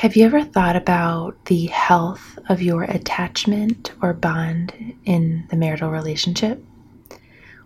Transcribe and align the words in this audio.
Have 0.00 0.16
you 0.16 0.24
ever 0.24 0.42
thought 0.42 0.76
about 0.76 1.44
the 1.44 1.66
health 1.66 2.38
of 2.48 2.62
your 2.62 2.84
attachment 2.84 3.92
or 4.00 4.14
bond 4.14 4.94
in 5.04 5.46
the 5.50 5.58
marital 5.58 5.90
relationship? 5.90 6.64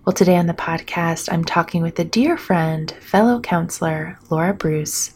Well, 0.04 0.14
today 0.14 0.36
on 0.36 0.48
the 0.48 0.52
podcast, 0.52 1.32
I'm 1.32 1.44
talking 1.44 1.80
with 1.80 1.96
a 2.00 2.04
dear 2.04 2.36
friend, 2.36 2.90
fellow 2.90 3.38
counselor, 3.38 4.18
Laura 4.30 4.52
Bruce, 4.52 5.14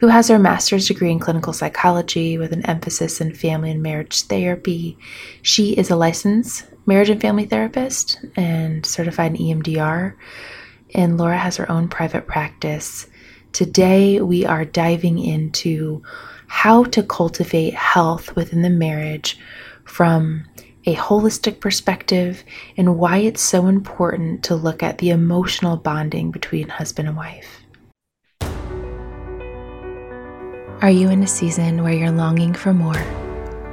who 0.00 0.08
has 0.08 0.28
her 0.28 0.38
master's 0.38 0.86
degree 0.86 1.10
in 1.10 1.18
clinical 1.18 1.54
psychology 1.54 2.36
with 2.36 2.52
an 2.52 2.66
emphasis 2.66 3.22
in 3.22 3.34
family 3.34 3.70
and 3.70 3.82
marriage 3.82 4.24
therapy. 4.24 4.98
She 5.40 5.72
is 5.72 5.90
a 5.90 5.96
licensed 5.96 6.66
marriage 6.84 7.08
and 7.08 7.22
family 7.22 7.46
therapist 7.46 8.22
and 8.36 8.84
certified 8.84 9.34
in 9.34 9.62
EMDR, 9.62 10.12
and 10.94 11.16
Laura 11.16 11.38
has 11.38 11.56
her 11.56 11.72
own 11.72 11.88
private 11.88 12.26
practice. 12.26 13.06
Today, 13.52 14.20
we 14.20 14.44
are 14.44 14.66
diving 14.66 15.18
into 15.18 16.02
how 16.50 16.82
to 16.82 17.00
cultivate 17.00 17.72
health 17.74 18.34
within 18.34 18.60
the 18.60 18.68
marriage 18.68 19.38
from 19.84 20.44
a 20.84 20.96
holistic 20.96 21.60
perspective 21.60 22.42
and 22.76 22.98
why 22.98 23.18
it's 23.18 23.40
so 23.40 23.68
important 23.68 24.42
to 24.42 24.56
look 24.56 24.82
at 24.82 24.98
the 24.98 25.10
emotional 25.10 25.76
bonding 25.76 26.32
between 26.32 26.68
husband 26.68 27.06
and 27.06 27.16
wife. 27.16 27.60
Are 30.82 30.90
you 30.90 31.08
in 31.08 31.22
a 31.22 31.28
season 31.28 31.84
where 31.84 31.94
you're 31.94 32.10
longing 32.10 32.52
for 32.52 32.74
more, 32.74 33.00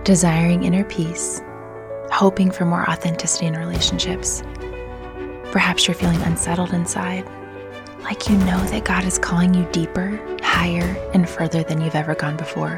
desiring 0.04 0.64
inner 0.64 0.84
peace, 0.84 1.42
hoping 2.12 2.52
for 2.52 2.66
more 2.66 2.88
authenticity 2.88 3.48
in 3.48 3.56
relationships? 3.56 4.44
Perhaps 5.52 5.88
you're 5.88 5.96
feeling 5.96 6.22
unsettled 6.22 6.74
inside 6.74 7.28
like 8.08 8.30
you 8.30 8.38
know 8.38 8.64
that 8.68 8.86
God 8.86 9.04
is 9.04 9.20
calling 9.20 9.54
you 9.54 9.68
deeper, 9.74 10.18
higher, 10.42 10.96
and 11.14 11.28
further 11.28 11.62
than 11.64 11.82
you've 11.82 11.94
ever 11.94 12.16
gone 12.16 12.38
before. 12.38 12.78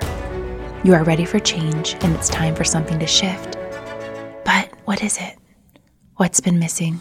You 0.84 0.96
are 0.96 1.04
ready 1.04 1.24
for 1.24 1.38
change 1.38 1.96
and 2.02 2.16
it's 2.16 2.30
time 2.30 2.56
for 2.56 2.64
something 2.64 2.98
to 2.98 3.06
shift. 3.06 3.56
But 4.44 4.72
what 4.86 5.04
is 5.04 5.20
it? 5.20 5.38
What's 6.16 6.40
been 6.40 6.58
missing? 6.58 7.00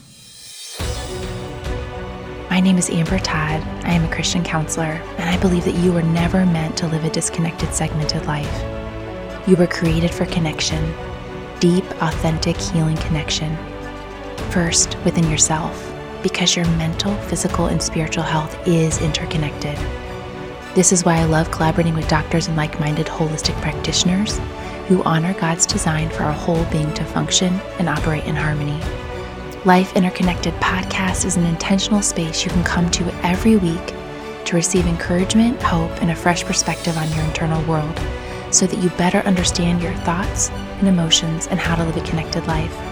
My 2.51 2.61
name 2.61 2.77
is 2.77 2.91
Amber 2.91 3.19
Todd. 3.19 3.63
I 3.85 3.93
am 3.93 4.05
a 4.05 4.15
Christian 4.15 4.45
counselor, 4.45 5.01
and 5.17 5.31
I 5.31 5.39
believe 5.39 5.65
that 5.65 5.77
you 5.77 5.91
were 5.91 6.03
never 6.03 6.45
meant 6.45 6.77
to 6.79 6.87
live 6.87 7.07
a 7.07 7.11
disconnected, 7.11 7.73
segmented 7.73 8.27
life. 8.27 9.49
You 9.49 9.57
were 9.57 9.67
created 9.67 10.11
for 10.11 10.27
connection, 10.27 10.95
deep, 11.61 11.85
authentic, 12.03 12.59
healing 12.59 12.97
connection. 12.99 13.57
First, 14.51 14.99
within 15.05 15.31
yourself 15.31 15.88
because 16.23 16.57
your 16.57 16.67
mental, 16.77 17.15
physical, 17.23 17.67
and 17.67 17.83
spiritual 17.83 18.25
health 18.25 18.57
is 18.67 19.01
interconnected. 19.01 19.77
This 20.75 20.93
is 20.93 21.05
why 21.05 21.17
I 21.17 21.25
love 21.25 21.51
collaborating 21.51 21.95
with 21.95 22.09
doctors 22.09 22.47
and 22.47 22.57
like 22.57 22.79
minded 22.79 23.07
holistic 23.07 23.61
practitioners 23.61 24.39
who 24.87 25.03
honor 25.03 25.35
God's 25.35 25.67
design 25.67 26.09
for 26.09 26.23
our 26.23 26.33
whole 26.33 26.65
being 26.67 26.93
to 26.95 27.05
function 27.05 27.55
and 27.79 27.89
operate 27.89 28.25
in 28.25 28.37
harmony. 28.37 28.81
Life 29.65 29.97
Interconnected 29.97 30.55
podcast 30.55 31.25
is 31.25 31.37
an 31.37 31.45
intentional 31.45 32.01
space 32.01 32.45
you 32.45 32.51
can 32.51 32.65
come 32.65 32.91
to 32.93 33.05
every 33.25 33.57
week 33.57 33.95
to 34.45 34.57
receive 34.57 34.87
encouragement, 34.87 35.61
hope, 35.63 35.91
and 36.01 36.11
a 36.11 36.17
fresh 36.17 36.45
perspective 36.45 36.97
on 36.97 37.11
your 37.13 37.25
internal 37.25 37.63
world 37.65 37.99
so 38.51 38.67
that 38.67 38.79
you 38.79 38.89
better 38.91 39.19
understand 39.21 39.83
your 39.83 39.95
thoughts 39.97 40.49
and 40.51 40.89
emotions 40.89 41.49
and 41.49 41.61
how 41.61 41.75
to 41.75 41.85
live 41.85 41.97
a 41.97 42.01
connected 42.03 42.47
life. 42.47 42.88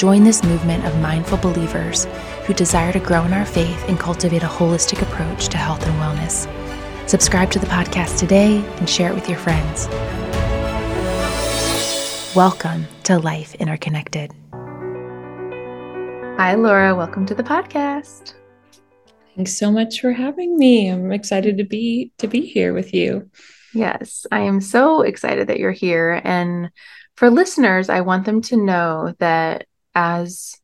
Join 0.00 0.24
this 0.24 0.42
movement 0.42 0.86
of 0.86 0.98
mindful 0.98 1.36
believers 1.36 2.06
who 2.46 2.54
desire 2.54 2.90
to 2.90 2.98
grow 2.98 3.22
in 3.26 3.34
our 3.34 3.44
faith 3.44 3.84
and 3.86 4.00
cultivate 4.00 4.42
a 4.42 4.46
holistic 4.46 5.02
approach 5.02 5.48
to 5.48 5.58
health 5.58 5.86
and 5.86 5.94
wellness. 5.96 6.48
Subscribe 7.06 7.50
to 7.50 7.58
the 7.58 7.66
podcast 7.66 8.18
today 8.18 8.64
and 8.78 8.88
share 8.88 9.10
it 9.10 9.14
with 9.14 9.28
your 9.28 9.36
friends. 9.36 9.88
Welcome 12.34 12.86
to 13.02 13.18
Life 13.18 13.54
Interconnected. 13.56 14.32
Hi, 16.38 16.54
Laura. 16.54 16.94
Welcome 16.94 17.26
to 17.26 17.34
the 17.34 17.44
podcast. 17.44 18.32
Thanks 19.36 19.58
so 19.58 19.70
much 19.70 20.00
for 20.00 20.12
having 20.12 20.56
me. 20.56 20.88
I'm 20.88 21.12
excited 21.12 21.58
to 21.58 21.64
be 21.64 22.10
to 22.16 22.26
be 22.26 22.46
here 22.46 22.72
with 22.72 22.94
you. 22.94 23.28
Yes, 23.74 24.24
I 24.32 24.40
am 24.40 24.62
so 24.62 25.02
excited 25.02 25.48
that 25.48 25.58
you're 25.58 25.72
here. 25.72 26.22
And 26.24 26.70
for 27.16 27.28
listeners, 27.28 27.90
I 27.90 28.00
want 28.00 28.24
them 28.24 28.40
to 28.40 28.56
know 28.56 29.14
that 29.18 29.66
as 29.94 30.56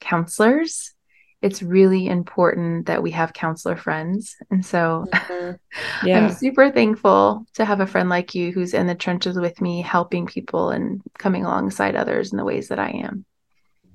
counselors, 0.00 0.94
it's 1.42 1.62
really 1.62 2.06
important 2.06 2.86
that 2.86 3.02
we 3.02 3.10
have 3.10 3.32
counselor 3.32 3.76
friends. 3.76 4.36
And 4.50 4.64
so 4.64 5.06
mm-hmm. 5.12 6.06
yeah. 6.06 6.18
I'm 6.18 6.32
super 6.32 6.70
thankful 6.70 7.44
to 7.54 7.64
have 7.64 7.80
a 7.80 7.86
friend 7.86 8.08
like 8.08 8.34
you 8.34 8.52
who's 8.52 8.74
in 8.74 8.86
the 8.86 8.94
trenches 8.94 9.36
with 9.38 9.60
me, 9.60 9.82
helping 9.82 10.26
people 10.26 10.70
and 10.70 11.02
coming 11.18 11.44
alongside 11.44 11.96
others 11.96 12.30
in 12.30 12.38
the 12.38 12.44
ways 12.44 12.68
that 12.68 12.78
I 12.78 12.90
am. 12.90 13.24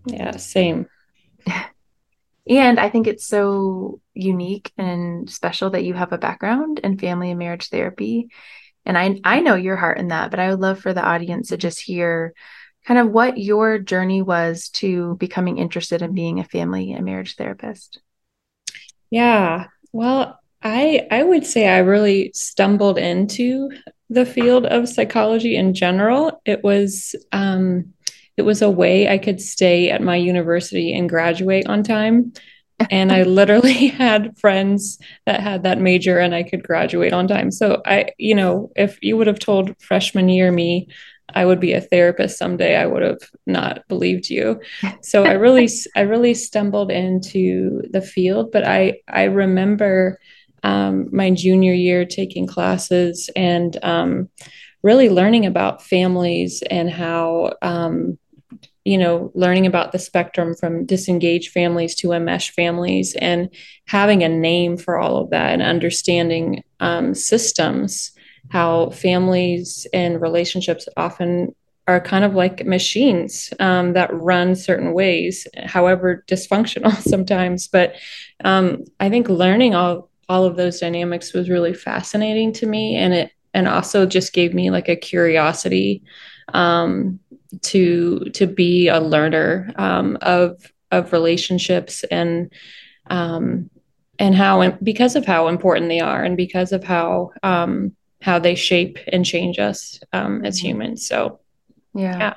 Yeah, 0.06 0.36
same. 0.36 0.88
and 2.48 2.80
I 2.80 2.90
think 2.90 3.08
it's 3.08 3.26
so 3.26 4.02
unique 4.14 4.72
and 4.78 5.30
special 5.30 5.70
that 5.70 5.86
you 5.86 5.94
have 5.94 6.12
a 6.12 6.18
background 6.18 6.80
in 6.80 6.98
family 6.98 7.30
and 7.30 7.40
marriage 7.40 7.70
therapy. 7.70 8.30
And 8.86 8.98
I 8.98 9.20
I 9.24 9.40
know 9.40 9.56
your 9.56 9.76
heart 9.78 10.00
in 10.00 10.10
that, 10.10 10.32
but 10.32 10.40
I 10.40 10.50
would 10.50 10.60
love 10.60 10.80
for 10.80 10.94
the 10.94 11.04
audience 11.04 11.50
to 11.50 11.58
just 11.58 11.82
hear 11.82 12.34
kind 12.88 13.00
of 13.00 13.12
what 13.12 13.38
your 13.38 13.78
journey 13.78 14.22
was 14.22 14.70
to 14.70 15.16
becoming 15.18 15.58
interested 15.58 16.02
in 16.02 16.14
being 16.14 16.40
a 16.40 16.44
family 16.46 16.94
and 16.94 17.04
marriage 17.04 17.36
therapist. 17.36 18.00
Yeah. 19.10 19.68
Well, 19.92 20.40
I 20.64 21.06
I 21.12 21.22
would 21.24 21.46
say 21.46 21.68
I 21.68 21.80
really 21.80 22.32
stumbled 22.34 22.98
into 22.98 23.70
the 24.10 24.26
field 24.26 24.66
of 24.66 24.88
psychology 24.88 25.58
in 25.58 25.74
general. 25.74 26.42
It 26.46 26.64
was 26.64 27.14
um, 27.34 27.94
it 28.38 28.44
was 28.44 28.62
a 28.62 28.70
way 28.70 29.10
I 29.10 29.18
could 29.18 29.42
stay 29.42 29.90
at 29.90 30.02
my 30.02 30.16
university 30.16 30.94
and 30.94 31.10
graduate 31.10 31.68
on 31.68 31.84
time. 31.84 32.32
and 32.90 33.12
I 33.12 33.24
literally 33.40 33.88
had 33.88 34.38
friends 34.40 34.98
that 35.26 35.42
had 35.42 35.64
that 35.64 35.82
major 35.82 36.20
and 36.20 36.34
I 36.34 36.44
could 36.44 36.64
graduate 36.64 37.12
on 37.12 37.28
time. 37.28 37.52
So 37.52 37.82
I, 37.86 38.12
you 38.18 38.36
know, 38.36 38.72
if 38.78 38.98
you 39.02 39.18
would 39.18 39.28
have 39.28 39.40
told 39.40 39.76
freshman 39.82 40.30
year 40.30 40.52
me 40.52 40.88
I 41.36 41.46
would 41.46 41.60
be 41.60 41.74
a 41.74 41.82
therapist 41.82 42.38
someday, 42.38 42.76
I 42.76 42.86
would 42.86 43.04
have 43.04 43.22
not 43.46 43.88
believed 43.88 44.30
you. 44.30 44.62
So 45.02 45.24
I 45.24 45.34
really, 45.34 45.70
I 45.96 46.02
really 46.02 46.34
stumbled 46.34 46.92
into 46.92 47.82
the 47.92 48.02
field. 48.02 48.52
But 48.52 48.68
I, 48.68 49.00
I 49.08 49.24
remember 49.24 50.20
um, 50.64 51.08
my 51.12 51.32
junior 51.32 51.74
year 51.74 52.04
taking 52.06 52.46
classes 52.46 53.30
and 53.36 53.78
um, 53.84 54.30
really 54.84 55.10
learning 55.10 55.46
about 55.46 55.82
families 55.82 56.62
and 56.70 56.90
how, 56.90 57.54
um, 57.62 58.18
you 58.84 58.98
know, 58.98 59.32
learning 59.34 59.66
about 59.66 59.92
the 59.92 60.00
spectrum 60.00 60.56
from 60.56 60.86
disengaged 60.86 61.52
families 61.52 61.96
to 61.96 62.10
enmesh 62.10 62.52
families 62.52 63.16
and 63.16 63.50
having 63.86 64.24
a 64.24 64.30
name 64.30 64.78
for 64.78 64.98
all 64.98 65.18
of 65.18 65.30
that 65.30 65.52
and 65.52 65.62
understanding 65.62 66.64
um, 66.80 67.14
systems 67.14 68.12
how 68.50 68.90
families 68.92 69.88
and 69.94 70.22
relationships 70.22 70.88
often 70.96 71.54
are 71.88 72.02
kind 72.02 72.26
of 72.26 72.36
like 72.36 72.66
machines 72.66 73.54
um, 73.60 73.94
that 73.94 74.14
run 74.14 74.56
certain 74.56 74.94
ways, 74.94 75.48
however 75.66 76.24
dysfunctional 76.28 76.96
sometimes. 77.02 77.68
But 77.68 77.96
um, 78.44 78.84
I 79.00 79.10
think 79.10 79.30
learning 79.30 79.76
all 79.76 80.10
all 80.30 80.44
of 80.44 80.58
those 80.58 80.82
dynamics 80.82 81.32
was 81.34 81.50
really 81.50 81.74
fascinating 81.74 82.52
to 82.54 82.66
me, 82.66 82.96
and 82.96 83.14
it 83.14 83.32
and 83.54 83.68
also 83.68 84.06
just 84.06 84.34
gave 84.34 84.54
me 84.54 84.70
like 84.70 84.90
a 84.90 84.96
curiosity 84.96 86.04
um, 86.54 87.20
to 87.62 88.20
to 88.34 88.46
be 88.46 88.90
a 88.90 89.00
learner 89.00 89.72
um, 89.78 90.18
of 90.22 90.72
of 90.92 91.14
relationships 91.14 92.04
and 92.12 92.52
um, 93.10 93.70
and 94.20 94.36
how 94.36 94.62
and 94.62 94.78
because 94.84 95.16
of 95.16 95.26
how 95.26 95.48
important 95.48 95.90
they 95.90 96.02
are 96.02 96.24
and 96.24 96.36
because 96.36 96.74
of 96.74 96.84
how 96.84 97.32
um, 97.44 97.96
how 98.28 98.40
they 98.40 98.56
shape 98.56 99.00
and 99.08 99.26
change 99.26 99.58
us 99.58 100.02
um, 100.12 100.44
as 100.44 100.58
mm-hmm. 100.58 100.68
humans. 100.68 101.08
So, 101.08 101.40
yeah. 101.96 102.18
yeah. 102.18 102.34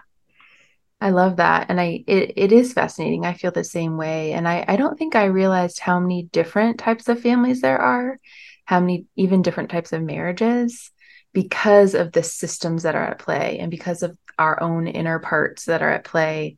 I 1.00 1.10
love 1.10 1.36
that. 1.36 1.66
And 1.68 1.80
I 1.80 2.04
it, 2.06 2.34
it 2.36 2.52
is 2.52 2.72
fascinating. 2.72 3.26
I 3.26 3.32
feel 3.32 3.50
the 3.50 3.64
same 3.64 3.96
way. 3.96 4.32
And 4.32 4.46
I, 4.46 4.64
I 4.68 4.76
don't 4.76 4.96
think 4.96 5.16
I 5.16 5.24
realized 5.24 5.80
how 5.80 5.98
many 5.98 6.22
different 6.30 6.78
types 6.78 7.08
of 7.08 7.20
families 7.20 7.60
there 7.60 7.78
are, 7.78 8.20
how 8.66 8.78
many 8.78 9.06
even 9.16 9.42
different 9.42 9.70
types 9.70 9.92
of 9.92 10.00
marriages 10.00 10.92
because 11.32 11.94
of 11.94 12.12
the 12.12 12.22
systems 12.22 12.84
that 12.84 12.94
are 12.94 13.06
at 13.06 13.18
play 13.18 13.58
and 13.58 13.68
because 13.68 14.04
of 14.04 14.16
our 14.38 14.62
own 14.62 14.86
inner 14.86 15.18
parts 15.18 15.64
that 15.64 15.82
are 15.82 15.90
at 15.90 16.04
play. 16.04 16.56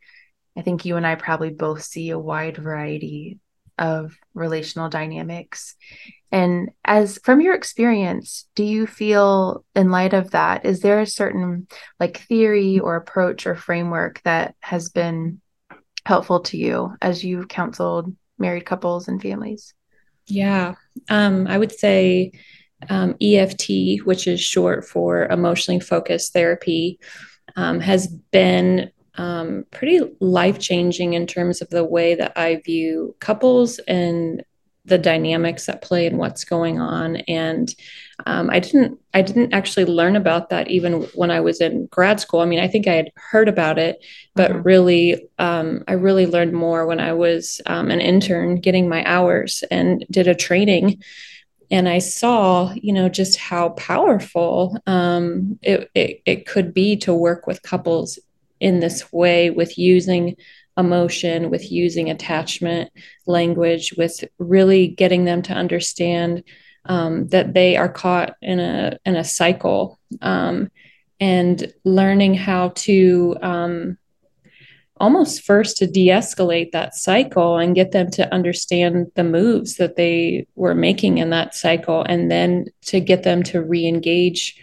I 0.58 0.60
think 0.60 0.84
you 0.84 0.98
and 0.98 1.06
I 1.06 1.14
probably 1.14 1.50
both 1.50 1.82
see 1.84 2.10
a 2.10 2.18
wide 2.18 2.58
variety 2.58 3.38
of 3.78 4.16
relational 4.34 4.88
dynamics. 4.88 5.76
And 6.30 6.70
as 6.84 7.18
from 7.24 7.40
your 7.40 7.54
experience, 7.54 8.46
do 8.54 8.64
you 8.64 8.86
feel 8.86 9.64
in 9.74 9.90
light 9.90 10.14
of 10.14 10.30
that, 10.30 10.64
is 10.64 10.80
there 10.80 11.00
a 11.00 11.06
certain 11.06 11.66
like 12.00 12.18
theory 12.18 12.78
or 12.78 12.96
approach 12.96 13.46
or 13.46 13.54
framework 13.54 14.22
that 14.22 14.54
has 14.60 14.88
been 14.88 15.40
helpful 16.06 16.40
to 16.40 16.56
you 16.56 16.96
as 17.02 17.22
you've 17.24 17.48
counseled 17.48 18.14
married 18.38 18.64
couples 18.64 19.08
and 19.08 19.20
families? 19.20 19.74
Yeah. 20.26 20.74
Um, 21.08 21.46
I 21.46 21.58
would 21.58 21.72
say 21.72 22.32
um, 22.88 23.16
EFT, 23.20 24.04
which 24.04 24.26
is 24.26 24.40
short 24.40 24.86
for 24.86 25.26
emotionally 25.26 25.80
focused 25.80 26.32
therapy, 26.32 26.98
um, 27.56 27.80
has 27.80 28.06
been 28.06 28.90
um, 29.16 29.64
pretty 29.70 30.00
life 30.20 30.58
changing 30.58 31.14
in 31.14 31.26
terms 31.26 31.60
of 31.60 31.70
the 31.70 31.84
way 31.84 32.14
that 32.14 32.32
I 32.36 32.56
view 32.64 33.14
couples 33.20 33.78
and 33.80 34.44
the 34.84 34.98
dynamics 34.98 35.66
that 35.66 35.82
play 35.82 36.06
and 36.06 36.18
what's 36.18 36.44
going 36.44 36.80
on. 36.80 37.16
And 37.28 37.72
um, 38.26 38.50
I 38.50 38.58
didn't 38.58 38.98
I 39.14 39.22
didn't 39.22 39.52
actually 39.52 39.84
learn 39.84 40.16
about 40.16 40.50
that 40.50 40.68
even 40.68 41.02
when 41.14 41.30
I 41.30 41.40
was 41.40 41.60
in 41.60 41.86
grad 41.86 42.20
school. 42.20 42.40
I 42.40 42.46
mean, 42.46 42.58
I 42.58 42.68
think 42.68 42.86
I 42.86 42.94
had 42.94 43.10
heard 43.14 43.48
about 43.48 43.78
it, 43.78 44.04
but 44.34 44.50
mm-hmm. 44.50 44.62
really, 44.62 45.28
um, 45.38 45.84
I 45.86 45.92
really 45.92 46.26
learned 46.26 46.52
more 46.52 46.86
when 46.86 47.00
I 47.00 47.12
was 47.12 47.60
um, 47.66 47.90
an 47.90 48.00
intern 48.00 48.56
getting 48.56 48.88
my 48.88 49.04
hours 49.04 49.62
and 49.70 50.04
did 50.10 50.28
a 50.28 50.34
training. 50.34 51.02
And 51.70 51.88
I 51.88 52.00
saw, 52.00 52.72
you 52.74 52.92
know, 52.92 53.08
just 53.08 53.38
how 53.38 53.70
powerful 53.70 54.78
um, 54.86 55.58
it, 55.62 55.90
it, 55.94 56.22
it 56.26 56.46
could 56.46 56.74
be 56.74 56.96
to 56.98 57.14
work 57.14 57.46
with 57.46 57.62
couples 57.62 58.18
in 58.62 58.78
this 58.78 59.12
way 59.12 59.50
with 59.50 59.76
using 59.76 60.36
emotion, 60.78 61.50
with 61.50 61.70
using 61.70 62.08
attachment 62.08 62.90
language, 63.26 63.92
with 63.98 64.24
really 64.38 64.86
getting 64.86 65.24
them 65.24 65.42
to 65.42 65.52
understand 65.52 66.44
um, 66.86 67.28
that 67.28 67.54
they 67.54 67.76
are 67.76 67.88
caught 67.88 68.36
in 68.40 68.60
a 68.60 68.98
in 69.04 69.16
a 69.16 69.24
cycle, 69.24 69.98
um, 70.22 70.70
and 71.20 71.72
learning 71.84 72.34
how 72.34 72.68
to 72.68 73.36
um, 73.42 73.98
almost 74.96 75.42
first 75.42 75.76
to 75.78 75.86
de-escalate 75.86 76.70
that 76.70 76.94
cycle 76.94 77.58
and 77.58 77.74
get 77.74 77.90
them 77.90 78.08
to 78.12 78.32
understand 78.32 79.10
the 79.16 79.24
moves 79.24 79.76
that 79.76 79.96
they 79.96 80.46
were 80.54 80.74
making 80.74 81.18
in 81.18 81.30
that 81.30 81.54
cycle, 81.54 82.02
and 82.08 82.30
then 82.30 82.66
to 82.82 83.00
get 83.00 83.24
them 83.24 83.42
to 83.42 83.60
re-engage 83.60 84.56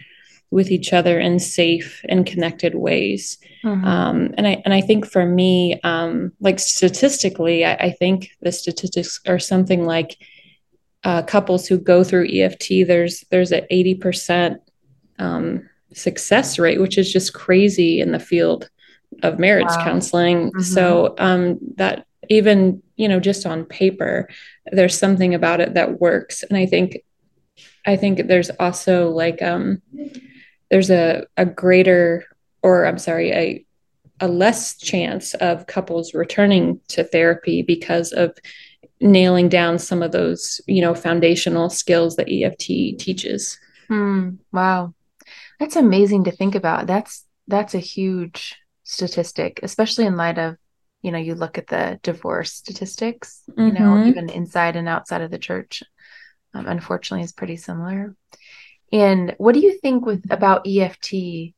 with 0.50 0.70
each 0.70 0.92
other 0.92 1.18
in 1.20 1.38
safe 1.38 2.04
and 2.08 2.26
connected 2.26 2.74
ways. 2.74 3.38
Mm-hmm. 3.64 3.84
Um, 3.84 4.34
and 4.36 4.46
I 4.46 4.62
and 4.64 4.74
I 4.74 4.80
think 4.80 5.06
for 5.06 5.24
me, 5.24 5.80
um, 5.82 6.32
like 6.40 6.58
statistically, 6.58 7.64
I, 7.64 7.74
I, 7.74 7.90
think 7.90 8.30
the 8.40 8.50
statistics 8.50 9.20
are 9.28 9.38
something 9.38 9.84
like 9.84 10.18
uh, 11.04 11.22
couples 11.22 11.66
who 11.66 11.78
go 11.78 12.02
through 12.02 12.28
EFT. 12.30 12.86
There's 12.86 13.24
there's 13.30 13.52
an 13.52 13.66
eighty 13.70 13.94
percent 13.94 14.60
um, 15.18 15.68
success 15.92 16.58
rate, 16.58 16.80
which 16.80 16.98
is 16.98 17.12
just 17.12 17.32
crazy 17.32 18.00
in 18.00 18.12
the 18.12 18.18
field 18.18 18.68
of 19.22 19.38
marriage 19.38 19.66
wow. 19.68 19.84
counseling. 19.84 20.48
Mm-hmm. 20.48 20.60
So 20.60 21.14
um, 21.18 21.58
that 21.76 22.06
even 22.28 22.82
you 22.96 23.08
know 23.08 23.20
just 23.20 23.46
on 23.46 23.64
paper, 23.66 24.28
there's 24.72 24.98
something 24.98 25.34
about 25.34 25.60
it 25.60 25.74
that 25.74 26.00
works. 26.00 26.42
And 26.42 26.56
I 26.56 26.66
think 26.66 26.98
I 27.86 27.96
think 27.96 28.26
there's 28.26 28.50
also 28.58 29.10
like 29.10 29.42
um, 29.42 29.82
there's 30.70 30.90
a 30.90 31.26
a 31.36 31.44
greater 31.44 32.24
or 32.62 32.86
I'm 32.86 32.98
sorry, 32.98 33.32
a 33.32 33.66
a 34.20 34.28
less 34.28 34.76
chance 34.76 35.34
of 35.34 35.66
couples 35.66 36.12
returning 36.14 36.80
to 36.88 37.04
therapy 37.04 37.62
because 37.62 38.12
of 38.12 38.36
nailing 39.00 39.48
down 39.48 39.78
some 39.78 40.02
of 40.02 40.12
those, 40.12 40.60
you 40.66 40.82
know, 40.82 40.94
foundational 40.94 41.70
skills 41.70 42.16
that 42.16 42.28
EFT 42.30 42.98
teaches. 42.98 43.58
Hmm. 43.88 44.30
wow. 44.52 44.94
That's 45.58 45.76
amazing 45.76 46.24
to 46.24 46.30
think 46.30 46.54
about. 46.54 46.86
That's 46.86 47.24
that's 47.48 47.74
a 47.74 47.78
huge 47.78 48.56
statistic, 48.84 49.60
especially 49.62 50.06
in 50.06 50.16
light 50.16 50.38
of, 50.38 50.56
you 51.02 51.10
know, 51.10 51.18
you 51.18 51.34
look 51.34 51.58
at 51.58 51.66
the 51.66 51.98
divorce 52.02 52.52
statistics, 52.52 53.42
mm-hmm. 53.50 53.66
you 53.66 53.72
know, 53.72 53.94
mm-hmm. 53.94 54.08
even 54.08 54.30
inside 54.30 54.76
and 54.76 54.88
outside 54.88 55.22
of 55.22 55.30
the 55.30 55.38
church. 55.38 55.82
Um, 56.52 56.66
unfortunately 56.66 57.24
is 57.24 57.32
pretty 57.32 57.56
similar. 57.56 58.16
And 58.92 59.34
what 59.38 59.54
do 59.54 59.60
you 59.60 59.78
think 59.78 60.04
with 60.04 60.30
about 60.30 60.66
EFT 60.66 61.54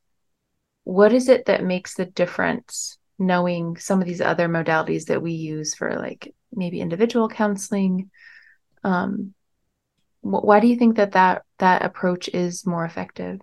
what 0.85 1.13
is 1.13 1.29
it 1.29 1.45
that 1.45 1.63
makes 1.63 1.95
the 1.95 2.05
difference 2.05 2.97
knowing 3.17 3.77
some 3.77 4.01
of 4.01 4.07
these 4.07 4.19
other 4.19 4.49
modalities 4.49 5.05
that 5.05 5.21
we 5.21 5.31
use 5.31 5.73
for 5.73 5.95
like 5.95 6.35
maybe 6.51 6.81
individual 6.81 7.29
counseling? 7.29 8.09
Um 8.83 9.33
wh- 10.21 10.43
why 10.43 10.59
do 10.59 10.67
you 10.67 10.75
think 10.75 10.97
that 10.97 11.13
that 11.13 11.43
that 11.59 11.83
approach 11.83 12.27
is 12.29 12.65
more 12.65 12.85
effective? 12.85 13.39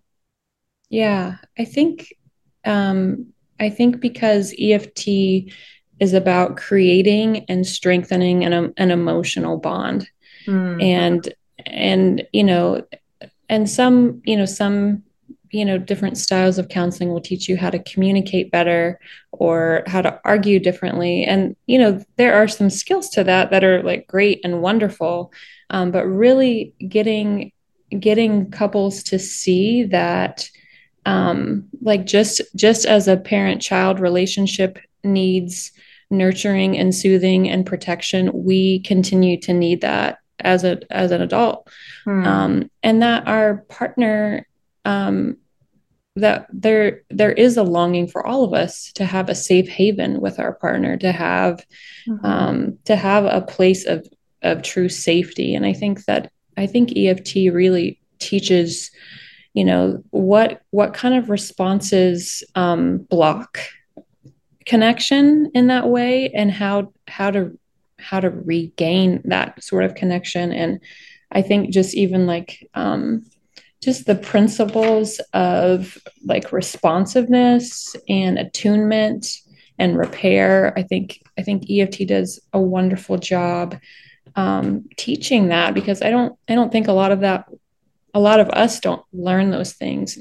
Yeah 0.88 1.36
i 1.58 1.64
think 1.64 2.12
um 2.64 3.26
i 3.58 3.70
think 3.70 4.00
because 4.00 4.54
eft 4.58 5.06
is 5.06 6.12
about 6.14 6.56
creating 6.56 7.44
and 7.48 7.66
strengthening 7.66 8.44
an, 8.44 8.72
an 8.76 8.90
emotional 8.90 9.58
bond. 9.58 10.08
Mm. 10.46 10.82
and 10.82 11.34
and 11.66 12.26
you 12.32 12.42
know 12.42 12.82
and 13.50 13.68
some 13.68 14.22
you 14.24 14.36
know 14.36 14.46
some 14.46 15.02
you 15.50 15.64
know 15.64 15.76
different 15.76 16.16
styles 16.16 16.56
of 16.58 16.68
counseling 16.68 17.10
will 17.12 17.20
teach 17.20 17.48
you 17.48 17.56
how 17.56 17.68
to 17.68 17.82
communicate 17.82 18.52
better 18.52 18.98
or 19.32 19.82
how 19.86 20.00
to 20.00 20.18
argue 20.24 20.60
differently. 20.60 21.24
And 21.24 21.56
you 21.66 21.78
know 21.78 22.02
there 22.16 22.34
are 22.34 22.48
some 22.48 22.70
skills 22.70 23.10
to 23.10 23.24
that 23.24 23.50
that 23.50 23.64
are 23.64 23.82
like 23.82 24.06
great 24.06 24.40
and 24.44 24.62
wonderful. 24.62 25.32
Um, 25.68 25.90
but 25.90 26.06
really 26.06 26.74
getting 26.88 27.52
getting 27.98 28.50
couples 28.50 29.02
to 29.04 29.18
see 29.18 29.84
that 29.84 30.48
um, 31.04 31.68
like 31.82 32.06
just 32.06 32.40
just 32.54 32.86
as 32.86 33.08
a 33.08 33.16
parent 33.16 33.60
child 33.60 33.98
relationship 33.98 34.78
needs 35.02 35.72
nurturing 36.10 36.76
and 36.76 36.94
soothing 36.94 37.48
and 37.48 37.64
protection 37.64 38.30
we 38.32 38.80
continue 38.80 39.40
to 39.40 39.52
need 39.52 39.80
that 39.80 40.18
as 40.44 40.64
a 40.64 40.80
as 40.90 41.10
an 41.10 41.22
adult 41.22 41.68
hmm. 42.04 42.24
um, 42.26 42.70
and 42.82 43.02
that 43.02 43.26
our 43.26 43.58
partner 43.68 44.46
um, 44.84 45.36
that 46.16 46.46
there 46.52 47.02
there 47.10 47.32
is 47.32 47.56
a 47.56 47.62
longing 47.62 48.08
for 48.08 48.26
all 48.26 48.44
of 48.44 48.52
us 48.52 48.92
to 48.92 49.04
have 49.04 49.28
a 49.28 49.34
safe 49.34 49.68
haven 49.68 50.20
with 50.20 50.38
our 50.38 50.52
partner 50.52 50.96
to 50.96 51.12
have 51.12 51.64
mm-hmm. 52.08 52.24
um, 52.24 52.78
to 52.84 52.96
have 52.96 53.24
a 53.24 53.40
place 53.40 53.86
of 53.86 54.06
of 54.42 54.62
true 54.62 54.88
safety 54.88 55.54
and 55.54 55.66
i 55.66 55.72
think 55.72 56.04
that 56.06 56.32
i 56.56 56.66
think 56.66 56.96
eft 56.96 57.34
really 57.34 58.00
teaches 58.18 58.90
you 59.54 59.64
know 59.64 60.02
what 60.10 60.62
what 60.70 60.94
kind 60.94 61.14
of 61.14 61.30
responses 61.30 62.42
um, 62.54 62.98
block 62.98 63.58
connection 64.66 65.50
in 65.54 65.66
that 65.68 65.88
way 65.88 66.30
and 66.30 66.50
how 66.50 66.92
how 67.08 67.30
to 67.30 67.58
how 68.00 68.20
to 68.20 68.30
regain 68.30 69.20
that 69.24 69.62
sort 69.62 69.84
of 69.84 69.94
connection 69.94 70.52
and 70.52 70.80
i 71.32 71.42
think 71.42 71.70
just 71.70 71.94
even 71.94 72.26
like 72.26 72.68
um, 72.74 73.24
just 73.82 74.04
the 74.06 74.14
principles 74.14 75.20
of 75.32 75.96
like 76.24 76.52
responsiveness 76.52 77.96
and 78.08 78.38
attunement 78.38 79.26
and 79.78 79.98
repair 79.98 80.72
i 80.76 80.82
think 80.82 81.22
i 81.38 81.42
think 81.42 81.70
eft 81.70 82.06
does 82.06 82.40
a 82.52 82.60
wonderful 82.60 83.18
job 83.18 83.78
um, 84.36 84.84
teaching 84.96 85.48
that 85.48 85.74
because 85.74 86.02
i 86.02 86.10
don't 86.10 86.38
i 86.48 86.54
don't 86.54 86.72
think 86.72 86.88
a 86.88 86.92
lot 86.92 87.12
of 87.12 87.20
that 87.20 87.46
a 88.14 88.20
lot 88.20 88.40
of 88.40 88.48
us 88.50 88.80
don't 88.80 89.04
learn 89.12 89.50
those 89.50 89.72
things 89.72 90.18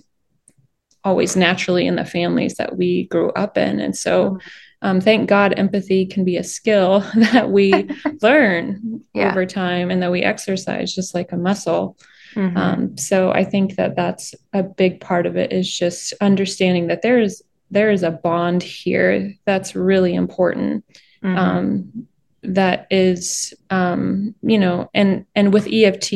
always 1.03 1.35
naturally 1.35 1.87
in 1.87 1.95
the 1.95 2.05
families 2.05 2.55
that 2.55 2.75
we 2.75 3.05
grew 3.05 3.31
up 3.31 3.57
in 3.57 3.79
and 3.79 3.95
so 3.95 4.31
mm-hmm. 4.31 4.47
Um, 4.81 5.01
thank 5.01 5.29
god 5.29 5.53
empathy 5.57 6.05
can 6.05 6.23
be 6.23 6.37
a 6.37 6.43
skill 6.43 6.99
that 7.15 7.49
we 7.49 7.71
learn 8.21 9.01
yeah. 9.13 9.31
over 9.31 9.45
time 9.45 9.91
and 9.91 10.01
that 10.01 10.11
we 10.11 10.21
exercise 10.21 10.93
just 10.93 11.13
like 11.13 11.31
a 11.31 11.37
muscle 11.37 11.97
Mm-hmm. 12.35 12.57
Um, 12.57 12.97
so 12.97 13.31
I 13.31 13.43
think 13.43 13.75
that 13.75 13.95
that's 13.95 14.35
a 14.53 14.63
big 14.63 15.01
part 15.01 15.25
of 15.25 15.35
it 15.35 15.51
is 15.51 15.71
just 15.71 16.13
understanding 16.21 16.87
that 16.87 17.01
there 17.01 17.19
is 17.19 17.43
there 17.71 17.91
is 17.91 18.03
a 18.03 18.11
bond 18.11 18.63
here 18.63 19.33
that's 19.45 19.75
really 19.75 20.15
important. 20.15 20.85
Mm-hmm. 21.23 21.37
Um, 21.37 22.07
that 22.41 22.87
is, 22.89 23.53
um, 23.69 24.33
you 24.41 24.57
know, 24.57 24.89
and 24.93 25.25
and 25.35 25.53
with 25.53 25.67
EFT, 25.67 26.11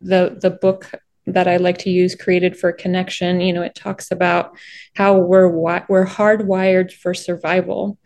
the 0.00 0.38
the 0.40 0.58
book 0.60 0.90
that 1.34 1.48
I 1.48 1.58
like 1.58 1.78
to 1.78 1.90
use, 1.90 2.14
created 2.14 2.56
for 2.56 2.72
connection. 2.72 3.40
You 3.40 3.52
know, 3.52 3.62
it 3.62 3.74
talks 3.74 4.10
about 4.10 4.56
how 4.94 5.18
we're 5.18 5.50
wi- 5.50 5.84
we're 5.88 6.06
hardwired 6.06 6.92
for 6.92 7.14
survival, 7.14 7.98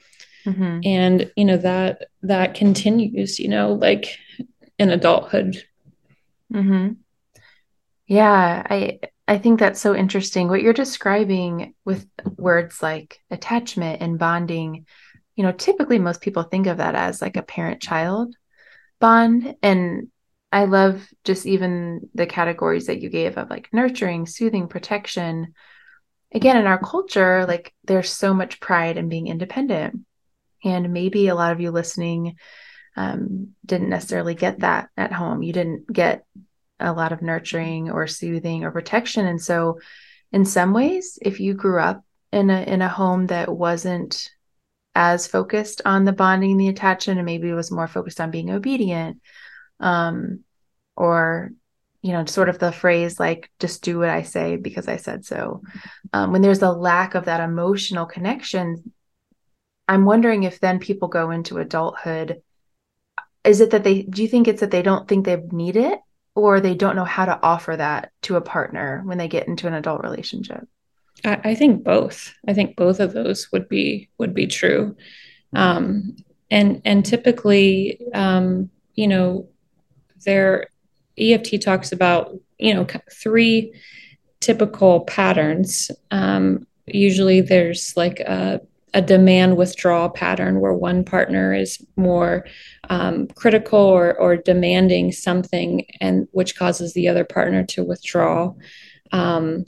mm-hmm. 0.44 0.80
and 0.84 1.30
you 1.36 1.44
know 1.44 1.58
that 1.58 2.08
that 2.22 2.54
continues. 2.54 3.38
You 3.38 3.48
know, 3.48 3.72
like 3.72 4.18
in 4.78 4.90
adulthood 4.90 5.62
Mm-hmm. 6.52 6.92
Yeah, 8.06 8.66
I 8.68 9.00
I 9.26 9.38
think 9.38 9.60
that's 9.60 9.80
so 9.80 9.94
interesting. 9.94 10.48
What 10.48 10.62
you're 10.62 10.72
describing 10.72 11.74
with 11.84 12.06
words 12.36 12.82
like 12.82 13.20
attachment 13.30 14.00
and 14.00 14.18
bonding, 14.18 14.86
you 15.36 15.44
know, 15.44 15.52
typically 15.52 15.98
most 15.98 16.22
people 16.22 16.44
think 16.44 16.66
of 16.66 16.78
that 16.78 16.94
as 16.94 17.20
like 17.20 17.36
a 17.36 17.42
parent-child 17.42 18.34
bond. 19.00 19.56
And 19.62 20.08
I 20.50 20.64
love 20.64 21.06
just 21.24 21.46
even 21.46 22.08
the 22.14 22.26
categories 22.26 22.86
that 22.86 23.00
you 23.00 23.10
gave 23.10 23.36
of 23.36 23.50
like 23.50 23.68
nurturing, 23.72 24.26
soothing, 24.26 24.68
protection. 24.68 25.54
Again, 26.32 26.56
in 26.56 26.66
our 26.66 26.78
culture, 26.78 27.44
like 27.46 27.74
there's 27.84 28.10
so 28.10 28.32
much 28.32 28.60
pride 28.60 28.96
in 28.96 29.08
being 29.08 29.28
independent. 29.28 30.00
And 30.64 30.92
maybe 30.92 31.28
a 31.28 31.34
lot 31.34 31.52
of 31.52 31.60
you 31.60 31.70
listening 31.70 32.36
um, 32.96 33.54
didn't 33.64 33.90
necessarily 33.90 34.34
get 34.34 34.60
that 34.60 34.88
at 34.96 35.12
home. 35.12 35.42
You 35.42 35.52
didn't 35.52 35.92
get 35.92 36.24
a 36.80 36.92
lot 36.92 37.12
of 37.12 37.22
nurturing 37.22 37.90
or 37.90 38.06
soothing 38.06 38.64
or 38.64 38.70
protection 38.70 39.26
and 39.26 39.40
so 39.40 39.80
in 40.32 40.44
some 40.44 40.72
ways 40.72 41.18
if 41.22 41.40
you 41.40 41.54
grew 41.54 41.80
up 41.80 42.04
in 42.32 42.50
a 42.50 42.62
in 42.62 42.82
a 42.82 42.88
home 42.88 43.26
that 43.26 43.48
wasn't 43.48 44.30
as 44.94 45.26
focused 45.26 45.82
on 45.84 46.04
the 46.04 46.12
bonding 46.12 46.56
the 46.56 46.68
attachment 46.68 47.18
and 47.18 47.26
maybe 47.26 47.52
was 47.52 47.70
more 47.70 47.88
focused 47.88 48.20
on 48.20 48.30
being 48.30 48.50
obedient 48.50 49.20
um 49.80 50.40
or 50.96 51.50
you 52.02 52.12
know 52.12 52.24
sort 52.24 52.48
of 52.48 52.58
the 52.58 52.72
phrase 52.72 53.18
like 53.18 53.50
just 53.58 53.82
do 53.82 53.98
what 53.98 54.08
i 54.08 54.22
say 54.22 54.56
because 54.56 54.88
i 54.88 54.96
said 54.96 55.24
so 55.24 55.62
um, 56.12 56.32
when 56.32 56.42
there's 56.42 56.62
a 56.62 56.70
lack 56.70 57.14
of 57.14 57.26
that 57.26 57.40
emotional 57.40 58.06
connection 58.06 58.92
i'm 59.86 60.04
wondering 60.04 60.42
if 60.42 60.60
then 60.60 60.78
people 60.78 61.08
go 61.08 61.30
into 61.30 61.58
adulthood 61.58 62.42
is 63.44 63.60
it 63.60 63.70
that 63.70 63.84
they 63.84 64.02
do 64.02 64.22
you 64.22 64.28
think 64.28 64.48
it's 64.48 64.60
that 64.60 64.70
they 64.70 64.82
don't 64.82 65.08
think 65.08 65.24
they 65.24 65.36
need 65.52 65.76
it 65.76 65.98
or 66.34 66.60
they 66.60 66.74
don't 66.74 66.96
know 66.96 67.04
how 67.04 67.24
to 67.24 67.38
offer 67.42 67.76
that 67.76 68.12
to 68.22 68.36
a 68.36 68.40
partner 68.40 69.02
when 69.04 69.18
they 69.18 69.28
get 69.28 69.48
into 69.48 69.66
an 69.66 69.74
adult 69.74 70.02
relationship 70.02 70.68
I, 71.24 71.40
I 71.44 71.54
think 71.54 71.84
both. 71.84 72.32
I 72.46 72.54
think 72.54 72.76
both 72.76 73.00
of 73.00 73.12
those 73.12 73.50
would 73.52 73.68
be 73.68 74.08
would 74.18 74.34
be 74.34 74.46
true. 74.46 74.96
Um, 75.54 76.16
and 76.50 76.82
and 76.84 77.04
typically, 77.04 78.00
um, 78.14 78.70
you 78.94 79.08
know, 79.08 79.48
there 80.24 80.68
EFT 81.18 81.60
talks 81.60 81.92
about 81.92 82.36
you 82.58 82.74
know 82.74 82.86
three 83.12 83.72
typical 84.40 85.00
patterns. 85.00 85.90
Um, 86.10 86.66
usually, 86.86 87.40
there's 87.40 87.96
like 87.96 88.20
a 88.20 88.60
a 88.94 89.02
demand 89.02 89.56
withdrawal 89.56 90.08
pattern 90.08 90.60
where 90.60 90.72
one 90.72 91.04
partner 91.04 91.52
is 91.52 91.84
more 91.96 92.46
um, 92.88 93.26
critical 93.28 93.78
or, 93.78 94.18
or 94.18 94.36
demanding 94.36 95.12
something 95.12 95.84
and 96.00 96.26
which 96.32 96.56
causes 96.56 96.94
the 96.94 97.06
other 97.06 97.22
partner 97.22 97.62
to 97.64 97.84
withdraw 97.84 98.52
um, 99.12 99.66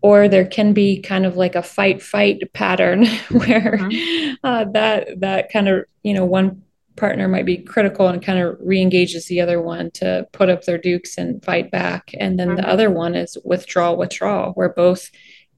or 0.00 0.28
there 0.28 0.46
can 0.46 0.72
be 0.72 1.00
kind 1.00 1.24
of 1.24 1.36
like 1.36 1.54
a 1.54 1.62
fight 1.62 2.02
fight 2.02 2.52
pattern 2.52 3.06
where 3.30 3.78
mm-hmm. 3.78 4.34
uh, 4.44 4.64
that 4.72 5.20
that 5.20 5.50
kind 5.52 5.68
of 5.68 5.84
you 6.02 6.14
know 6.14 6.24
one 6.24 6.62
partner 6.96 7.28
might 7.28 7.46
be 7.46 7.56
critical 7.56 8.08
and 8.08 8.22
kind 8.22 8.38
of 8.38 8.56
re-engages 8.60 9.26
the 9.26 9.40
other 9.40 9.60
one 9.60 9.90
to 9.90 10.26
put 10.32 10.50
up 10.50 10.64
their 10.64 10.78
dukes 10.78 11.16
and 11.18 11.44
fight 11.44 11.70
back 11.70 12.10
and 12.18 12.38
then 12.38 12.48
mm-hmm. 12.48 12.56
the 12.56 12.68
other 12.68 12.90
one 12.90 13.14
is 13.14 13.36
withdraw 13.44 13.92
withdraw 13.92 14.52
where 14.52 14.68
both 14.68 15.10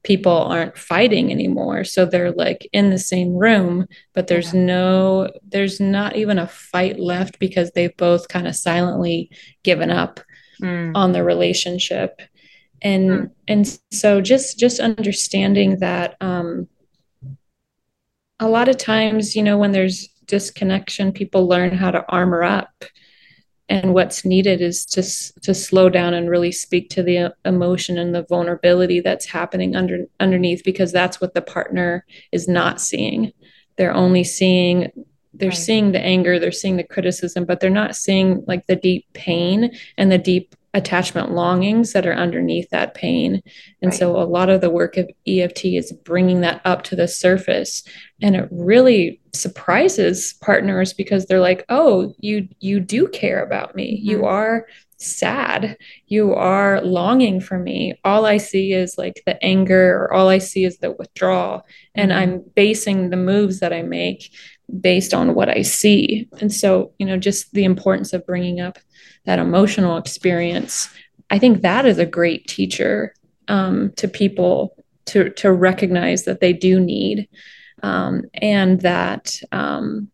people 0.03 0.31
aren't 0.31 0.77
fighting 0.77 1.31
anymore 1.31 1.83
so 1.83 2.05
they're 2.05 2.31
like 2.31 2.69
in 2.71 2.89
the 2.89 2.99
same 2.99 3.33
room 3.35 3.87
but 4.13 4.27
there's 4.27 4.53
yeah. 4.53 4.61
no 4.61 5.31
there's 5.47 5.79
not 5.79 6.15
even 6.15 6.37
a 6.37 6.47
fight 6.47 6.99
left 6.99 7.39
because 7.39 7.71
they've 7.71 7.97
both 7.97 8.27
kind 8.27 8.47
of 8.47 8.55
silently 8.55 9.29
given 9.63 9.89
up 9.89 10.19
mm. 10.61 10.91
on 10.95 11.11
the 11.11 11.23
relationship 11.23 12.21
and 12.81 13.09
mm. 13.09 13.31
and 13.47 13.79
so 13.91 14.21
just 14.21 14.59
just 14.59 14.79
understanding 14.79 15.79
that 15.79 16.15
um, 16.21 16.67
a 18.39 18.47
lot 18.47 18.69
of 18.69 18.77
times 18.77 19.35
you 19.35 19.43
know 19.43 19.57
when 19.57 19.71
there's 19.71 20.09
disconnection 20.27 21.11
people 21.11 21.47
learn 21.47 21.71
how 21.71 21.91
to 21.91 22.05
armor 22.09 22.43
up 22.43 22.85
and 23.67 23.93
what's 23.93 24.25
needed 24.25 24.61
is 24.61 24.85
to 24.85 25.01
to 25.41 25.53
slow 25.53 25.89
down 25.89 26.13
and 26.13 26.29
really 26.29 26.51
speak 26.51 26.89
to 26.89 27.03
the 27.03 27.17
uh, 27.17 27.29
emotion 27.45 27.97
and 27.97 28.13
the 28.13 28.25
vulnerability 28.29 28.99
that's 28.99 29.25
happening 29.25 29.75
under 29.75 30.05
underneath 30.19 30.63
because 30.63 30.91
that's 30.91 31.19
what 31.19 31.33
the 31.33 31.41
partner 31.41 32.05
is 32.31 32.47
not 32.47 32.79
seeing 32.79 33.31
they're 33.77 33.93
only 33.93 34.23
seeing 34.23 34.91
they're 35.33 35.49
right. 35.49 35.57
seeing 35.57 35.91
the 35.91 35.99
anger 35.99 36.39
they're 36.39 36.51
seeing 36.51 36.77
the 36.77 36.83
criticism 36.83 37.45
but 37.45 37.59
they're 37.59 37.69
not 37.69 37.95
seeing 37.95 38.43
like 38.47 38.65
the 38.67 38.75
deep 38.75 39.05
pain 39.13 39.75
and 39.97 40.11
the 40.11 40.17
deep 40.17 40.55
attachment 40.75 41.31
longings 41.31 41.93
that 41.93 42.05
are 42.05 42.13
underneath 42.13 42.69
that 42.69 42.93
pain. 42.93 43.41
And 43.81 43.91
right. 43.91 43.97
so 43.97 44.17
a 44.17 44.27
lot 44.27 44.49
of 44.49 44.59
the 44.59 44.69
work 44.69 44.97
of 44.97 45.09
EFT 45.25 45.65
is 45.65 45.93
bringing 46.03 46.41
that 46.41 46.61
up 46.65 46.83
to 46.83 46.95
the 46.95 47.07
surface 47.07 47.81
and 48.21 48.35
it 48.35 48.47
really 48.51 49.21
surprises 49.33 50.33
partners 50.41 50.93
because 50.93 51.25
they're 51.25 51.39
like, 51.39 51.65
"Oh, 51.69 52.13
you 52.19 52.47
you 52.59 52.79
do 52.79 53.07
care 53.07 53.43
about 53.43 53.75
me. 53.75 53.97
Mm-hmm. 53.97 54.09
You 54.09 54.25
are 54.25 54.67
sad. 54.97 55.77
You 56.07 56.33
are 56.33 56.81
longing 56.81 57.41
for 57.41 57.59
me. 57.59 57.99
All 58.03 58.25
I 58.25 58.37
see 58.37 58.73
is 58.73 58.97
like 58.97 59.21
the 59.25 59.41
anger 59.43 59.95
or 59.95 60.13
all 60.13 60.29
I 60.29 60.37
see 60.37 60.63
is 60.63 60.77
the 60.77 60.91
withdrawal 60.91 61.59
mm-hmm. 61.59 62.01
and 62.01 62.13
I'm 62.13 62.43
basing 62.55 63.09
the 63.09 63.17
moves 63.17 63.59
that 63.59 63.73
I 63.73 63.81
make 63.81 64.31
based 64.79 65.13
on 65.13 65.35
what 65.35 65.49
I 65.49 65.61
see." 65.61 66.27
And 66.39 66.53
so, 66.53 66.93
you 66.99 67.05
know, 67.05 67.17
just 67.17 67.51
the 67.53 67.63
importance 67.63 68.13
of 68.13 68.25
bringing 68.25 68.59
up 68.59 68.79
that 69.25 69.39
emotional 69.39 69.97
experience 69.97 70.89
i 71.29 71.39
think 71.39 71.61
that 71.61 71.85
is 71.85 71.97
a 71.97 72.05
great 72.05 72.47
teacher 72.47 73.13
um, 73.47 73.91
to 73.97 74.07
people 74.07 74.75
to 75.05 75.29
to 75.31 75.51
recognize 75.51 76.23
that 76.23 76.39
they 76.39 76.53
do 76.53 76.79
need 76.79 77.27
um, 77.83 78.23
and 78.33 78.81
that 78.81 79.35
um, 79.51 80.09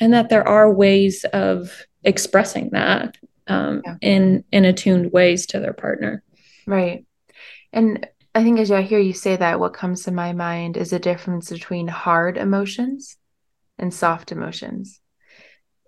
and 0.00 0.14
that 0.14 0.30
there 0.30 0.46
are 0.46 0.72
ways 0.72 1.24
of 1.32 1.84
expressing 2.04 2.70
that 2.70 3.16
um, 3.48 3.82
yeah. 3.84 3.96
in 4.00 4.44
in 4.50 4.64
attuned 4.64 5.12
ways 5.12 5.46
to 5.46 5.60
their 5.60 5.74
partner 5.74 6.22
right 6.66 7.04
and 7.72 8.06
i 8.34 8.42
think 8.42 8.58
as 8.58 8.70
i 8.70 8.82
hear 8.82 8.98
you 8.98 9.12
say 9.12 9.36
that 9.36 9.60
what 9.60 9.74
comes 9.74 10.04
to 10.04 10.10
my 10.10 10.32
mind 10.32 10.76
is 10.76 10.92
a 10.92 10.98
difference 10.98 11.50
between 11.50 11.88
hard 11.88 12.36
emotions 12.36 13.16
and 13.78 13.92
soft 13.92 14.32
emotions 14.32 15.00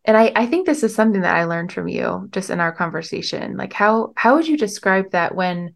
and 0.04 0.16
I, 0.16 0.32
I 0.36 0.46
think 0.46 0.66
this 0.66 0.82
is 0.82 0.94
something 0.94 1.22
that 1.22 1.34
I 1.34 1.44
learned 1.44 1.72
from 1.72 1.88
you 1.88 2.28
just 2.30 2.50
in 2.50 2.60
our 2.60 2.72
conversation. 2.72 3.56
Like 3.56 3.72
how 3.72 4.12
how 4.16 4.34
would 4.34 4.46
you 4.46 4.58
describe 4.58 5.12
that 5.12 5.34
when 5.34 5.74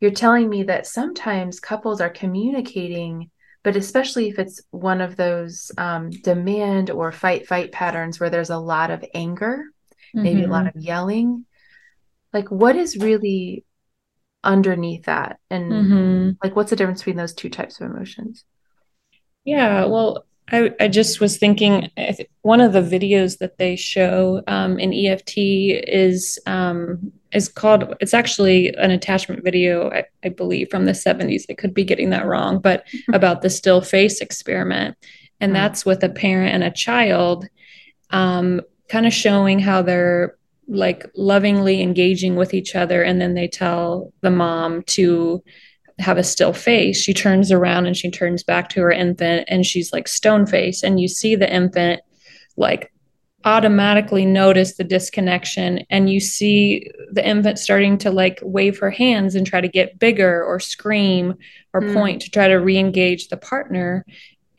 you're 0.00 0.10
telling 0.10 0.48
me 0.48 0.64
that 0.64 0.86
sometimes 0.86 1.60
couples 1.60 2.00
are 2.00 2.10
communicating, 2.10 3.30
but 3.62 3.76
especially 3.76 4.28
if 4.28 4.38
it's 4.38 4.60
one 4.70 5.00
of 5.00 5.16
those 5.16 5.70
um, 5.78 6.10
demand 6.10 6.90
or 6.90 7.12
fight 7.12 7.46
fight 7.46 7.70
patterns 7.70 8.18
where 8.18 8.30
there's 8.30 8.50
a 8.50 8.58
lot 8.58 8.90
of 8.90 9.04
anger, 9.14 9.66
mm-hmm. 10.14 10.22
maybe 10.22 10.42
a 10.42 10.48
lot 10.48 10.64
mm-hmm. 10.64 10.78
of 10.78 10.84
yelling. 10.84 11.46
Like 12.32 12.50
what 12.50 12.74
is 12.74 12.96
really 12.96 13.64
underneath 14.42 15.04
that, 15.04 15.38
and 15.50 15.72
mm-hmm. 15.72 16.30
like 16.42 16.56
what's 16.56 16.70
the 16.70 16.76
difference 16.76 17.00
between 17.00 17.16
those 17.16 17.34
two 17.34 17.50
types 17.50 17.80
of 17.80 17.90
emotions? 17.90 18.44
Yeah, 19.44 19.86
well, 19.86 20.26
I, 20.52 20.72
I 20.80 20.88
just 20.88 21.20
was 21.20 21.38
thinking 21.38 21.90
one 22.42 22.60
of 22.60 22.72
the 22.72 22.82
videos 22.82 23.38
that 23.38 23.58
they 23.58 23.76
show 23.76 24.42
um, 24.46 24.78
in 24.78 24.92
EFT 24.92 25.36
is 25.36 26.38
um, 26.46 27.12
is 27.32 27.48
called 27.48 27.94
it's 28.00 28.14
actually 28.14 28.74
an 28.74 28.90
attachment 28.90 29.44
video 29.44 29.90
I, 29.90 30.04
I, 30.24 30.30
believe 30.30 30.68
from 30.70 30.84
the 30.84 30.92
70s 30.92 31.44
I 31.48 31.54
could 31.54 31.74
be 31.74 31.84
getting 31.84 32.10
that 32.10 32.26
wrong 32.26 32.58
but 32.58 32.84
about 33.12 33.42
the 33.42 33.50
still 33.50 33.80
face 33.80 34.20
experiment 34.20 34.96
and 35.40 35.52
mm-hmm. 35.52 35.62
that's 35.62 35.86
with 35.86 36.02
a 36.02 36.08
parent 36.08 36.54
and 36.54 36.64
a 36.64 36.70
child 36.70 37.46
um, 38.10 38.60
kind 38.88 39.06
of 39.06 39.12
showing 39.12 39.60
how 39.60 39.82
they're 39.82 40.36
like 40.70 41.06
lovingly 41.16 41.82
engaging 41.82 42.36
with 42.36 42.54
each 42.54 42.76
other 42.76 43.02
and 43.02 43.20
then 43.20 43.34
they 43.34 43.48
tell 43.48 44.12
the 44.20 44.30
mom 44.30 44.82
to 44.84 45.42
have 45.98 46.16
a 46.16 46.24
still 46.24 46.52
face, 46.52 47.00
she 47.00 47.12
turns 47.12 47.52
around 47.52 47.86
and 47.86 47.96
she 47.96 48.10
turns 48.10 48.42
back 48.42 48.68
to 48.70 48.80
her 48.80 48.90
infant 48.90 49.44
and 49.48 49.66
she's 49.66 49.92
like 49.92 50.08
stone 50.08 50.46
face. 50.46 50.82
And 50.82 51.00
you 51.00 51.08
see 51.08 51.36
the 51.36 51.52
infant 51.52 52.00
like 52.56 52.92
automatically 53.44 54.26
notice 54.26 54.76
the 54.76 54.84
disconnection 54.84 55.84
and 55.88 56.10
you 56.10 56.20
see 56.20 56.90
the 57.10 57.26
infant 57.26 57.58
starting 57.58 57.96
to 57.96 58.10
like 58.10 58.38
wave 58.42 58.78
her 58.78 58.90
hands 58.90 59.34
and 59.34 59.46
try 59.46 59.60
to 59.60 59.68
get 59.68 59.98
bigger 59.98 60.44
or 60.44 60.60
scream 60.60 61.34
or 61.72 61.80
mm. 61.80 61.94
point 61.94 62.22
to 62.22 62.30
try 62.30 62.48
to 62.48 62.56
re-engage 62.56 63.28
the 63.28 63.38
partner 63.38 64.04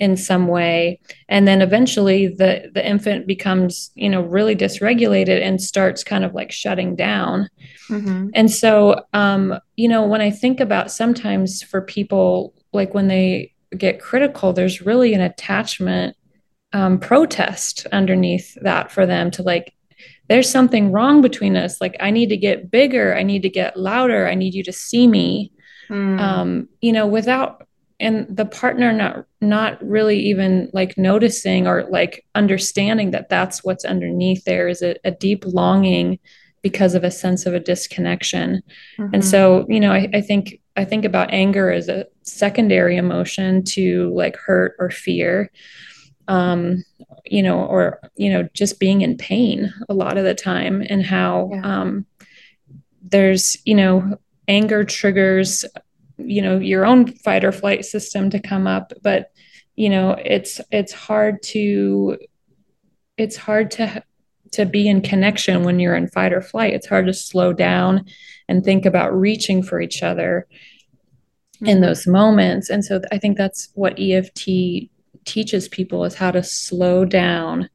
in 0.01 0.17
some 0.17 0.48
way. 0.48 1.00
And 1.29 1.48
then 1.48 1.62
eventually 1.62 2.27
the 2.27 2.72
the 2.74 2.86
infant 2.86 3.27
becomes 3.27 3.91
you 3.93 4.10
know 4.10 4.22
really 4.22 4.55
dysregulated 4.55 5.41
and 5.41 5.62
starts 5.62 6.03
kind 6.03 6.25
of 6.25 6.34
like 6.34 6.51
shutting 6.51 6.96
down. 6.96 7.48
Mm-hmm. 7.89 8.29
and 8.34 8.50
so 8.50 9.03
um 9.12 9.60
you 9.75 9.89
know 9.89 10.08
when 10.08 10.22
i 10.22 10.31
think 10.31 10.62
about 10.62 10.91
sometimes 10.91 11.62
for 11.62 11.81
people 11.81 12.53
like 12.72 12.93
when 12.93 13.10
they 13.10 13.53
get 13.77 14.00
critical 14.00 14.53
there's 14.53 14.81
really 14.81 15.13
an 15.13 15.20
attachment 15.20 16.15
um, 16.72 17.00
protest 17.00 17.86
underneath 17.91 18.58
that 18.62 18.93
for 18.93 19.05
them 19.05 19.29
to 19.31 19.43
like 19.43 19.74
there's 20.29 20.50
something 20.50 20.93
wrong 20.93 21.22
between 21.22 21.58
us. 21.58 21.81
Like 21.81 21.98
i 22.00 22.12
need 22.12 22.29
to 22.29 22.38
get 22.38 22.72
bigger. 22.72 23.15
I 23.15 23.24
need 23.24 23.41
to 23.41 23.50
get 23.50 23.77
louder. 23.77 24.27
I 24.27 24.36
need 24.36 24.53
you 24.53 24.63
to 24.63 24.74
see 24.74 25.05
me. 25.08 25.51
Mm. 25.89 26.20
um, 26.22 26.70
you 26.79 26.93
know 26.93 27.05
without 27.05 27.67
and 28.01 28.25
the 28.36 28.46
partner 28.46 28.91
not 28.91 29.25
not 29.39 29.81
really 29.81 30.20
even 30.20 30.70
like 30.74 30.98
noticing 30.98 31.67
or 31.67 31.84
like 31.89 32.25
understanding 32.36 33.12
that 33.12 33.29
that's 33.29 33.63
what's 33.63 33.86
underneath 33.86 34.43
there 34.43 34.67
is 34.67 34.81
a, 34.81 34.96
a 35.05 35.12
deep 35.12 35.46
longing 35.46 36.20
because 36.62 36.96
of 36.96 37.03
a 37.03 37.12
sense 37.12 37.46
of 37.46 37.53
a 37.53 37.60
disconnection 37.60 38.62
mm-hmm. 38.98 39.13
and 39.13 39.24
so 39.24 39.65
you 39.70 39.79
know 39.79 39.91
I, 39.91 40.10
I 40.13 40.22
think 40.22 40.60
i 40.75 40.84
think 40.84 41.05
about 41.05 41.31
anger 41.31 41.72
as 41.72 41.88
a 41.88 42.08
secondary 42.24 42.98
emotion 42.98 43.63
to 43.65 44.13
like 44.13 44.36
hurt 44.36 44.75
or 44.79 44.89
fear 44.89 45.51
um 46.27 46.84
you 47.25 47.43
know 47.43 47.63
or 47.65 48.00
you 48.15 48.31
know 48.31 48.50
just 48.53 48.79
being 48.79 49.01
in 49.01 49.15
pain 49.17 49.74
a 49.89 49.93
lot 49.93 50.17
of 50.17 50.25
the 50.25 50.36
time 50.36 50.84
and 50.89 51.05
how 51.05 51.51
yeah. 51.53 51.81
um 51.81 52.05
there's 53.03 53.58
you 53.65 53.75
know 53.75 54.17
anger 54.48 54.84
triggers 54.84 55.65
you 56.25 56.42
know 56.42 56.58
your 56.58 56.86
own 56.86 57.08
fight 57.08 57.44
or 57.44 57.51
flight 57.51 57.86
system 57.86 58.30
to 58.30 58.40
come 58.40 58.68
up 58.68 58.94
but 59.01 59.32
you 59.75 59.90
know 59.90 60.12
it's 60.24 60.62
it's 60.72 60.94
hard 60.94 61.42
to 61.42 62.18
it's 63.18 63.36
hard 63.36 63.72
to 63.72 64.04
to 64.51 64.66
be 64.66 64.88
in 64.88 65.01
connection 65.01 65.63
when 65.63 65.80
you're 65.80 65.96
in 65.96 66.08
fight 66.08 66.34
or 66.34 66.42
flight 66.42 66.74
it's 66.74 66.88
hard 66.88 67.06
to 67.06 67.13
slow 67.13 67.54
down 67.54 68.06
and 68.48 68.63
think 68.63 68.86
about 68.86 69.13
reaching 69.13 69.63
for 69.63 69.80
each 69.80 70.04
other 70.04 70.48
mm-hmm. 71.56 71.68
in 71.68 71.82
those 71.82 72.06
moments 72.06 72.70
and 72.70 72.84
so 72.84 73.01
i 73.12 73.18
think 73.18 73.38
that's 73.38 73.70
what 73.74 74.00
eft 74.00 74.36
teaches 75.25 75.68
people 75.70 76.04
is 76.04 76.16
how 76.16 76.32
to 76.32 76.44
slow 76.44 77.06
down 77.06 77.70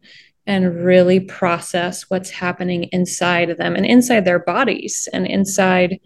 and 0.47 0.85
really 0.85 1.21
process 1.21 2.05
what's 2.09 2.31
happening 2.31 2.85
inside 2.93 3.51
of 3.51 3.59
them 3.59 3.75
and 3.75 3.87
inside 3.87 4.25
their 4.25 4.39
bodies 4.39 5.09
and 5.13 5.27
inside 5.27 5.99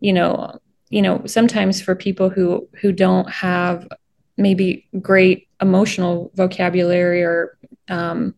you 0.00 0.12
know 0.12 0.58
you 0.90 1.00
know 1.00 1.22
sometimes 1.26 1.80
for 1.80 1.94
people 1.94 2.28
who 2.28 2.68
who 2.80 2.92
don't 2.92 3.30
have 3.30 3.88
maybe 4.36 4.86
great 5.00 5.48
emotional 5.60 6.30
vocabulary 6.34 7.22
or 7.22 7.56
um, 7.88 8.34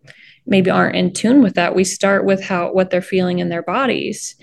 maybe 0.47 0.71
aren't 0.71 0.97
in 0.97 1.13
tune 1.13 1.43
with 1.43 1.55
that 1.55 1.75
we 1.75 1.85
start 1.85 2.25
with 2.25 2.43
how 2.43 2.73
what 2.73 2.91
they're 2.91 3.03
feeling 3.03 3.39
in 3.39 3.49
their 3.49 3.63
bodies. 3.63 4.37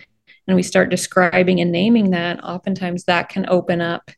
And 0.47 0.55
we 0.55 0.63
start 0.63 0.89
describing 0.89 1.61
and 1.61 1.71
naming 1.71 2.09
that. 2.11 2.43
Oftentimes 2.43 3.03
that 3.03 3.29
can 3.29 3.47
open 3.49 3.81
up 3.81 4.09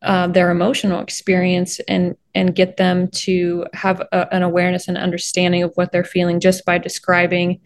uh, 0.00 0.28
their 0.28 0.50
emotional 0.50 1.00
experience 1.00 1.78
and 1.88 2.16
and 2.34 2.54
get 2.54 2.76
them 2.76 3.08
to 3.08 3.66
have 3.74 4.00
a, 4.12 4.34
an 4.34 4.42
awareness 4.42 4.88
and 4.88 4.96
understanding 4.96 5.62
of 5.62 5.72
what 5.74 5.92
they're 5.92 6.04
feeling 6.04 6.40
just 6.40 6.64
by 6.64 6.78
describing 6.78 7.60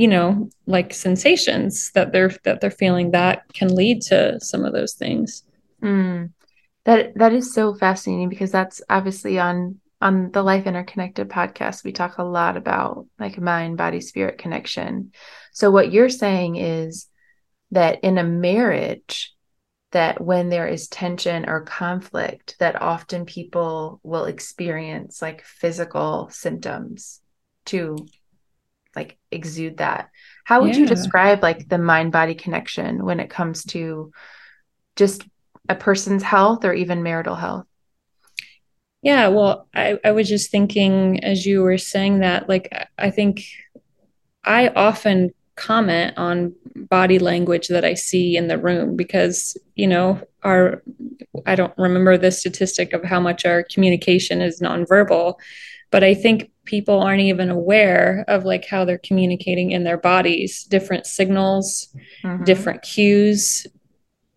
you 0.00 0.08
know 0.08 0.48
like 0.64 0.94
sensations 0.94 1.90
that 1.90 2.10
they're 2.10 2.34
that 2.44 2.62
they're 2.62 2.70
feeling 2.70 3.10
that 3.10 3.42
can 3.52 3.74
lead 3.74 4.00
to 4.00 4.40
some 4.40 4.64
of 4.64 4.72
those 4.72 4.94
things. 4.94 5.44
Mm. 5.82 6.32
that 6.84 7.14
that 7.16 7.34
is 7.34 7.52
so 7.52 7.74
fascinating 7.74 8.30
because 8.30 8.50
that's 8.50 8.80
obviously 8.88 9.38
on 9.38 9.78
on 10.00 10.30
the 10.30 10.42
life 10.42 10.66
interconnected 10.66 11.28
podcast 11.28 11.84
we 11.84 11.92
talk 11.92 12.16
a 12.16 12.24
lot 12.24 12.56
about 12.56 13.06
like 13.18 13.38
mind 13.38 13.76
body 13.76 14.00
spirit 14.00 14.38
connection. 14.38 15.12
So 15.52 15.70
what 15.70 15.92
you're 15.92 16.08
saying 16.08 16.56
is 16.56 17.06
that 17.70 18.00
in 18.02 18.16
a 18.16 18.24
marriage 18.24 19.34
that 19.92 20.18
when 20.18 20.48
there 20.48 20.66
is 20.66 20.88
tension 20.88 21.46
or 21.46 21.60
conflict 21.60 22.56
that 22.58 22.80
often 22.80 23.26
people 23.26 24.00
will 24.02 24.24
experience 24.24 25.20
like 25.20 25.44
physical 25.44 26.30
symptoms 26.30 27.20
to 27.66 28.06
like 28.96 29.18
exude 29.30 29.78
that 29.78 30.10
how 30.44 30.60
would 30.60 30.74
yeah. 30.74 30.80
you 30.80 30.86
describe 30.86 31.42
like 31.42 31.68
the 31.68 31.78
mind 31.78 32.12
body 32.12 32.34
connection 32.34 33.04
when 33.04 33.20
it 33.20 33.30
comes 33.30 33.64
to 33.64 34.10
just 34.96 35.24
a 35.68 35.74
person's 35.74 36.22
health 36.22 36.64
or 36.64 36.72
even 36.72 37.02
marital 37.02 37.34
health 37.36 37.66
yeah 39.02 39.28
well 39.28 39.68
i, 39.74 39.98
I 40.04 40.12
was 40.12 40.28
just 40.28 40.50
thinking 40.50 41.22
as 41.24 41.46
you 41.46 41.62
were 41.62 41.78
saying 41.78 42.20
that 42.20 42.48
like 42.48 42.72
i 42.98 43.10
think 43.10 43.44
i 44.44 44.68
often 44.68 45.32
comment 45.60 46.16
on 46.16 46.54
body 46.74 47.18
language 47.18 47.68
that 47.68 47.84
I 47.84 47.92
see 47.92 48.36
in 48.36 48.48
the 48.48 48.56
room 48.56 48.96
because, 48.96 49.56
you 49.74 49.86
know, 49.86 50.20
our, 50.42 50.82
I 51.44 51.54
don't 51.54 51.76
remember 51.76 52.16
the 52.16 52.30
statistic 52.30 52.94
of 52.94 53.04
how 53.04 53.20
much 53.20 53.44
our 53.44 53.62
communication 53.62 54.40
is 54.40 54.60
nonverbal, 54.60 55.34
but 55.90 56.02
I 56.02 56.14
think 56.14 56.50
people 56.70 57.00
aren't 57.00 57.20
even 57.20 57.50
aware 57.50 58.24
of 58.28 58.44
like 58.44 58.64
how 58.64 58.84
they're 58.84 58.98
communicating 58.98 59.72
in 59.72 59.82
their 59.82 59.98
bodies, 59.98 60.62
different 60.64 61.04
signals, 61.04 61.88
mm-hmm. 62.22 62.44
different 62.44 62.82
cues, 62.82 63.66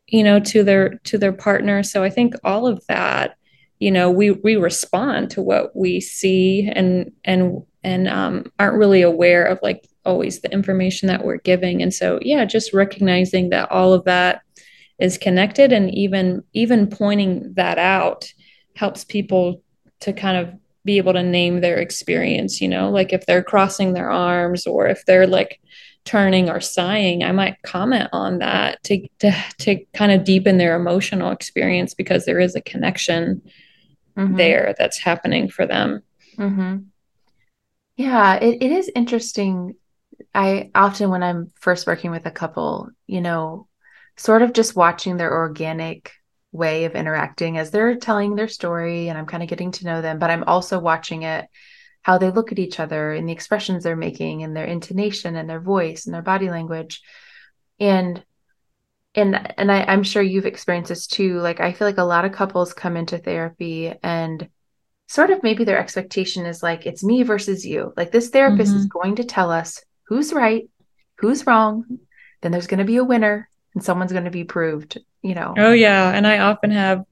you 0.07 0.23
know, 0.23 0.39
to 0.39 0.63
their, 0.63 0.95
to 1.03 1.19
their 1.19 1.31
partner. 1.31 1.83
So 1.83 2.03
I 2.03 2.09
think 2.09 2.33
all 2.43 2.65
of 2.65 2.83
that, 2.87 3.37
you 3.79 3.91
know, 3.91 4.09
we, 4.09 4.31
we 4.31 4.55
respond 4.55 5.29
to 5.31 5.43
what 5.43 5.75
we 5.75 6.01
see 6.01 6.67
and, 6.73 7.11
and, 7.23 7.61
and 7.83 8.07
um, 8.07 8.51
aren't 8.57 8.79
really 8.79 9.03
aware 9.03 9.45
of 9.45 9.59
like 9.61 9.87
always 10.03 10.41
the 10.41 10.51
information 10.51 11.07
that 11.07 11.23
we're 11.23 11.37
giving 11.37 11.81
and 11.81 11.93
so 11.93 12.19
yeah 12.21 12.43
just 12.43 12.73
recognizing 12.73 13.51
that 13.51 13.71
all 13.71 13.93
of 13.93 14.03
that 14.03 14.41
is 14.99 15.17
connected 15.17 15.71
and 15.71 15.93
even 15.95 16.43
even 16.51 16.87
pointing 16.87 17.53
that 17.53 17.77
out 17.77 18.33
helps 18.75 19.05
people 19.05 19.61
to 20.01 20.11
kind 20.11 20.35
of 20.35 20.53
be 20.85 20.97
able 20.97 21.13
to 21.13 21.23
name 21.23 21.61
their 21.61 21.77
experience 21.77 22.61
you 22.61 22.67
know 22.67 22.89
like 22.89 23.13
if 23.13 23.25
they're 23.25 23.43
crossing 23.43 23.93
their 23.93 24.11
arms 24.11 24.67
or 24.67 24.87
if 24.87 25.05
they're 25.05 25.27
like 25.27 25.59
turning 26.05 26.49
or 26.49 26.59
sighing 26.59 27.23
i 27.23 27.31
might 27.31 27.61
comment 27.63 28.09
on 28.11 28.39
that 28.39 28.81
to 28.83 29.07
to 29.19 29.31
to 29.57 29.83
kind 29.93 30.11
of 30.11 30.23
deepen 30.23 30.57
their 30.57 30.75
emotional 30.75 31.31
experience 31.31 31.93
because 31.93 32.25
there 32.25 32.39
is 32.39 32.55
a 32.55 32.61
connection 32.61 33.41
mm-hmm. 34.17 34.35
there 34.35 34.75
that's 34.77 34.99
happening 34.99 35.49
for 35.49 35.65
them 35.65 36.03
mm-hmm. 36.37 36.77
yeah 37.95 38.35
it, 38.35 38.61
it 38.61 38.71
is 38.71 38.91
interesting 38.95 39.75
I 40.33 40.71
often, 40.73 41.09
when 41.09 41.23
I'm 41.23 41.51
first 41.55 41.85
working 41.85 42.11
with 42.11 42.25
a 42.25 42.31
couple, 42.31 42.89
you 43.07 43.21
know, 43.21 43.67
sort 44.17 44.41
of 44.41 44.53
just 44.53 44.75
watching 44.75 45.17
their 45.17 45.33
organic 45.33 46.11
way 46.53 46.85
of 46.85 46.95
interacting 46.95 47.57
as 47.57 47.71
they're 47.71 47.95
telling 47.95 48.35
their 48.35 48.47
story 48.47 49.09
and 49.09 49.17
I'm 49.17 49.25
kind 49.25 49.43
of 49.43 49.49
getting 49.49 49.71
to 49.71 49.85
know 49.85 50.01
them, 50.01 50.19
but 50.19 50.29
I'm 50.29 50.43
also 50.43 50.79
watching 50.79 51.23
it 51.23 51.47
how 52.03 52.17
they 52.17 52.29
look 52.29 52.51
at 52.51 52.59
each 52.59 52.79
other 52.79 53.11
and 53.11 53.27
the 53.27 53.33
expressions 53.33 53.83
they're 53.83 53.95
making 53.95 54.43
and 54.43 54.55
their 54.55 54.65
intonation 54.65 55.35
and 55.35 55.49
their 55.49 55.59
voice 55.59 56.05
and 56.05 56.13
their 56.13 56.21
body 56.21 56.49
language. 56.49 57.01
And 57.79 58.23
and 59.15 59.53
and 59.57 59.71
I, 59.71 59.83
I'm 59.83 60.03
sure 60.03 60.21
you've 60.21 60.45
experienced 60.45 60.89
this 60.89 61.07
too. 61.07 61.39
Like 61.39 61.59
I 61.59 61.73
feel 61.73 61.87
like 61.87 61.97
a 61.97 62.03
lot 62.03 62.25
of 62.25 62.31
couples 62.31 62.73
come 62.73 62.97
into 62.97 63.17
therapy 63.17 63.93
and 64.03 64.47
sort 65.07 65.31
of 65.31 65.43
maybe 65.43 65.63
their 65.63 65.79
expectation 65.79 66.45
is 66.45 66.61
like 66.61 66.85
it's 66.85 67.03
me 67.03 67.23
versus 67.23 67.65
you. 67.65 67.93
Like 67.97 68.11
this 68.11 68.29
therapist 68.29 68.71
mm-hmm. 68.71 68.79
is 68.79 68.85
going 68.85 69.15
to 69.15 69.23
tell 69.23 69.51
us 69.51 69.83
who's 70.07 70.33
right, 70.33 70.69
who's 71.17 71.47
wrong. 71.47 71.99
Then 72.41 72.51
there's 72.51 72.67
going 72.67 72.79
to 72.79 72.85
be 72.85 72.97
a 72.97 73.03
winner 73.03 73.49
and 73.73 73.83
someone's 73.83 74.11
going 74.11 74.25
to 74.25 74.31
be 74.31 74.43
proved, 74.43 74.99
you 75.21 75.35
know. 75.35 75.53
Oh 75.57 75.71
yeah, 75.71 76.11
and 76.11 76.25
I 76.27 76.39
often 76.39 76.71
have 76.71 77.05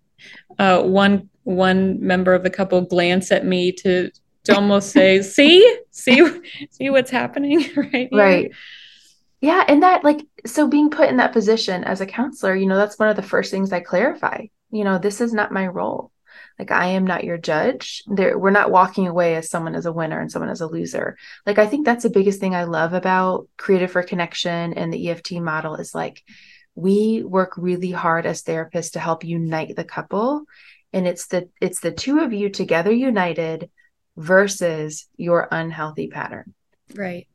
uh, 0.60 0.82
one 0.82 1.30
one 1.44 2.06
member 2.06 2.34
of 2.34 2.44
the 2.44 2.50
couple 2.50 2.82
glance 2.82 3.32
at 3.32 3.46
me 3.46 3.72
to 3.72 4.12
to 4.46 4.56
almost 4.56 4.92
say, 4.92 5.22
"See, 5.22 5.78
see, 5.92 6.42
see 6.70 6.90
what's 6.90 7.12
happening 7.12 7.60
right 7.76 8.10
here. 8.12 8.20
Right. 8.20 8.52
Yeah, 9.42 9.64
and 9.68 9.82
that 9.82 10.04
like 10.04 10.22
so 10.46 10.68
being 10.68 10.90
put 10.90 11.10
in 11.10 11.18
that 11.18 11.34
position 11.34 11.84
as 11.84 12.02
a 12.02 12.06
counselor, 12.06 12.56
you 12.56 12.68
know, 12.68 12.78
that's 12.78 13.00
one 13.00 13.10
of 13.10 13.16
the 13.16 13.24
first 13.24 13.52
things 13.52 13.72
I 13.72 13.80
clarify. 13.80 14.46
You 14.70 14.84
know, 14.84 15.00
this 15.00 15.20
is 15.20 15.34
not 15.34 15.52
my 15.52 15.68
role 15.68 16.12
like 16.60 16.72
i 16.72 16.88
am 16.88 17.06
not 17.06 17.24
your 17.24 17.38
judge 17.38 18.04
there 18.08 18.38
we're 18.38 18.52
not 18.52 18.72
walking 18.72 19.08
away 19.08 19.36
as 19.36 19.50
someone 19.50 19.76
as 19.76 19.86
a 19.86 19.92
winner 19.92 20.20
and 20.20 20.32
someone 20.32 20.50
as 20.50 20.62
a 20.62 20.68
loser 20.68 21.18
like 21.46 21.58
i 21.58 21.66
think 21.66 21.86
that's 21.86 22.04
the 22.04 22.10
biggest 22.10 22.40
thing 22.40 22.56
i 22.56 22.64
love 22.64 22.94
about 22.94 23.48
created 23.58 23.90
for 23.90 24.04
connection 24.04 24.74
and 24.74 24.94
the 24.94 25.10
eft 25.10 25.32
model 25.32 25.76
is 25.76 25.96
like 25.96 26.24
we 26.76 27.24
work 27.24 27.54
really 27.58 27.92
hard 27.92 28.26
as 28.26 28.44
therapists 28.44 28.94
to 28.94 29.00
help 29.00 29.24
unite 29.24 29.76
the 29.76 29.84
couple 29.84 30.44
and 30.94 31.08
it's 31.08 31.28
the 31.28 31.50
it's 31.60 31.80
the 31.80 31.92
two 31.92 32.20
of 32.20 32.34
you 32.34 32.50
together 32.50 32.92
united 32.92 33.70
versus 34.18 35.08
your 35.18 35.48
unhealthy 35.52 36.08
pattern 36.08 36.54
right 36.96 37.28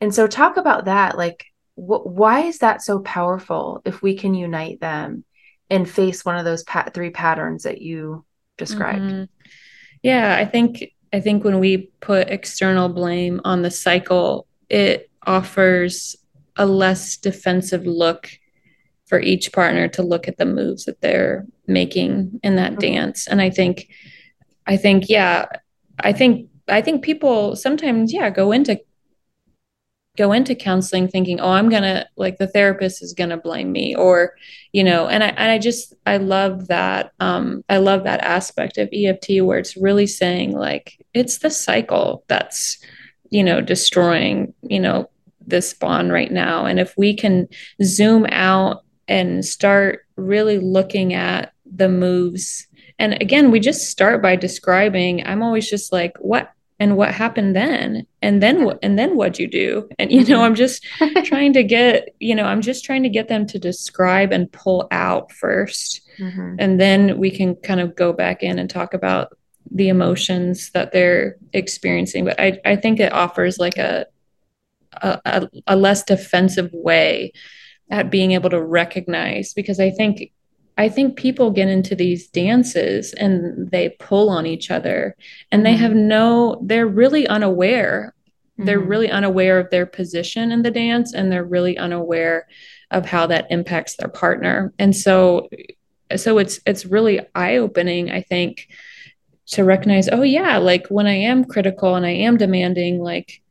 and 0.00 0.14
so 0.14 0.26
talk 0.26 0.56
about 0.56 0.86
that 0.86 1.16
like 1.16 1.46
wh- 1.74 2.06
why 2.06 2.40
is 2.40 2.58
that 2.58 2.82
so 2.82 3.00
powerful 3.00 3.82
if 3.84 4.02
we 4.02 4.16
can 4.16 4.34
unite 4.34 4.80
them 4.80 5.24
and 5.70 5.88
face 5.88 6.24
one 6.24 6.36
of 6.36 6.44
those 6.44 6.64
three 6.92 7.10
patterns 7.10 7.62
that 7.62 7.80
you 7.80 8.24
described. 8.58 9.02
Mm-hmm. 9.02 9.24
Yeah, 10.02 10.36
I 10.36 10.44
think 10.44 10.84
I 11.12 11.20
think 11.20 11.44
when 11.44 11.60
we 11.60 11.90
put 12.00 12.28
external 12.28 12.88
blame 12.88 13.40
on 13.44 13.62
the 13.62 13.70
cycle, 13.70 14.46
it 14.68 15.10
offers 15.26 16.16
a 16.56 16.66
less 16.66 17.16
defensive 17.16 17.86
look 17.86 18.28
for 19.10 19.20
each 19.20 19.52
partner 19.52 19.88
to 19.88 20.04
look 20.04 20.28
at 20.28 20.38
the 20.38 20.46
moves 20.46 20.84
that 20.84 21.00
they're 21.00 21.44
making 21.66 22.38
in 22.44 22.54
that 22.54 22.70
mm-hmm. 22.70 22.92
dance. 22.92 23.26
And 23.26 23.42
I 23.42 23.50
think 23.50 23.88
I 24.66 24.76
think 24.76 25.08
yeah, 25.08 25.46
I 25.98 26.12
think 26.12 26.48
I 26.68 26.80
think 26.80 27.02
people 27.02 27.56
sometimes 27.56 28.12
yeah 28.12 28.30
go 28.30 28.52
into 28.52 28.80
go 30.16 30.32
into 30.32 30.54
counseling 30.54 31.08
thinking, 31.08 31.40
oh, 31.40 31.50
I'm 31.50 31.68
gonna 31.68 32.06
like 32.16 32.38
the 32.38 32.46
therapist 32.46 33.02
is 33.02 33.12
gonna 33.12 33.36
blame 33.36 33.72
me, 33.72 33.96
or 33.96 34.36
you 34.72 34.84
know, 34.84 35.08
and 35.08 35.24
I 35.24 35.28
and 35.30 35.50
I 35.50 35.58
just 35.58 35.92
I 36.06 36.18
love 36.18 36.68
that 36.68 37.10
um, 37.18 37.64
I 37.68 37.78
love 37.78 38.04
that 38.04 38.20
aspect 38.20 38.78
of 38.78 38.88
EFT 38.92 39.42
where 39.42 39.58
it's 39.58 39.76
really 39.76 40.06
saying 40.06 40.52
like 40.52 41.04
it's 41.14 41.38
the 41.38 41.50
cycle 41.50 42.22
that's 42.28 42.78
you 43.30 43.42
know 43.42 43.60
destroying 43.60 44.54
you 44.62 44.78
know 44.78 45.10
this 45.44 45.74
bond 45.74 46.12
right 46.12 46.30
now, 46.30 46.64
and 46.64 46.78
if 46.78 46.94
we 46.96 47.16
can 47.16 47.48
zoom 47.82 48.24
out 48.26 48.84
and 49.10 49.44
start 49.44 50.06
really 50.16 50.58
looking 50.58 51.12
at 51.12 51.52
the 51.66 51.88
moves. 51.88 52.66
And 52.98 53.20
again 53.20 53.50
we 53.50 53.60
just 53.60 53.90
start 53.90 54.20
by 54.22 54.36
describing 54.36 55.26
i'm 55.26 55.42
always 55.42 55.68
just 55.68 55.92
like 55.92 56.16
what 56.18 56.52
and 56.80 56.96
what 56.96 57.12
happened 57.12 57.54
then? 57.54 58.06
And 58.22 58.42
then 58.42 58.64
what 58.64 58.78
and 58.82 58.98
then 58.98 59.14
what'd 59.14 59.38
you 59.38 59.46
do? 59.46 59.88
And 59.98 60.10
you 60.10 60.20
know 60.20 60.36
mm-hmm. 60.36 60.44
i'm 60.44 60.54
just 60.54 60.82
trying 61.24 61.52
to 61.52 61.62
get 61.62 62.14
you 62.18 62.34
know 62.34 62.44
i'm 62.44 62.62
just 62.62 62.84
trying 62.84 63.02
to 63.02 63.10
get 63.10 63.28
them 63.28 63.46
to 63.48 63.58
describe 63.58 64.32
and 64.32 64.50
pull 64.50 64.88
out 64.90 65.30
1st 65.30 66.00
mm-hmm. 66.18 66.54
and 66.58 66.80
then 66.80 67.18
we 67.18 67.30
can 67.30 67.54
kind 67.56 67.80
of 67.80 67.94
go 67.94 68.12
back 68.12 68.42
in 68.42 68.58
and 68.58 68.70
talk 68.70 68.94
about 68.94 69.36
the 69.70 69.88
emotions 69.88 70.70
that 70.70 70.90
they're 70.90 71.36
experiencing. 71.52 72.24
But 72.24 72.40
i 72.40 72.58
i 72.64 72.76
think 72.76 72.98
it 72.98 73.12
offers 73.12 73.58
like 73.58 73.76
a 73.76 74.06
a, 75.02 75.48
a 75.68 75.76
less 75.76 76.02
defensive 76.02 76.70
way 76.72 77.32
at 77.90 78.10
being 78.10 78.32
able 78.32 78.50
to 78.50 78.62
recognize 78.62 79.52
because 79.52 79.80
i 79.80 79.90
think 79.90 80.32
I 80.80 80.88
think 80.88 81.16
people 81.16 81.50
get 81.50 81.68
into 81.68 81.94
these 81.94 82.28
dances 82.28 83.12
and 83.12 83.70
they 83.70 83.90
pull 83.98 84.30
on 84.30 84.46
each 84.46 84.70
other 84.70 85.14
and 85.52 85.66
they 85.66 85.74
mm-hmm. 85.74 85.82
have 85.82 85.94
no, 85.94 86.58
they're 86.64 86.86
really 86.86 87.26
unaware. 87.26 88.14
Mm-hmm. 88.54 88.64
They're 88.64 88.80
really 88.80 89.10
unaware 89.10 89.58
of 89.58 89.68
their 89.68 89.84
position 89.84 90.50
in 90.50 90.62
the 90.62 90.70
dance 90.70 91.12
and 91.12 91.30
they're 91.30 91.44
really 91.44 91.76
unaware 91.76 92.48
of 92.90 93.04
how 93.04 93.26
that 93.26 93.46
impacts 93.50 93.96
their 93.96 94.08
partner. 94.08 94.72
And 94.78 94.96
so, 94.96 95.50
so 96.16 96.38
it's, 96.38 96.60
it's 96.64 96.86
really 96.86 97.20
eye 97.34 97.58
opening, 97.58 98.10
I 98.10 98.22
think, 98.22 98.68
to 99.48 99.64
recognize, 99.64 100.08
oh, 100.08 100.22
yeah, 100.22 100.56
like 100.56 100.86
when 100.86 101.06
I 101.06 101.16
am 101.16 101.44
critical 101.44 101.94
and 101.94 102.06
I 102.06 102.12
am 102.12 102.38
demanding, 102.38 103.00
like 103.00 103.42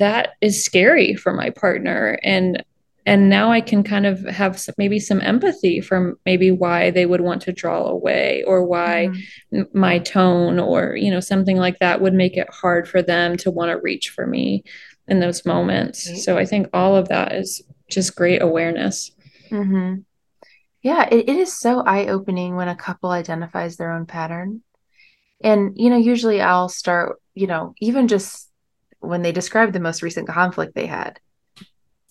that 0.00 0.30
is 0.40 0.64
scary 0.64 1.14
for 1.14 1.32
my 1.32 1.50
partner. 1.50 2.18
And 2.24 2.64
and 3.06 3.30
now 3.30 3.50
i 3.50 3.60
can 3.60 3.82
kind 3.82 4.04
of 4.04 4.20
have 4.24 4.58
some, 4.58 4.74
maybe 4.76 4.98
some 4.98 5.20
empathy 5.22 5.80
from 5.80 6.16
maybe 6.26 6.50
why 6.50 6.90
they 6.90 7.06
would 7.06 7.20
want 7.20 7.40
to 7.40 7.52
draw 7.52 7.86
away 7.86 8.42
or 8.46 8.64
why 8.64 9.08
mm-hmm. 9.52 9.78
my 9.78 9.98
tone 10.00 10.58
or 10.58 10.96
you 10.96 11.10
know 11.10 11.20
something 11.20 11.56
like 11.56 11.78
that 11.78 12.00
would 12.00 12.12
make 12.12 12.36
it 12.36 12.52
hard 12.52 12.88
for 12.88 13.00
them 13.00 13.36
to 13.36 13.50
want 13.50 13.70
to 13.70 13.80
reach 13.80 14.10
for 14.10 14.26
me 14.26 14.62
in 15.08 15.20
those 15.20 15.46
moments 15.46 16.06
mm-hmm. 16.06 16.18
so 16.18 16.36
i 16.36 16.44
think 16.44 16.68
all 16.74 16.96
of 16.96 17.08
that 17.08 17.32
is 17.32 17.62
just 17.88 18.16
great 18.16 18.42
awareness 18.42 19.12
mm-hmm. 19.50 19.94
yeah 20.82 21.08
it, 21.10 21.28
it 21.28 21.36
is 21.36 21.58
so 21.58 21.80
eye-opening 21.80 22.56
when 22.56 22.68
a 22.68 22.76
couple 22.76 23.10
identifies 23.10 23.76
their 23.76 23.92
own 23.92 24.04
pattern 24.04 24.62
and 25.42 25.72
you 25.76 25.88
know 25.88 25.96
usually 25.96 26.40
i'll 26.40 26.68
start 26.68 27.20
you 27.34 27.46
know 27.46 27.74
even 27.80 28.08
just 28.08 28.50
when 28.98 29.22
they 29.22 29.30
describe 29.30 29.72
the 29.72 29.78
most 29.78 30.02
recent 30.02 30.26
conflict 30.26 30.74
they 30.74 30.86
had 30.86 31.20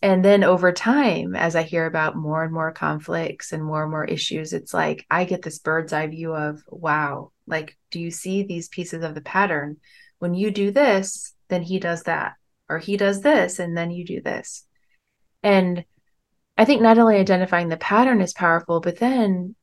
and 0.05 0.23
then 0.23 0.43
over 0.43 0.71
time 0.71 1.35
as 1.35 1.55
i 1.55 1.63
hear 1.63 1.85
about 1.85 2.15
more 2.15 2.43
and 2.43 2.53
more 2.53 2.71
conflicts 2.71 3.51
and 3.51 3.63
more 3.63 3.83
and 3.83 3.91
more 3.91 4.05
issues 4.05 4.53
it's 4.53 4.73
like 4.73 5.05
i 5.09 5.25
get 5.25 5.41
this 5.41 5.59
bird's 5.59 5.93
eye 5.93 6.07
view 6.07 6.33
of 6.33 6.61
wow 6.69 7.31
like 7.47 7.77
do 7.91 7.99
you 7.99 8.11
see 8.11 8.43
these 8.43 8.67
pieces 8.67 9.03
of 9.03 9.15
the 9.15 9.21
pattern? 9.21 9.77
When 10.19 10.33
you 10.33 10.51
do 10.51 10.71
this 10.71 11.33
then 11.47 11.61
he 11.61 11.79
does 11.79 12.03
that 12.03 12.33
or 12.69 12.79
he 12.79 12.97
does 12.97 13.21
this 13.21 13.59
and 13.59 13.77
then 13.77 13.91
you 13.91 14.05
do 14.05 14.21
this. 14.21 14.65
And 15.43 15.85
i 16.57 16.65
think 16.65 16.81
not 16.81 16.97
only 16.97 17.17
identifying 17.17 17.69
the 17.69 17.77
pattern 17.77 18.21
is 18.21 18.33
powerful 18.33 18.79
but 18.79 18.97
then 18.97 19.55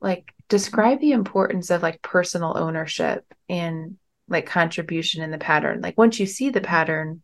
like 0.00 0.32
describe 0.48 1.00
the 1.00 1.12
importance 1.12 1.70
of 1.70 1.82
like 1.82 2.02
personal 2.02 2.56
ownership 2.56 3.24
and 3.48 3.96
like 4.28 4.46
contribution 4.46 5.22
in 5.22 5.30
the 5.30 5.38
pattern. 5.38 5.80
Like 5.80 5.98
once 5.98 6.18
you 6.18 6.26
see 6.26 6.50
the 6.50 6.60
pattern 6.60 7.22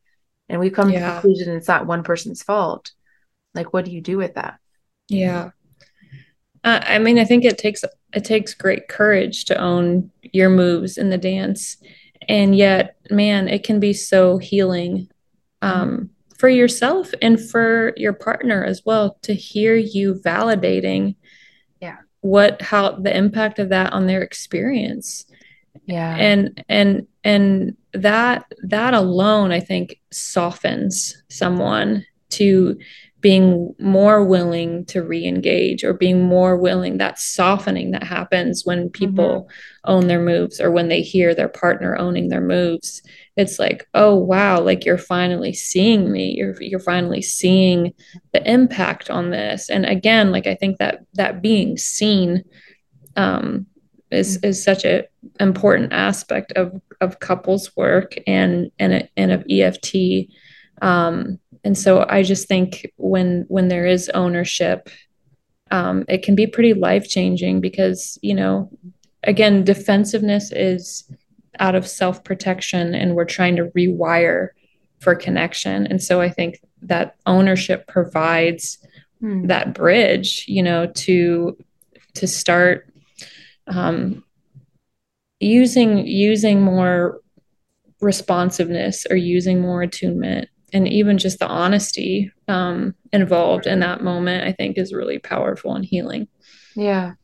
and 0.50 0.60
we 0.60 0.68
come 0.68 0.90
yeah. 0.90 0.98
to 0.98 1.04
the 1.04 1.12
conclusion 1.12 1.56
it's 1.56 1.68
not 1.68 1.86
one 1.86 2.02
person's 2.02 2.42
fault. 2.42 2.90
Like 3.54 3.72
what 3.72 3.84
do 3.84 3.92
you 3.92 4.00
do 4.00 4.18
with 4.18 4.34
that? 4.34 4.58
Yeah. 5.08 5.50
Uh, 6.62 6.78
i 6.82 6.98
mean 6.98 7.18
i 7.18 7.24
think 7.24 7.42
it 7.42 7.56
takes 7.56 7.82
it 8.12 8.22
takes 8.22 8.52
great 8.52 8.86
courage 8.86 9.46
to 9.46 9.58
own 9.58 10.10
your 10.20 10.50
moves 10.50 10.98
in 10.98 11.08
the 11.08 11.16
dance. 11.16 11.78
And 12.28 12.54
yet 12.54 12.96
man 13.10 13.48
it 13.48 13.64
can 13.64 13.80
be 13.80 13.94
so 13.94 14.36
healing 14.36 15.08
um, 15.62 16.10
for 16.38 16.48
yourself 16.48 17.12
and 17.22 17.40
for 17.40 17.92
your 17.96 18.12
partner 18.12 18.64
as 18.64 18.82
well 18.84 19.18
to 19.22 19.34
hear 19.34 19.74
you 19.74 20.14
validating 20.14 21.14
yeah. 21.80 21.98
what 22.20 22.60
how 22.60 22.92
the 22.92 23.16
impact 23.16 23.58
of 23.58 23.70
that 23.70 23.92
on 23.92 24.06
their 24.06 24.22
experience. 24.22 25.26
Yeah. 25.86 26.14
And 26.16 26.64
and 26.68 27.06
and 27.24 27.76
that 27.92 28.50
that 28.62 28.94
alone 28.94 29.52
i 29.52 29.60
think 29.60 30.00
softens 30.10 31.22
someone 31.28 32.04
to 32.28 32.78
being 33.20 33.74
more 33.78 34.24
willing 34.24 34.84
to 34.86 35.02
re-engage 35.02 35.84
or 35.84 35.92
being 35.92 36.22
more 36.22 36.56
willing 36.56 36.98
that 36.98 37.18
softening 37.18 37.90
that 37.90 38.02
happens 38.02 38.64
when 38.64 38.88
people 38.88 39.42
mm-hmm. 39.42 39.90
own 39.90 40.06
their 40.06 40.22
moves 40.22 40.60
or 40.60 40.70
when 40.70 40.88
they 40.88 41.02
hear 41.02 41.34
their 41.34 41.48
partner 41.48 41.96
owning 41.96 42.28
their 42.28 42.40
moves 42.40 43.02
it's 43.36 43.58
like 43.58 43.86
oh 43.94 44.14
wow 44.14 44.60
like 44.60 44.84
you're 44.84 44.98
finally 44.98 45.52
seeing 45.52 46.10
me 46.10 46.34
you're 46.36 46.60
you're 46.62 46.80
finally 46.80 47.22
seeing 47.22 47.92
the 48.32 48.50
impact 48.50 49.10
on 49.10 49.30
this 49.30 49.68
and 49.68 49.84
again 49.84 50.30
like 50.30 50.46
i 50.46 50.54
think 50.54 50.78
that 50.78 51.00
that 51.14 51.42
being 51.42 51.76
seen 51.76 52.42
um 53.16 53.66
is 54.10 54.38
mm-hmm. 54.38 54.46
is 54.46 54.62
such 54.62 54.84
a 54.84 55.04
important 55.38 55.92
aspect 55.92 56.52
of 56.52 56.80
of 57.00 57.20
couples 57.20 57.74
work 57.76 58.14
and 58.26 58.70
and 58.78 59.08
and 59.16 59.32
of 59.32 59.44
EFT. 59.48 60.30
Um, 60.82 61.38
and 61.64 61.76
so 61.76 62.06
I 62.08 62.22
just 62.22 62.48
think 62.48 62.90
when 62.96 63.44
when 63.48 63.68
there 63.68 63.86
is 63.86 64.08
ownership, 64.10 64.88
um, 65.70 66.04
it 66.08 66.22
can 66.22 66.34
be 66.34 66.46
pretty 66.46 66.74
life 66.74 67.08
changing 67.08 67.60
because 67.60 68.18
you 68.22 68.34
know, 68.34 68.70
again, 69.22 69.64
defensiveness 69.64 70.52
is 70.52 71.10
out 71.58 71.74
of 71.74 71.86
self 71.86 72.24
protection, 72.24 72.94
and 72.94 73.14
we're 73.14 73.24
trying 73.24 73.56
to 73.56 73.66
rewire 73.76 74.48
for 75.00 75.14
connection. 75.14 75.86
And 75.86 76.02
so 76.02 76.20
I 76.20 76.28
think 76.28 76.60
that 76.82 77.16
ownership 77.26 77.86
provides 77.86 78.78
mm. 79.22 79.48
that 79.48 79.74
bridge, 79.74 80.44
you 80.46 80.62
know, 80.62 80.86
to 80.86 81.56
to 82.14 82.26
start 82.26 82.86
um, 83.66 84.24
using 85.40 86.06
using 86.06 86.60
more 86.60 87.20
responsiveness 88.00 89.06
or 89.10 89.16
using 89.16 89.60
more 89.60 89.82
attunement 89.82 90.48
and 90.72 90.86
even 90.86 91.18
just 91.18 91.38
the 91.38 91.48
honesty 91.48 92.30
um, 92.46 92.94
involved 93.12 93.66
in 93.66 93.80
that 93.80 94.02
moment 94.02 94.46
i 94.46 94.52
think 94.52 94.78
is 94.78 94.92
really 94.92 95.18
powerful 95.18 95.74
and 95.74 95.84
healing. 95.84 96.28
Yeah. 96.76 97.14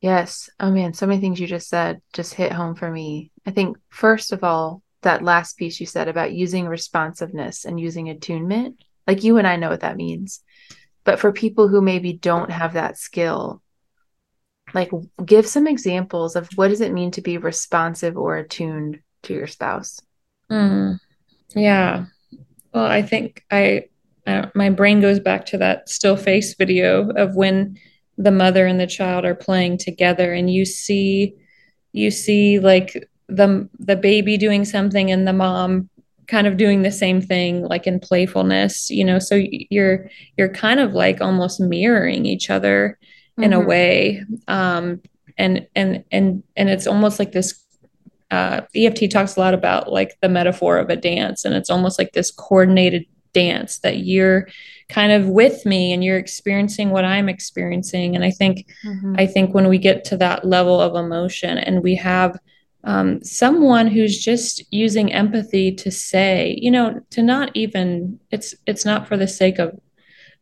Yes. 0.00 0.50
Oh 0.60 0.70
man. 0.70 0.92
So 0.92 1.06
many 1.06 1.20
things 1.20 1.40
you 1.40 1.46
just 1.46 1.68
said 1.68 2.02
just 2.12 2.34
hit 2.34 2.52
home 2.52 2.74
for 2.74 2.90
me. 2.90 3.30
I 3.46 3.50
think 3.52 3.78
first 3.88 4.32
of 4.32 4.44
all 4.44 4.82
that 5.02 5.22
last 5.22 5.56
piece 5.56 5.80
you 5.80 5.86
said 5.86 6.08
about 6.08 6.32
using 6.32 6.66
responsiveness 6.66 7.64
and 7.64 7.78
using 7.78 8.08
attunement 8.08 8.76
like 9.06 9.22
you 9.22 9.36
and 9.36 9.46
i 9.46 9.56
know 9.56 9.70
what 9.70 9.80
that 9.80 9.96
means. 9.96 10.40
But 11.04 11.20
for 11.20 11.32
people 11.32 11.68
who 11.68 11.80
maybe 11.80 12.12
don't 12.12 12.50
have 12.50 12.74
that 12.74 12.98
skill 12.98 13.62
like 14.74 14.90
give 15.24 15.46
some 15.46 15.66
examples 15.66 16.36
of 16.36 16.48
what 16.56 16.68
does 16.68 16.80
it 16.80 16.92
mean 16.92 17.10
to 17.12 17.22
be 17.22 17.38
responsive 17.38 18.16
or 18.16 18.36
attuned 18.36 19.00
to 19.22 19.32
your 19.32 19.46
spouse? 19.46 20.00
Mm, 20.50 20.98
yeah. 21.54 22.06
Well 22.72 22.84
i 22.84 23.02
think 23.02 23.44
I, 23.50 23.84
I 24.26 24.50
my 24.54 24.68
brain 24.70 25.00
goes 25.00 25.20
back 25.20 25.46
to 25.46 25.58
that 25.58 25.88
still 25.88 26.16
face 26.16 26.54
video 26.54 27.08
of 27.10 27.36
when 27.36 27.78
the 28.18 28.32
mother 28.32 28.66
and 28.66 28.80
the 28.80 28.86
child 28.86 29.24
are 29.24 29.34
playing 29.34 29.78
together 29.78 30.32
and 30.32 30.52
you 30.52 30.64
see 30.64 31.34
you 31.92 32.10
see 32.10 32.58
like 32.58 33.08
the 33.28 33.68
the 33.78 33.96
baby 33.96 34.36
doing 34.36 34.64
something 34.64 35.10
and 35.10 35.26
the 35.26 35.32
mom 35.32 35.88
kind 36.26 36.46
of 36.46 36.56
doing 36.56 36.82
the 36.82 36.90
same 36.90 37.20
thing 37.20 37.62
like 37.62 37.86
in 37.86 38.00
playfulness 38.00 38.90
you 38.90 39.04
know? 39.04 39.18
So 39.18 39.40
you're 39.70 40.10
you're 40.36 40.48
kind 40.48 40.80
of 40.80 40.94
like 40.94 41.20
almost 41.20 41.60
mirroring 41.60 42.26
each 42.26 42.50
other 42.50 42.98
in 43.38 43.50
mm-hmm. 43.50 43.62
a 43.62 43.64
way 43.64 44.24
um, 44.48 45.00
and 45.36 45.66
and 45.74 46.04
and 46.10 46.42
and 46.56 46.68
it's 46.68 46.86
almost 46.86 47.18
like 47.18 47.32
this 47.32 47.62
uh, 48.30 48.62
EFT 48.74 49.10
talks 49.10 49.36
a 49.36 49.40
lot 49.40 49.54
about 49.54 49.92
like 49.92 50.18
the 50.20 50.28
metaphor 50.28 50.78
of 50.78 50.90
a 50.90 50.96
dance 50.96 51.44
and 51.44 51.54
it's 51.54 51.70
almost 51.70 51.98
like 51.98 52.12
this 52.12 52.30
coordinated 52.30 53.06
dance 53.32 53.78
that 53.78 53.98
you're 53.98 54.48
kind 54.88 55.12
of 55.12 55.28
with 55.28 55.64
me 55.66 55.92
and 55.92 56.04
you're 56.04 56.18
experiencing 56.18 56.90
what 56.90 57.04
I'm 57.04 57.28
experiencing 57.28 58.14
and 58.14 58.24
I 58.24 58.30
think 58.30 58.66
mm-hmm. 58.84 59.16
I 59.18 59.26
think 59.26 59.54
when 59.54 59.68
we 59.68 59.78
get 59.78 60.04
to 60.06 60.16
that 60.18 60.44
level 60.44 60.80
of 60.80 60.94
emotion 60.94 61.58
and 61.58 61.82
we 61.82 61.96
have 61.96 62.38
um, 62.84 63.22
someone 63.24 63.86
who's 63.86 64.22
just 64.22 64.62
using 64.72 65.12
empathy 65.12 65.72
to 65.72 65.90
say 65.90 66.58
you 66.60 66.70
know 66.70 67.00
to 67.10 67.22
not 67.22 67.50
even 67.54 68.18
it's 68.30 68.54
it's 68.66 68.84
not 68.84 69.08
for 69.08 69.16
the 69.16 69.28
sake 69.28 69.58
of 69.58 69.78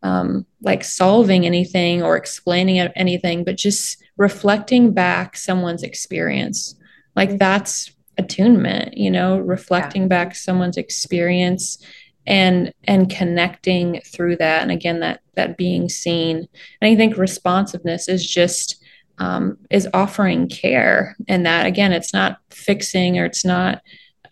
um, 0.03 0.47
like 0.63 0.85
solving 0.85 1.47
anything 1.47 2.03
or 2.03 2.17
explaining 2.17 2.79
anything, 2.79 3.45
but 3.45 3.57
just 3.57 4.03
reflecting 4.17 4.93
back 4.93 5.37
someone's 5.37 5.83
experience. 5.83 6.75
Like 7.15 7.39
that's 7.39 7.93
attunement, 8.19 8.97
you 8.97 9.11
know, 9.11 9.39
reflecting 9.39 10.03
yeah. 10.03 10.09
back 10.09 10.35
someone's 10.35 10.77
experience 10.77 11.79
and 12.27 12.73
and 12.85 13.11
connecting 13.11 14.01
through 14.05 14.37
that 14.37 14.63
and 14.63 14.71
again 14.71 15.01
that 15.01 15.21
that 15.35 15.57
being 15.57 15.89
seen 15.89 16.37
and 16.37 16.49
i 16.91 16.95
think 16.95 17.17
responsiveness 17.17 18.09
is 18.09 18.25
just 18.25 18.77
um, 19.19 19.59
is 19.71 19.89
offering 19.93 20.49
care 20.49 21.17
and 21.29 21.45
that 21.47 21.67
again 21.67 21.93
it's 21.93 22.13
not 22.13 22.39
fixing 22.51 23.19
or 23.19 23.25
it's 23.25 23.45
not 23.45 23.83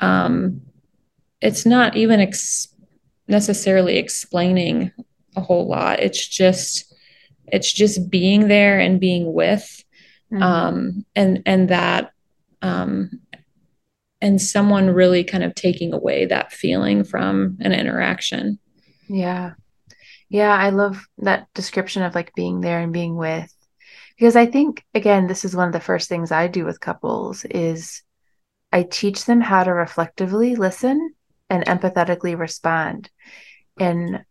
um, 0.01 0.63
it's 1.41 1.67
not 1.67 1.97
even 1.97 2.19
ex- 2.21 2.69
necessarily 3.29 3.99
explaining 3.99 4.91
a 5.41 5.45
whole 5.45 5.67
lot. 5.67 6.01
It's 6.01 6.27
just 6.27 6.95
it's 7.47 7.73
just 7.73 8.11
being 8.11 8.49
there 8.49 8.79
and 8.79 9.01
being 9.01 9.33
with 9.33 9.85
mm-hmm. 10.33 10.43
um, 10.43 11.07
and 11.17 11.43
and 11.47 11.69
that 11.71 12.13
um, 12.63 13.21
and 14.21 14.41
someone 14.41 14.91
really 14.91 15.25
kind 15.25 15.43
of 15.43 15.55
taking 15.55 15.93
away 15.93 16.27
that 16.27 16.53
feeling 16.53 17.05
from 17.05 17.57
an 17.61 17.73
interaction. 17.73 18.59
Yeah. 19.09 19.55
Yeah, 20.29 20.55
I 20.55 20.71
love 20.71 21.05
that 21.19 21.49
description 21.55 22.03
of 22.03 22.15
like 22.15 22.35
being 22.35 22.61
there 22.61 22.81
and 22.81 22.93
being 22.93 23.17
with 23.17 23.53
because 24.17 24.37
I 24.37 24.47
think 24.47 24.85
again 24.95 25.27
this 25.27 25.45
is 25.45 25.57
one 25.57 25.67
of 25.67 25.73
the 25.73 25.81
first 25.81 26.09
things 26.09 26.31
I 26.31 26.47
do 26.47 26.65
with 26.65 26.79
couples 26.79 27.45
is 27.47 28.03
I 28.73 28.85
teach 28.85 29.25
them 29.25 29.41
how 29.41 29.65
to 29.65 29.73
reflectively 29.73 30.55
listen 30.55 31.15
and 31.49 31.65
empathetically 31.65 32.39
respond. 32.39 33.11
And 33.81 34.25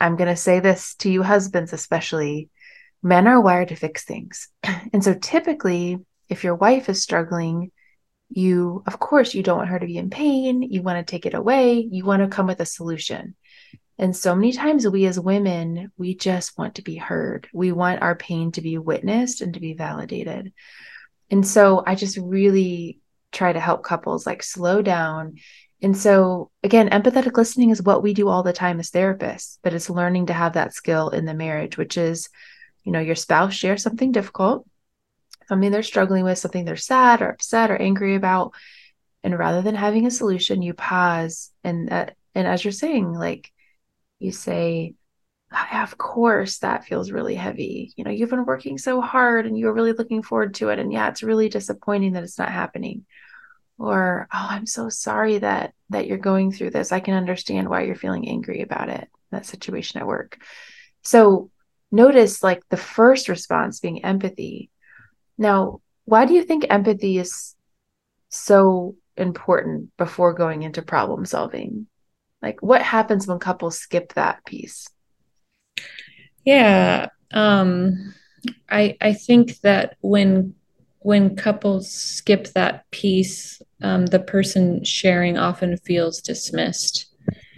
I'm 0.00 0.16
going 0.16 0.28
to 0.28 0.36
say 0.36 0.60
this 0.60 0.94
to 0.96 1.10
you 1.10 1.22
husbands 1.22 1.72
especially 1.72 2.50
men 3.02 3.26
are 3.26 3.40
wired 3.40 3.68
to 3.68 3.76
fix 3.76 4.04
things. 4.04 4.48
And 4.92 5.02
so 5.02 5.14
typically 5.14 5.98
if 6.28 6.44
your 6.44 6.54
wife 6.54 6.88
is 6.88 7.02
struggling 7.02 7.70
you 8.28 8.82
of 8.86 8.98
course 8.98 9.34
you 9.34 9.42
don't 9.42 9.58
want 9.58 9.68
her 9.68 9.78
to 9.78 9.86
be 9.86 9.98
in 9.98 10.10
pain 10.10 10.62
you 10.62 10.82
want 10.82 10.98
to 10.98 11.08
take 11.08 11.26
it 11.26 11.34
away 11.34 11.86
you 11.88 12.04
want 12.04 12.22
to 12.22 12.28
come 12.28 12.46
with 12.46 12.60
a 12.60 12.66
solution. 12.66 13.34
And 13.98 14.14
so 14.14 14.34
many 14.34 14.52
times 14.52 14.86
we 14.86 15.06
as 15.06 15.18
women 15.18 15.92
we 15.96 16.14
just 16.14 16.58
want 16.58 16.76
to 16.76 16.82
be 16.82 16.96
heard. 16.96 17.48
We 17.52 17.72
want 17.72 18.02
our 18.02 18.14
pain 18.14 18.52
to 18.52 18.60
be 18.60 18.78
witnessed 18.78 19.40
and 19.40 19.54
to 19.54 19.60
be 19.60 19.74
validated. 19.74 20.52
And 21.30 21.46
so 21.46 21.82
i 21.86 21.94
just 21.94 22.18
really 22.18 23.00
try 23.32 23.52
to 23.52 23.60
help 23.60 23.82
couples 23.82 24.26
like 24.26 24.42
slow 24.42 24.82
down 24.82 25.36
and 25.86 25.96
so 25.96 26.50
again 26.62 26.88
empathetic 26.90 27.36
listening 27.36 27.70
is 27.70 27.82
what 27.82 28.02
we 28.02 28.12
do 28.12 28.28
all 28.28 28.42
the 28.42 28.52
time 28.52 28.80
as 28.80 28.90
therapists 28.90 29.58
but 29.62 29.72
it's 29.72 29.88
learning 29.88 30.26
to 30.26 30.32
have 30.32 30.54
that 30.54 30.74
skill 30.74 31.08
in 31.10 31.24
the 31.24 31.34
marriage 31.34 31.78
which 31.78 31.96
is 31.96 32.28
you 32.84 32.92
know 32.92 33.00
your 33.00 33.14
spouse 33.14 33.54
shares 33.54 33.82
something 33.82 34.12
difficult 34.12 34.66
something 35.48 35.70
they're 35.70 35.82
struggling 35.82 36.24
with, 36.24 36.38
something 36.38 36.64
they're 36.64 36.76
sad 36.76 37.22
or 37.22 37.30
upset 37.30 37.70
or 37.70 37.76
angry 37.76 38.14
about. 38.14 38.52
And 39.22 39.38
rather 39.38 39.62
than 39.62 39.74
having 39.74 40.06
a 40.06 40.10
solution, 40.10 40.62
you 40.62 40.74
pause 40.74 41.50
and 41.64 41.88
that, 41.88 42.16
and 42.34 42.46
as 42.46 42.64
you're 42.64 42.72
saying, 42.72 43.12
like 43.12 43.50
you 44.18 44.32
say, 44.32 44.94
of 45.72 45.96
course 45.96 46.58
that 46.58 46.84
feels 46.84 47.10
really 47.10 47.34
heavy. 47.34 47.92
You 47.96 48.04
know, 48.04 48.10
you've 48.10 48.30
been 48.30 48.44
working 48.44 48.78
so 48.78 49.00
hard 49.00 49.46
and 49.46 49.58
you're 49.58 49.72
really 49.72 49.92
looking 49.92 50.22
forward 50.22 50.54
to 50.54 50.68
it. 50.70 50.78
And 50.78 50.92
yeah, 50.92 51.08
it's 51.08 51.22
really 51.22 51.48
disappointing 51.48 52.12
that 52.12 52.24
it's 52.24 52.38
not 52.38 52.50
happening. 52.50 53.06
Or, 53.78 54.26
oh, 54.32 54.46
I'm 54.50 54.66
so 54.66 54.88
sorry 54.88 55.38
that 55.38 55.74
that 55.90 56.06
you're 56.06 56.18
going 56.18 56.50
through 56.50 56.70
this. 56.70 56.92
I 56.92 57.00
can 57.00 57.14
understand 57.14 57.68
why 57.68 57.82
you're 57.82 57.94
feeling 57.94 58.28
angry 58.28 58.62
about 58.62 58.88
it, 58.88 59.08
that 59.30 59.46
situation 59.46 60.00
at 60.00 60.06
work. 60.06 60.38
So 61.02 61.50
notice 61.92 62.42
like 62.42 62.62
the 62.68 62.76
first 62.76 63.28
response 63.28 63.80
being 63.80 64.04
empathy 64.04 64.70
now, 65.38 65.80
why 66.04 66.24
do 66.24 66.34
you 66.34 66.42
think 66.42 66.66
empathy 66.70 67.18
is 67.18 67.54
so 68.28 68.96
important 69.16 69.96
before 69.96 70.32
going 70.34 70.62
into 70.62 70.82
problem 70.82 71.24
solving? 71.26 71.86
Like, 72.42 72.62
what 72.62 72.82
happens 72.82 73.26
when 73.26 73.38
couples 73.38 73.78
skip 73.78 74.14
that 74.14 74.44
piece? 74.44 74.88
Yeah, 76.44 77.08
um, 77.32 78.14
I 78.70 78.96
I 79.00 79.12
think 79.14 79.58
that 79.60 79.96
when 80.00 80.54
when 81.00 81.36
couples 81.36 81.90
skip 81.90 82.48
that 82.54 82.88
piece, 82.90 83.60
um, 83.82 84.06
the 84.06 84.20
person 84.20 84.82
sharing 84.84 85.36
often 85.36 85.76
feels 85.78 86.20
dismissed. 86.20 87.06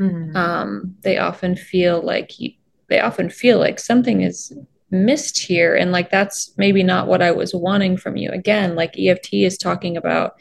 Mm-hmm. 0.01 0.37
Um, 0.37 0.97
they 1.03 1.19
often 1.19 1.57
feel 1.57 2.03
like 2.03 2.33
they 2.89 3.01
often 3.01 3.31
feel 3.31 3.59
like 3.59 3.79
something 3.79 4.23
is 4.23 4.53
missed 4.91 5.39
here 5.39 5.75
and 5.75 5.93
like 5.93 6.11
that's 6.11 6.55
maybe 6.57 6.83
not 6.83 7.07
what 7.07 7.21
i 7.21 7.31
was 7.31 7.55
wanting 7.55 7.97
from 7.97 8.17
you 8.17 8.31
again 8.31 8.75
like 8.75 8.99
eft 8.99 9.29
is 9.33 9.59
talking 9.59 9.99
about 9.99 10.35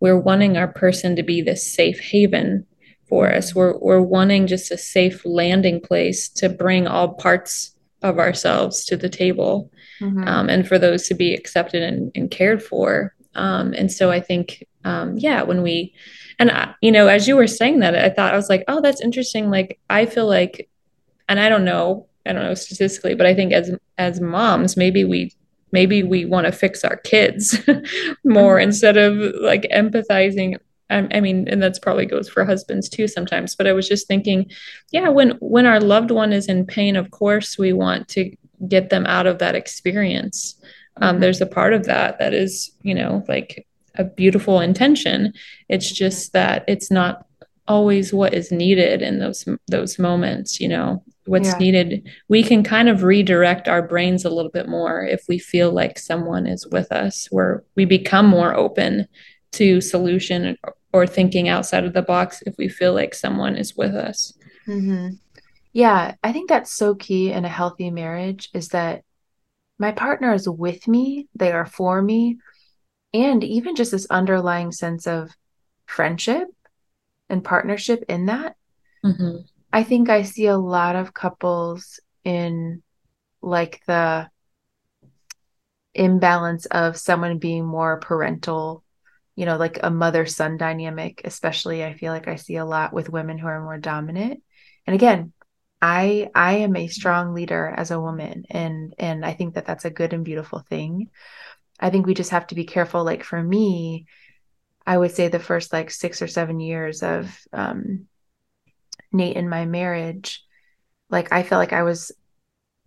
we're 0.00 0.18
wanting 0.18 0.56
our 0.56 0.68
person 0.68 1.14
to 1.14 1.22
be 1.22 1.42
this 1.42 1.70
safe 1.70 2.00
haven 2.00 2.66
for 3.08 3.30
us 3.30 3.54
we're, 3.54 3.76
we're 3.78 4.00
wanting 4.00 4.46
just 4.46 4.70
a 4.70 4.78
safe 4.78 5.22
landing 5.26 5.80
place 5.80 6.30
to 6.30 6.48
bring 6.48 6.86
all 6.86 7.12
parts 7.14 7.76
of 8.02 8.18
ourselves 8.18 8.86
to 8.86 8.96
the 8.96 9.10
table 9.10 9.70
mm-hmm. 10.00 10.26
um, 10.26 10.48
and 10.48 10.66
for 10.66 10.78
those 10.78 11.06
to 11.06 11.14
be 11.14 11.34
accepted 11.34 11.82
and, 11.82 12.10
and 12.14 12.30
cared 12.30 12.62
for 12.62 13.14
um, 13.34 13.74
and 13.74 13.92
so 13.92 14.10
i 14.10 14.18
think 14.18 14.64
um, 14.84 15.16
yeah 15.18 15.42
when 15.42 15.62
we 15.62 15.94
and 16.38 16.50
I, 16.50 16.74
you 16.80 16.92
know 16.92 17.08
as 17.08 17.28
you 17.28 17.36
were 17.36 17.46
saying 17.46 17.80
that 17.80 17.94
i 17.94 18.08
thought 18.08 18.32
i 18.32 18.36
was 18.36 18.48
like 18.48 18.64
oh 18.68 18.80
that's 18.80 19.00
interesting 19.00 19.50
like 19.50 19.78
i 19.90 20.06
feel 20.06 20.26
like 20.26 20.68
and 21.28 21.38
i 21.38 21.48
don't 21.48 21.64
know 21.64 22.06
I 22.26 22.32
don't 22.32 22.44
know 22.44 22.54
statistically, 22.54 23.14
but 23.14 23.26
I 23.26 23.34
think 23.34 23.52
as 23.52 23.74
as 23.98 24.20
moms, 24.20 24.76
maybe 24.76 25.04
we 25.04 25.32
maybe 25.72 26.02
we 26.02 26.24
want 26.24 26.46
to 26.46 26.52
fix 26.52 26.84
our 26.84 26.96
kids 26.96 27.58
more 28.24 28.56
mm-hmm. 28.56 28.68
instead 28.68 28.96
of 28.96 29.16
like 29.40 29.62
empathizing 29.72 30.56
I, 30.92 31.20
mean 31.20 31.46
and 31.46 31.62
that's 31.62 31.78
probably 31.78 32.04
goes 32.04 32.28
for 32.28 32.44
husbands 32.44 32.88
too 32.88 33.06
sometimes 33.06 33.54
but 33.54 33.68
i 33.68 33.72
was 33.72 33.86
just 33.86 34.08
thinking 34.08 34.50
yeah 34.90 35.08
when 35.08 35.30
when 35.40 35.64
our 35.64 35.78
loved 35.78 36.10
one 36.10 36.32
is 36.32 36.48
in 36.48 36.66
pain 36.66 36.96
of 36.96 37.12
course 37.12 37.56
we 37.56 37.72
want 37.72 38.08
to 38.08 38.34
get 38.66 38.90
them 38.90 39.06
out 39.06 39.28
of 39.28 39.38
that 39.38 39.54
experience 39.54 40.56
um, 40.96 41.12
mm-hmm. 41.12 41.20
there's 41.20 41.40
a 41.40 41.46
part 41.46 41.74
of 41.74 41.84
that 41.84 42.18
that 42.18 42.34
is 42.34 42.72
you 42.82 42.96
know 42.96 43.24
like 43.28 43.68
a 44.00 44.04
beautiful 44.04 44.60
intention 44.60 45.32
it's 45.68 45.92
just 45.92 46.32
that 46.32 46.64
it's 46.66 46.90
not 46.90 47.26
always 47.68 48.12
what 48.12 48.34
is 48.34 48.50
needed 48.50 49.02
in 49.02 49.20
those 49.20 49.46
those 49.68 49.98
moments 49.98 50.60
you 50.60 50.68
know 50.68 51.02
what's 51.26 51.50
yeah. 51.50 51.58
needed 51.58 52.08
we 52.28 52.42
can 52.42 52.64
kind 52.64 52.88
of 52.88 53.04
redirect 53.04 53.68
our 53.68 53.82
brains 53.86 54.24
a 54.24 54.30
little 54.30 54.50
bit 54.50 54.68
more 54.68 55.04
if 55.04 55.24
we 55.28 55.38
feel 55.38 55.70
like 55.70 55.98
someone 55.98 56.46
is 56.46 56.66
with 56.72 56.90
us 56.90 57.28
where 57.30 57.62
we 57.76 57.84
become 57.84 58.26
more 58.26 58.54
open 58.56 59.06
to 59.52 59.80
solution 59.80 60.56
or 60.92 61.06
thinking 61.06 61.48
outside 61.48 61.84
of 61.84 61.92
the 61.92 62.02
box 62.02 62.42
if 62.46 62.54
we 62.58 62.68
feel 62.68 62.94
like 62.94 63.14
someone 63.14 63.54
is 63.54 63.76
with 63.76 63.94
us 63.94 64.32
mm-hmm. 64.66 65.10
yeah 65.72 66.14
i 66.24 66.32
think 66.32 66.48
that's 66.48 66.72
so 66.72 66.94
key 66.94 67.30
in 67.30 67.44
a 67.44 67.48
healthy 67.48 67.90
marriage 67.90 68.48
is 68.54 68.68
that 68.68 69.04
my 69.78 69.92
partner 69.92 70.34
is 70.34 70.48
with 70.48 70.88
me 70.88 71.28
they 71.36 71.52
are 71.52 71.66
for 71.66 72.02
me 72.02 72.38
and 73.12 73.42
even 73.42 73.76
just 73.76 73.90
this 73.90 74.06
underlying 74.10 74.72
sense 74.72 75.06
of 75.06 75.30
friendship 75.86 76.48
and 77.28 77.44
partnership 77.44 78.04
in 78.08 78.26
that 78.26 78.56
mm-hmm. 79.04 79.38
I 79.72 79.84
think 79.84 80.08
I 80.08 80.22
see 80.22 80.46
a 80.46 80.56
lot 80.56 80.96
of 80.96 81.14
couples 81.14 82.00
in 82.24 82.82
like 83.40 83.80
the 83.86 84.28
imbalance 85.94 86.66
of 86.66 86.96
someone 86.96 87.38
being 87.38 87.64
more 87.64 87.98
parental, 87.98 88.84
you 89.36 89.46
know, 89.46 89.56
like 89.56 89.78
a 89.82 89.90
mother 89.90 90.26
son 90.26 90.56
dynamic, 90.56 91.22
especially 91.24 91.84
I 91.84 91.94
feel 91.94 92.12
like 92.12 92.28
I 92.28 92.36
see 92.36 92.56
a 92.56 92.64
lot 92.64 92.92
with 92.92 93.10
women 93.10 93.38
who 93.38 93.46
are 93.46 93.62
more 93.62 93.78
dominant. 93.78 94.42
And 94.86 94.94
again, 94.94 95.32
I 95.80 96.30
I 96.34 96.58
am 96.58 96.76
a 96.76 96.88
strong 96.88 97.32
leader 97.32 97.72
as 97.74 97.90
a 97.90 98.00
woman 98.00 98.44
and 98.50 98.94
and 98.98 99.24
I 99.24 99.32
think 99.32 99.54
that 99.54 99.66
that's 99.66 99.84
a 99.84 99.90
good 99.90 100.12
and 100.12 100.24
beautiful 100.24 100.58
thing. 100.58 101.10
I 101.80 101.90
think 101.90 102.06
we 102.06 102.14
just 102.14 102.30
have 102.30 102.46
to 102.48 102.54
be 102.54 102.64
careful 102.64 103.04
like 103.04 103.24
for 103.24 103.42
me, 103.42 104.06
I 104.86 104.96
would 104.96 105.12
say 105.12 105.28
the 105.28 105.38
first 105.38 105.72
like 105.72 105.90
6 105.90 106.22
or 106.22 106.28
7 106.28 106.60
years 106.60 107.02
of 107.02 107.36
um 107.52 108.06
Nate 109.12 109.36
in 109.36 109.48
my 109.48 109.64
marriage, 109.66 110.44
like 111.08 111.32
I 111.32 111.42
felt 111.42 111.58
like 111.58 111.72
I 111.72 111.82
was 111.82 112.12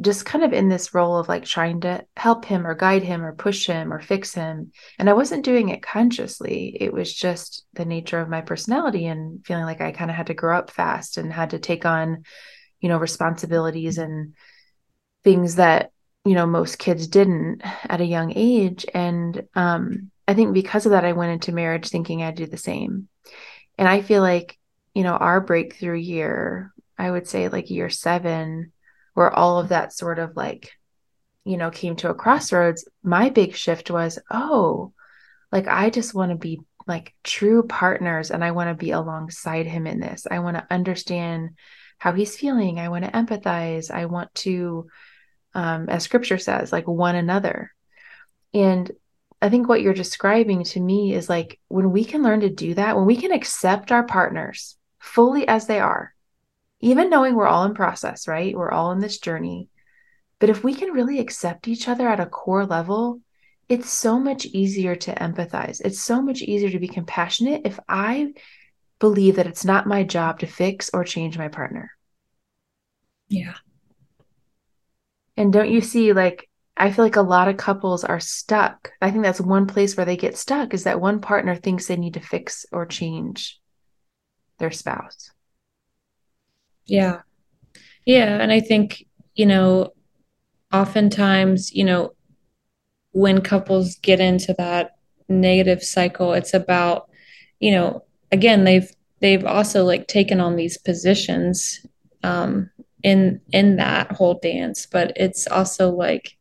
just 0.02 0.26
kind 0.26 0.44
of 0.44 0.54
in 0.54 0.70
this 0.70 0.94
role 0.94 1.18
of 1.18 1.30
like 1.30 1.46
trying 1.46 1.82
to 1.82 2.06
help 2.18 2.46
him 2.46 2.66
or 2.66 2.76
guide 2.76 3.04
him 3.04 3.24
or 3.24 3.34
push 3.34 3.68
him 3.68 3.94
or 3.94 4.02
fix 4.02 4.34
him. 4.34 4.72
And 5.00 5.10
I 5.10 5.14
wasn't 5.14 5.46
doing 5.46 5.70
it 5.70 5.82
consciously. 5.82 6.78
It 6.80 6.92
was 6.92 7.14
just 7.14 7.66
the 7.74 7.86
nature 7.86 8.20
of 8.20 8.30
my 8.30 8.42
personality 8.42 9.06
and 9.06 9.46
feeling 9.46 9.66
like 9.66 9.82
I 9.82 9.92
kind 9.92 10.10
of 10.10 10.18
had 10.18 10.28
to 10.28 10.34
grow 10.34 10.58
up 10.58 10.72
fast 10.72 11.18
and 11.18 11.32
had 11.32 11.52
to 11.52 11.60
take 11.60 11.86
on, 11.86 12.24
you 12.82 12.90
know, 12.90 12.98
responsibilities 12.98 13.98
and 13.98 14.34
things 15.24 15.56
that, 15.56 15.92
you 16.26 16.34
know, 16.34 16.46
most 16.46 16.80
kids 16.80 17.08
didn't 17.08 17.62
at 17.90 18.02
a 18.02 18.06
young 18.06 18.34
age. 18.36 18.86
And 18.94 19.48
um, 19.56 20.12
I 20.28 20.34
think 20.34 20.54
because 20.54 20.86
of 20.86 20.92
that, 20.92 21.06
I 21.06 21.14
went 21.14 21.34
into 21.34 21.52
marriage 21.52 21.90
thinking 21.90 22.24
I'd 22.24 22.36
do 22.36 22.46
the 22.46 22.58
same. 22.58 23.08
And 23.78 23.88
I 23.88 24.02
feel 24.02 24.22
like 24.22 24.58
you 24.94 25.04
know, 25.04 25.14
our 25.14 25.42
breakthrough 25.42 25.98
year, 25.98 26.72
I 26.98 27.10
would 27.10 27.28
say 27.28 27.48
like 27.50 27.70
year 27.70 27.90
seven, 27.90 28.72
where 29.14 29.32
all 29.32 29.60
of 29.60 29.70
that 29.70 29.94
sort 29.94 30.20
of 30.20 30.36
like, 30.36 30.72
you 31.46 31.58
know, 31.58 31.72
came 31.72 31.96
to 31.98 32.10
a 32.10 32.16
crossroads, 32.16 32.88
my 33.04 33.30
big 33.30 33.56
shift 33.56 33.92
was, 33.92 34.20
oh, 34.32 34.94
like 35.52 35.68
I 35.68 35.90
just 35.90 36.14
want 36.14 36.32
to 36.32 36.38
be 36.38 36.62
like 36.86 37.14
true 37.24 37.64
partners 37.64 38.32
and 38.32 38.44
I 38.44 38.52
want 38.52 38.70
to 38.70 38.76
be 38.86 38.92
alongside 38.92 39.66
him 39.66 39.88
in 39.88 40.00
this. 40.00 40.28
I 40.30 40.40
want 40.40 40.58
to 40.58 40.68
understand 40.70 41.52
how 41.98 42.12
he's 42.14 42.38
feeling. 42.38 42.80
I 42.80 42.90
want 42.90 43.06
to 43.06 43.12
empathize. 43.12 43.90
I 43.90 44.06
want 44.06 44.34
to, 44.36 44.88
um, 45.54 45.90
as 45.90 46.04
scripture 46.04 46.38
says, 46.38 46.72
like 46.72 46.88
one 46.88 47.16
another. 47.16 47.74
And 48.54 48.92
I 49.42 49.50
think 49.50 49.68
what 49.68 49.82
you're 49.82 49.94
describing 49.94 50.64
to 50.66 50.80
me 50.80 51.14
is 51.14 51.30
like 51.30 51.60
when 51.68 51.92
we 51.92 52.06
can 52.06 52.24
learn 52.24 52.42
to 52.42 52.50
do 52.50 52.74
that, 52.76 52.96
when 52.96 53.06
we 53.06 53.18
can 53.18 53.32
accept 53.32 53.92
our 53.92 54.04
partners 54.04 54.78
fully 55.00 55.48
as 55.48 55.68
they 55.68 55.80
are, 55.80 56.14
even 56.80 57.10
knowing 57.10 57.36
we're 57.36 57.48
all 57.48 57.66
in 57.66 57.74
process, 57.74 58.28
right? 58.28 58.56
We're 58.56 58.72
all 58.72 58.92
in 58.92 59.00
this 59.00 59.20
journey. 59.20 59.70
But 60.40 60.50
if 60.50 60.64
we 60.64 60.74
can 60.74 60.92
really 60.92 61.20
accept 61.20 61.68
each 61.68 61.88
other 61.88 62.08
at 62.08 62.20
a 62.20 62.26
core 62.26 62.66
level, 62.66 63.22
it's 63.70 63.90
so 63.90 64.20
much 64.20 64.46
easier 64.46 64.96
to 64.96 65.16
empathize. 65.16 65.82
It's 65.84 66.02
so 66.02 66.22
much 66.22 66.42
easier 66.42 66.70
to 66.70 66.80
be 66.80 66.88
compassionate 66.88 67.62
if 67.66 67.80
I 67.88 68.34
believe 69.00 69.38
that 69.38 69.48
it's 69.48 69.66
not 69.66 69.88
my 69.88 70.04
job 70.04 70.40
to 70.40 70.48
fix 70.48 70.90
or 70.94 71.04
change 71.04 71.38
my 71.38 71.48
partner. 71.48 71.92
Yeah. 73.30 73.56
And 75.38 75.52
don't 75.52 75.70
you 75.70 75.82
see, 75.82 76.14
like, 76.14 76.50
I 76.76 76.92
feel 76.92 77.06
like 77.06 77.16
a 77.16 77.22
lot 77.22 77.48
of 77.48 77.58
couples 77.58 78.04
are 78.04 78.20
stuck. 78.20 78.92
I 79.02 79.12
think 79.12 79.24
that's 79.24 79.42
one 79.42 79.68
place 79.68 79.96
where 79.96 80.06
they 80.06 80.18
get 80.18 80.38
stuck 80.38 80.74
is 80.74 80.84
that 80.86 81.02
one 81.02 81.22
partner 81.22 81.56
thinks 81.56 81.88
they 81.88 81.96
need 81.98 82.16
to 82.16 82.20
fix 82.20 82.66
or 82.72 82.86
change 82.86 83.60
their 84.58 84.72
spouse. 84.72 85.32
Yeah. 86.86 87.22
Yeah. 88.06 88.40
And 88.40 88.52
I 88.52 88.60
think, 88.60 89.06
you 89.36 89.46
know, 89.46 89.94
oftentimes, 90.72 91.74
you 91.74 91.84
know, 91.84 92.14
when 93.12 93.42
couples 93.42 93.96
get 93.98 94.20
into 94.20 94.56
that 94.58 94.96
negative 95.30 95.84
cycle, 95.84 96.34
it's 96.34 96.54
about, 96.54 97.10
you 97.60 97.72
know, 97.72 98.04
again, 98.32 98.64
they've 98.64 98.92
they've 99.20 99.46
also 99.46 99.86
like 99.86 100.08
taken 100.08 100.40
on 100.42 100.56
these 100.56 100.78
positions 100.78 101.86
um 102.24 102.70
in 103.04 103.42
in 103.52 103.76
that 103.78 104.12
whole 104.12 104.40
dance, 104.42 104.86
but 104.86 105.14
it's 105.16 105.48
also 105.48 105.92
like 105.92 106.38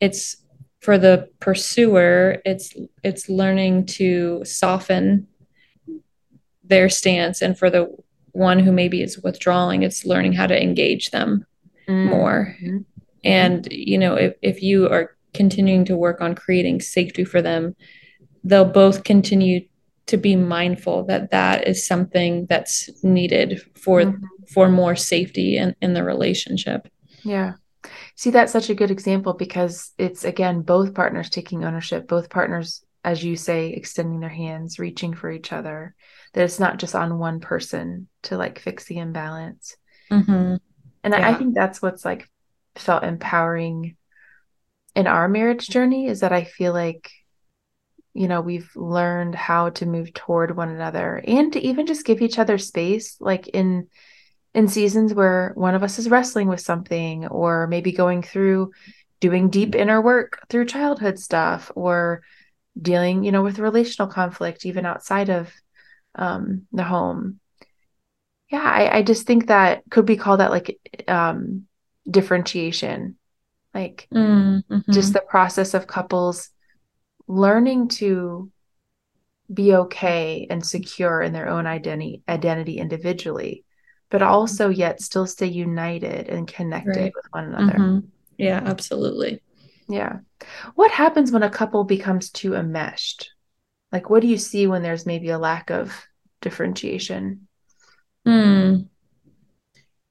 it's 0.00 0.36
for 0.80 0.98
the 0.98 1.28
pursuer, 1.40 2.40
it's 2.44 2.74
it's 3.02 3.28
learning 3.28 3.86
to 3.86 4.44
soften 4.44 5.26
their 6.68 6.88
stance 6.88 7.42
and 7.42 7.58
for 7.58 7.70
the 7.70 7.88
one 8.32 8.58
who 8.58 8.70
maybe 8.70 9.02
is 9.02 9.18
withdrawing 9.18 9.82
it's 9.82 10.04
learning 10.04 10.32
how 10.32 10.46
to 10.46 10.62
engage 10.62 11.10
them 11.10 11.46
mm-hmm. 11.88 12.10
more 12.10 12.56
and 13.24 13.66
you 13.72 13.98
know 13.98 14.14
if, 14.14 14.34
if 14.42 14.62
you 14.62 14.88
are 14.88 15.16
continuing 15.34 15.84
to 15.84 15.96
work 15.96 16.20
on 16.20 16.34
creating 16.34 16.80
safety 16.80 17.24
for 17.24 17.42
them 17.42 17.74
they'll 18.44 18.64
both 18.64 19.04
continue 19.04 19.60
to 20.08 20.16
be 20.16 20.36
mindful 20.36 21.04
that 21.04 21.30
that 21.30 21.66
is 21.68 21.86
something 21.86 22.46
that's 22.46 22.90
needed 23.04 23.60
for 23.74 24.02
mm-hmm. 24.02 24.24
for 24.52 24.68
more 24.68 24.96
safety 24.96 25.56
in, 25.56 25.74
in 25.80 25.94
the 25.94 26.02
relationship 26.02 26.88
yeah 27.22 27.54
see 28.16 28.30
that's 28.30 28.52
such 28.52 28.70
a 28.70 28.74
good 28.74 28.90
example 28.90 29.34
because 29.34 29.92
it's 29.98 30.24
again 30.24 30.62
both 30.62 30.94
partners 30.94 31.30
taking 31.30 31.64
ownership 31.64 32.08
both 32.08 32.30
partners 32.30 32.84
as 33.04 33.22
you 33.22 33.36
say 33.36 33.70
extending 33.70 34.20
their 34.20 34.28
hands 34.28 34.78
reaching 34.78 35.14
for 35.14 35.30
each 35.30 35.52
other 35.52 35.94
that 36.34 36.44
it's 36.44 36.58
not 36.58 36.78
just 36.78 36.94
on 36.94 37.18
one 37.18 37.40
person 37.40 38.08
to 38.22 38.36
like 38.36 38.58
fix 38.58 38.84
the 38.84 38.98
imbalance 38.98 39.76
mm-hmm. 40.10 40.56
and 41.04 41.14
yeah. 41.14 41.28
I, 41.28 41.30
I 41.30 41.34
think 41.34 41.54
that's 41.54 41.80
what's 41.80 42.04
like 42.04 42.28
felt 42.76 43.04
empowering 43.04 43.96
in 44.94 45.06
our 45.06 45.28
marriage 45.28 45.68
journey 45.68 46.08
is 46.08 46.20
that 46.20 46.32
I 46.32 46.42
feel 46.44 46.72
like, 46.72 47.10
you 48.18 48.26
know, 48.26 48.40
we've 48.40 48.70
learned 48.74 49.36
how 49.36 49.70
to 49.70 49.86
move 49.86 50.12
toward 50.12 50.56
one 50.56 50.70
another 50.70 51.22
and 51.24 51.52
to 51.52 51.60
even 51.60 51.86
just 51.86 52.04
give 52.04 52.20
each 52.20 52.38
other 52.38 52.58
space, 52.58 53.16
like 53.20 53.46
in 53.48 53.86
in 54.54 54.66
seasons 54.66 55.14
where 55.14 55.52
one 55.54 55.76
of 55.76 55.84
us 55.84 56.00
is 56.00 56.10
wrestling 56.10 56.48
with 56.48 56.60
something 56.60 57.28
or 57.28 57.68
maybe 57.68 57.92
going 57.92 58.22
through 58.22 58.72
doing 59.20 59.50
deep 59.50 59.76
inner 59.76 60.00
work 60.00 60.40
through 60.48 60.64
childhood 60.64 61.16
stuff 61.18 61.70
or 61.76 62.22
dealing 62.80 63.22
you 63.22 63.30
know 63.30 63.42
with 63.42 63.58
relational 63.58 64.10
conflict 64.10 64.66
even 64.66 64.86
outside 64.86 65.28
of 65.28 65.52
um, 66.14 66.66
the 66.72 66.82
home 66.82 67.38
yeah 68.50 68.62
I, 68.62 68.98
I 68.98 69.02
just 69.02 69.26
think 69.26 69.46
that 69.46 69.82
could 69.90 70.08
we 70.08 70.16
call 70.16 70.38
that 70.38 70.50
like 70.50 71.04
um, 71.06 71.66
differentiation 72.10 73.16
like 73.74 74.08
mm-hmm. 74.12 74.92
just 74.92 75.12
the 75.12 75.20
process 75.20 75.74
of 75.74 75.86
couples 75.86 76.50
learning 77.28 77.88
to 77.88 78.50
be 79.52 79.74
okay 79.74 80.46
and 80.50 80.64
secure 80.66 81.22
in 81.22 81.32
their 81.32 81.48
own 81.48 81.66
identity 81.66 82.22
identity 82.28 82.78
individually 82.78 83.64
but 84.10 84.22
also 84.22 84.68
yet 84.68 85.00
still 85.00 85.26
stay 85.26 85.46
united 85.46 86.28
and 86.28 86.48
connected 86.48 86.96
right. 86.96 87.12
with 87.14 87.26
one 87.30 87.44
another. 87.44 87.78
Mm-hmm. 87.78 88.06
yeah 88.38 88.60
absolutely. 88.64 89.42
Yeah. 89.88 90.18
What 90.74 90.90
happens 90.90 91.32
when 91.32 91.42
a 91.42 91.50
couple 91.50 91.84
becomes 91.84 92.30
too 92.30 92.54
enmeshed? 92.54 93.30
Like 93.90 94.10
what 94.10 94.20
do 94.20 94.28
you 94.28 94.36
see 94.36 94.66
when 94.66 94.82
there's 94.82 95.06
maybe 95.06 95.30
a 95.30 95.38
lack 95.38 95.70
of 95.70 96.06
differentiation? 96.40 97.48
Hmm. 98.24 98.80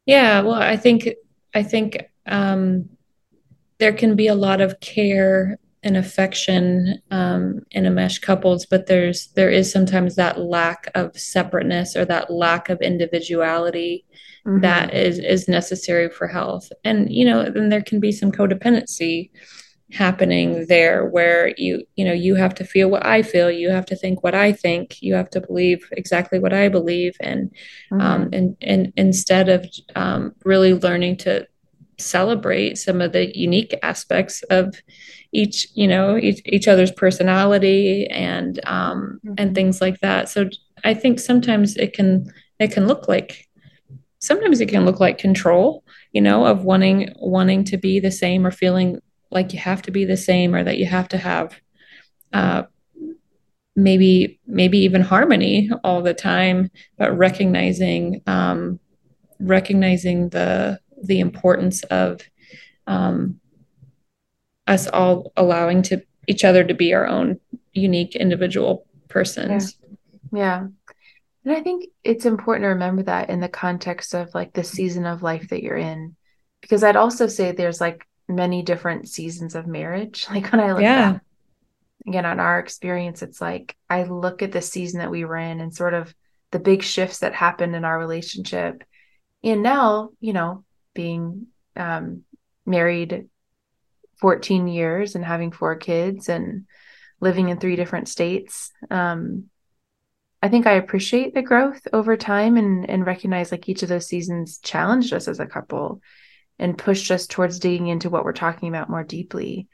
Yeah 0.06 0.42
well 0.42 0.54
i 0.54 0.78
think 0.78 1.08
i 1.54 1.62
think 1.64 1.98
um 2.26 2.90
there 3.78 3.94
can 3.94 4.16
be 4.16 4.28
a 4.28 4.36
lot 4.36 4.62
of 4.62 4.80
care 4.80 5.60
and 5.84 5.96
affection 5.96 7.02
um, 7.12 7.62
in 7.72 7.94
mesh 7.94 8.20
couples, 8.20 8.66
but 8.66 8.88
there's 8.88 9.28
there 9.36 9.50
is 9.50 9.72
sometimes 9.72 10.16
that 10.16 10.40
lack 10.40 10.90
of 10.96 11.18
separateness 11.18 11.96
or 11.96 12.06
that 12.06 12.32
lack 12.32 12.70
of 12.70 12.82
individuality 12.82 14.06
mm-hmm. 14.46 14.62
that 14.62 14.94
is 14.94 15.20
is 15.20 15.48
necessary 15.48 16.10
for 16.10 16.28
health. 16.28 16.72
And 16.84 17.12
you 17.12 17.26
know, 17.26 17.50
then 17.50 17.70
there 17.70 17.82
can 17.82 18.00
be 18.00 18.12
some 18.12 18.32
codependency 18.32 19.30
happening 19.92 20.66
there 20.68 21.06
where 21.06 21.54
you 21.58 21.82
you 21.96 22.04
know 22.04 22.12
you 22.12 22.36
have 22.36 22.54
to 22.54 22.66
feel 22.66 22.90
what 22.90 23.06
i 23.06 23.22
feel 23.22 23.50
you 23.50 23.70
have 23.70 23.86
to 23.86 23.96
think 23.96 24.22
what 24.22 24.36
i 24.36 24.52
think 24.52 25.02
you 25.02 25.14
have 25.14 25.30
to 25.30 25.40
believe 25.40 25.88
exactly 25.94 26.40
what 26.40 26.52
i 26.52 26.68
believe 26.68 27.16
and 27.22 27.50
um, 27.94 28.00
mm-hmm. 28.00 28.02
um 28.02 28.30
and 28.34 28.58
and 28.60 28.92
instead 28.98 29.48
of 29.48 29.66
um 29.96 30.36
really 30.44 30.74
learning 30.74 31.16
to 31.16 31.48
celebrate 32.00 32.78
some 32.78 33.02
of 33.02 33.12
the 33.12 33.38
unique 33.38 33.78
aspects 33.82 34.44
of 34.44 34.76
each 35.32 35.68
you 35.74 35.88
know 35.88 36.18
each, 36.18 36.42
each 36.46 36.68
other's 36.68 36.92
personality 36.92 38.08
and 38.08 38.60
um 38.66 39.20
mm-hmm. 39.26 39.34
and 39.38 39.56
things 39.56 39.82
like 39.82 40.00
that 40.00 40.30
so 40.30 40.50
i 40.84 40.94
think 40.94 41.20
sometimes 41.20 41.76
it 41.76 41.94
can 41.94 42.32
it 42.60 42.72
can 42.72 42.88
look 42.88 43.08
like 43.08 43.48
sometimes 44.20 44.62
it 44.62 44.70
can 44.70 44.86
look 44.86 45.00
like 45.00 45.18
control 45.18 45.84
you 46.12 46.22
know 46.22 46.46
of 46.46 46.64
wanting 46.64 47.14
wanting 47.18 47.64
to 47.64 47.78
be 47.78 48.00
the 48.00 48.12
same 48.12 48.46
or 48.46 48.52
feeling 48.52 49.02
like 49.32 49.52
you 49.52 49.60
have 49.60 49.82
to 49.82 49.92
be 49.92 50.06
the 50.06 50.18
same 50.18 50.56
or 50.56 50.64
that 50.64 50.78
you 50.78 50.86
have 50.86 51.08
to 51.08 51.18
have 51.18 51.60
uh 52.34 52.64
maybe 53.76 54.40
maybe 54.48 54.80
even 54.80 55.02
harmony 55.02 55.70
all 55.84 56.02
the 56.02 56.14
time 56.14 56.70
but 56.98 57.16
recognizing 57.18 58.22
um 58.28 58.80
recognizing 59.40 60.30
the 60.30 60.80
the 61.02 61.20
importance 61.20 61.84
of 61.84 62.22
um, 62.88 63.40
us 64.66 64.88
all 64.88 65.32
allowing 65.38 65.82
to 65.84 66.02
each 66.28 66.44
other 66.44 66.64
to 66.64 66.74
be 66.74 66.94
our 66.94 67.08
own 67.08 67.40
unique 67.74 68.16
individual 68.16 68.86
persons. 69.08 69.78
Yeah. 70.32 70.40
yeah. 70.40 70.68
And 71.46 71.56
I 71.56 71.62
think 71.62 71.86
it's 72.04 72.26
important 72.26 72.66
to 72.66 72.70
remember 72.70 73.04
that 73.04 73.30
in 73.30 73.40
the 73.40 73.48
context 73.48 74.14
of 74.14 74.34
like 74.36 74.54
the 74.54 74.64
season 74.64 75.06
of 75.06 75.24
life 75.24 75.50
that 75.50 75.64
you're 75.64 75.78
in. 75.78 76.16
Because 76.62 76.84
I'd 76.84 76.98
also 76.98 77.28
say 77.28 77.52
there's 77.52 77.80
like 77.80 78.06
many 78.28 78.64
different 78.64 79.08
seasons 79.08 79.56
of 79.56 79.68
marriage. 79.68 80.26
Like 80.32 80.52
when 80.52 80.60
I 80.60 80.74
look 80.74 80.82
yeah. 80.82 81.12
back 81.14 81.22
again 82.06 82.26
on 82.26 82.40
our 82.40 82.60
experience, 82.60 83.22
it's 83.22 83.40
like 83.40 83.76
I 83.90 84.04
look 84.04 84.42
at 84.42 84.52
the 84.52 84.62
season 84.62 85.00
that 85.00 85.12
we 85.12 85.24
were 85.24 85.38
in 85.38 85.62
and 85.62 85.74
sort 85.74 85.94
of 85.94 86.14
the 86.52 86.60
big 86.60 86.84
shifts 86.84 87.20
that 87.20 87.34
happened 87.34 87.76
in 87.76 87.86
our 87.86 87.98
relationship. 87.98 88.84
And 89.44 89.64
now, 89.64 90.10
you 90.20 90.34
know, 90.34 90.66
being 90.98 91.48
um, 91.76 92.24
married 92.66 93.30
14 94.20 94.68
years 94.68 95.16
and 95.16 95.24
having 95.24 95.52
four 95.52 95.76
kids 95.76 96.28
and 96.28 96.66
living 97.22 97.50
in 97.50 97.60
three 97.60 97.76
different 97.76 98.10
states 98.10 98.72
um, 98.90 99.46
i 100.42 100.50
think 100.50 100.66
i 100.66 100.74
appreciate 100.74 101.34
the 101.34 101.42
growth 101.42 101.82
over 101.94 102.18
time 102.18 102.58
and 102.58 102.90
and 102.90 103.06
recognize 103.06 103.52
like 103.52 103.70
each 103.70 103.84
of 103.84 103.90
those 103.90 104.08
seasons 104.08 104.60
challenged 104.60 105.14
us 105.14 105.28
as 105.28 105.40
a 105.40 105.46
couple 105.46 106.02
and 106.60 106.78
pushed 106.78 107.12
us 107.12 107.28
towards 107.28 107.60
digging 107.60 107.88
into 107.88 108.10
what 108.10 108.26
we're 108.26 108.34
talking 108.34 108.68
about 108.68 108.90
more 108.90 109.04
deeply. 109.04 109.68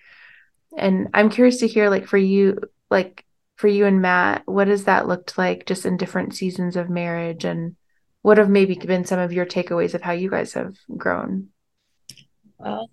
And 0.77 1.09
i'm 1.13 1.29
curious 1.29 1.59
to 1.59 1.67
hear 1.67 1.89
like 1.89 2.07
for 2.07 2.17
you 2.17 2.59
like 2.89 3.25
for 3.55 3.67
you 3.67 3.85
and 3.85 4.01
matt 4.01 4.41
what 4.45 4.67
has 4.67 4.85
that 4.85 5.07
looked 5.07 5.37
like 5.37 5.65
just 5.65 5.85
in 5.85 5.95
different 5.95 6.35
seasons 6.35 6.75
of 6.75 6.89
marriage 6.89 7.45
and 7.45 7.75
what 8.23 8.37
have 8.37 8.49
maybe 8.49 8.73
been 8.73 9.05
some 9.05 9.19
of 9.19 9.31
your 9.31 9.45
takeaways 9.45 9.93
of 9.93 10.01
how 10.01 10.13
you 10.13 10.29
guys 10.29 10.53
have 10.53 10.75
grown? 10.97 11.49
Well, 12.57 12.89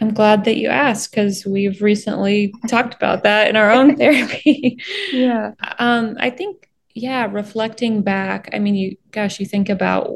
I'm 0.00 0.12
glad 0.12 0.44
that 0.44 0.56
you 0.56 0.68
asked 0.68 1.12
because 1.12 1.46
we've 1.46 1.80
recently 1.80 2.52
talked 2.68 2.92
about 2.92 3.22
that 3.22 3.48
in 3.48 3.56
our 3.56 3.70
own 3.70 3.96
therapy. 3.98 4.78
yeah. 5.12 5.52
Um, 5.78 6.16
I 6.18 6.30
think, 6.30 6.68
yeah, 6.94 7.28
reflecting 7.30 8.02
back, 8.02 8.50
I 8.52 8.58
mean, 8.58 8.74
you, 8.74 8.96
gosh, 9.12 9.38
you 9.38 9.46
think 9.46 9.68
about 9.68 10.10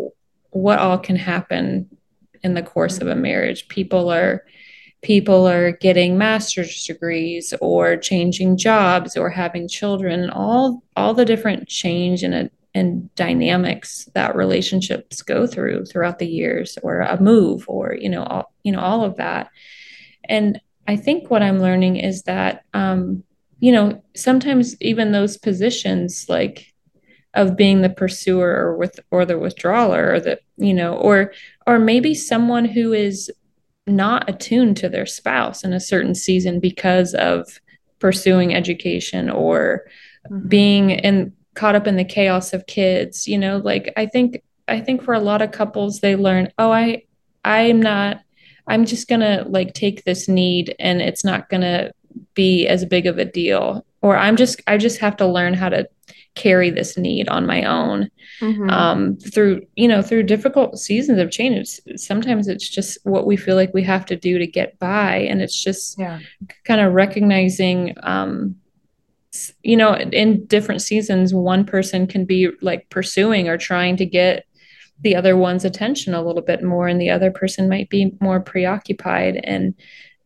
what 0.50 0.80
all 0.80 0.98
can 0.98 1.16
happen 1.16 1.88
in 2.42 2.54
the 2.54 2.62
course 2.62 2.98
of 2.98 3.06
a 3.06 3.14
marriage. 3.14 3.68
People 3.68 4.10
are, 4.10 4.44
people 5.02 5.46
are 5.46 5.72
getting 5.72 6.18
master's 6.18 6.84
degrees 6.84 7.54
or 7.60 7.96
changing 7.96 8.56
jobs 8.56 9.16
or 9.16 9.30
having 9.30 9.68
children 9.68 10.28
all 10.30 10.82
all 10.96 11.14
the 11.14 11.24
different 11.24 11.68
change 11.68 12.24
in 12.24 12.32
a 12.32 12.50
and 12.76 13.12
dynamics 13.14 14.06
that 14.12 14.36
relationships 14.36 15.22
go 15.22 15.46
through 15.46 15.86
throughout 15.86 16.18
the 16.18 16.28
years 16.28 16.76
or 16.82 17.00
a 17.00 17.20
move 17.20 17.64
or 17.68 17.94
you 17.94 18.08
know 18.08 18.22
all, 18.24 18.52
you 18.62 18.70
know 18.70 18.80
all 18.80 19.02
of 19.02 19.16
that 19.16 19.50
and 20.28 20.60
i 20.86 20.94
think 20.94 21.30
what 21.30 21.42
i'm 21.42 21.58
learning 21.58 21.96
is 21.96 22.22
that 22.24 22.64
um, 22.74 23.24
you 23.60 23.72
know 23.72 24.02
sometimes 24.14 24.76
even 24.82 25.10
those 25.10 25.38
positions 25.38 26.26
like 26.28 26.74
of 27.32 27.56
being 27.56 27.80
the 27.80 27.88
pursuer 27.88 28.50
or 28.50 28.76
with 28.76 29.00
or 29.10 29.24
the 29.24 29.38
withdrawer 29.38 30.14
or 30.14 30.20
the 30.20 30.38
you 30.58 30.74
know 30.74 30.94
or 30.96 31.32
or 31.66 31.78
maybe 31.78 32.14
someone 32.14 32.66
who 32.66 32.92
is 32.92 33.30
not 33.86 34.28
attuned 34.28 34.76
to 34.76 34.88
their 34.88 35.06
spouse 35.06 35.64
in 35.64 35.72
a 35.72 35.80
certain 35.80 36.14
season 36.14 36.60
because 36.60 37.14
of 37.14 37.60
pursuing 38.00 38.54
education 38.54 39.30
or 39.30 39.86
mm-hmm. 40.30 40.48
being 40.48 40.90
in 40.90 41.32
caught 41.56 41.74
up 41.74 41.86
in 41.86 41.96
the 41.96 42.04
chaos 42.04 42.52
of 42.52 42.66
kids 42.66 43.26
you 43.26 43.38
know 43.38 43.56
like 43.58 43.92
i 43.96 44.06
think 44.06 44.42
i 44.68 44.78
think 44.80 45.02
for 45.02 45.14
a 45.14 45.20
lot 45.20 45.42
of 45.42 45.50
couples 45.50 46.00
they 46.00 46.14
learn 46.14 46.52
oh 46.58 46.70
i 46.70 47.02
i'm 47.44 47.80
not 47.80 48.20
i'm 48.68 48.84
just 48.84 49.08
gonna 49.08 49.44
like 49.48 49.74
take 49.74 50.04
this 50.04 50.28
need 50.28 50.74
and 50.78 51.00
it's 51.00 51.24
not 51.24 51.48
gonna 51.48 51.90
be 52.34 52.66
as 52.66 52.84
big 52.84 53.06
of 53.06 53.18
a 53.18 53.24
deal 53.24 53.84
or 54.02 54.16
i'm 54.16 54.36
just 54.36 54.60
i 54.66 54.76
just 54.76 54.98
have 54.98 55.16
to 55.16 55.26
learn 55.26 55.54
how 55.54 55.68
to 55.68 55.88
carry 56.36 56.68
this 56.70 56.96
need 56.96 57.28
on 57.28 57.46
my 57.46 57.64
own 57.64 58.10
mm-hmm. 58.40 58.68
um, 58.70 59.16
through 59.16 59.62
you 59.74 59.88
know 59.88 60.02
through 60.02 60.22
difficult 60.22 60.78
seasons 60.78 61.18
of 61.18 61.30
change 61.30 61.56
it's, 61.56 62.06
sometimes 62.06 62.46
it's 62.46 62.68
just 62.68 62.98
what 63.04 63.26
we 63.26 63.36
feel 63.36 63.56
like 63.56 63.72
we 63.72 63.82
have 63.82 64.04
to 64.04 64.14
do 64.14 64.38
to 64.38 64.46
get 64.46 64.78
by 64.78 65.16
and 65.16 65.40
it's 65.40 65.60
just 65.60 65.98
yeah. 65.98 66.20
kind 66.64 66.80
of 66.80 66.92
recognizing 66.92 67.94
um, 68.02 68.54
you 69.62 69.76
know 69.76 69.94
in 69.94 70.44
different 70.46 70.82
seasons 70.82 71.34
one 71.34 71.64
person 71.64 72.06
can 72.06 72.24
be 72.24 72.50
like 72.60 72.88
pursuing 72.90 73.48
or 73.48 73.56
trying 73.56 73.96
to 73.96 74.06
get 74.06 74.46
the 75.00 75.14
other 75.14 75.36
one's 75.36 75.64
attention 75.64 76.14
a 76.14 76.22
little 76.22 76.42
bit 76.42 76.62
more 76.62 76.88
and 76.88 77.00
the 77.00 77.10
other 77.10 77.30
person 77.30 77.68
might 77.68 77.88
be 77.90 78.12
more 78.20 78.40
preoccupied 78.40 79.36
and 79.44 79.74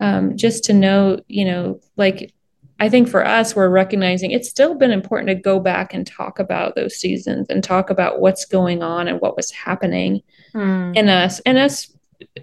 um, 0.00 0.36
just 0.36 0.64
to 0.64 0.72
know 0.72 1.18
you 1.28 1.44
know 1.44 1.80
like 1.96 2.32
i 2.78 2.88
think 2.88 3.08
for 3.08 3.26
us 3.26 3.54
we're 3.54 3.68
recognizing 3.68 4.30
it's 4.30 4.48
still 4.48 4.74
been 4.74 4.90
important 4.90 5.28
to 5.28 5.34
go 5.34 5.60
back 5.60 5.92
and 5.92 6.06
talk 6.06 6.38
about 6.38 6.74
those 6.74 6.96
seasons 6.96 7.46
and 7.50 7.62
talk 7.64 7.90
about 7.90 8.20
what's 8.20 8.44
going 8.44 8.82
on 8.82 9.08
and 9.08 9.20
what 9.20 9.36
was 9.36 9.50
happening 9.50 10.20
mm. 10.54 10.96
in 10.96 11.08
us 11.08 11.40
and 11.40 11.58
us 11.58 11.94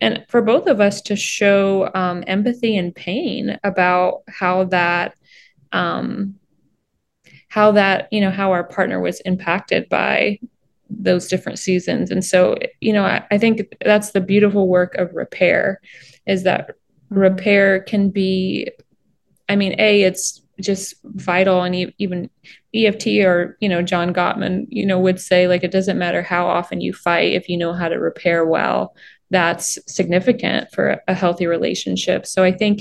and 0.02 0.26
for 0.28 0.42
both 0.42 0.68
of 0.68 0.82
us 0.82 1.02
to 1.02 1.16
show 1.16 1.90
um, 1.94 2.24
empathy 2.28 2.78
and 2.78 2.96
pain 2.96 3.60
about 3.64 4.24
how 4.28 4.64
that 4.66 5.16
um, 5.72 6.36
how 7.58 7.72
that 7.72 8.08
you 8.12 8.22
know 8.22 8.30
how 8.30 8.52
our 8.52 8.64
partner 8.64 9.00
was 9.00 9.20
impacted 9.22 9.90
by 9.90 10.40
those 10.92 11.28
different 11.28 11.58
seasons. 11.58 12.12
And 12.12 12.24
so 12.24 12.56
you 12.82 12.94
know 12.94 13.04
I, 13.04 13.26
I 13.32 13.40
think 13.40 13.76
that's 13.84 14.12
the 14.12 14.22
beautiful 14.22 14.68
work 14.68 14.94
of 14.96 15.16
repair 15.16 15.82
is 16.28 16.44
that 16.44 16.68
mm-hmm. 16.68 17.18
repair 17.18 17.82
can 17.82 18.12
be 18.12 18.70
i 19.50 19.56
mean 19.56 19.74
a 19.80 20.04
it's 20.04 20.44
just 20.62 20.94
vital. 21.04 21.64
And 21.64 21.92
even 21.98 22.30
eft 22.76 23.08
or 23.08 23.58
you 23.60 23.70
know 23.70 23.82
john 23.82 24.14
gottman 24.14 24.68
you 24.70 24.86
know 24.86 25.00
would 25.00 25.20
say 25.20 25.48
like 25.48 25.64
it 25.64 25.72
doesn't 25.72 25.98
matter 25.98 26.22
how 26.22 26.46
often 26.46 26.80
you 26.80 26.94
fight 26.94 27.34
if 27.34 27.50
you 27.50 27.58
know 27.58 27.74
how 27.74 27.90
to 27.90 27.96
repair 27.96 28.46
well 28.46 28.96
that's 29.32 29.80
significant 29.88 30.72
for 30.72 31.02
a 31.08 31.14
healthy 31.14 31.48
relationship. 31.48 32.28
So 32.28 32.44
i 32.44 32.52
think 32.52 32.76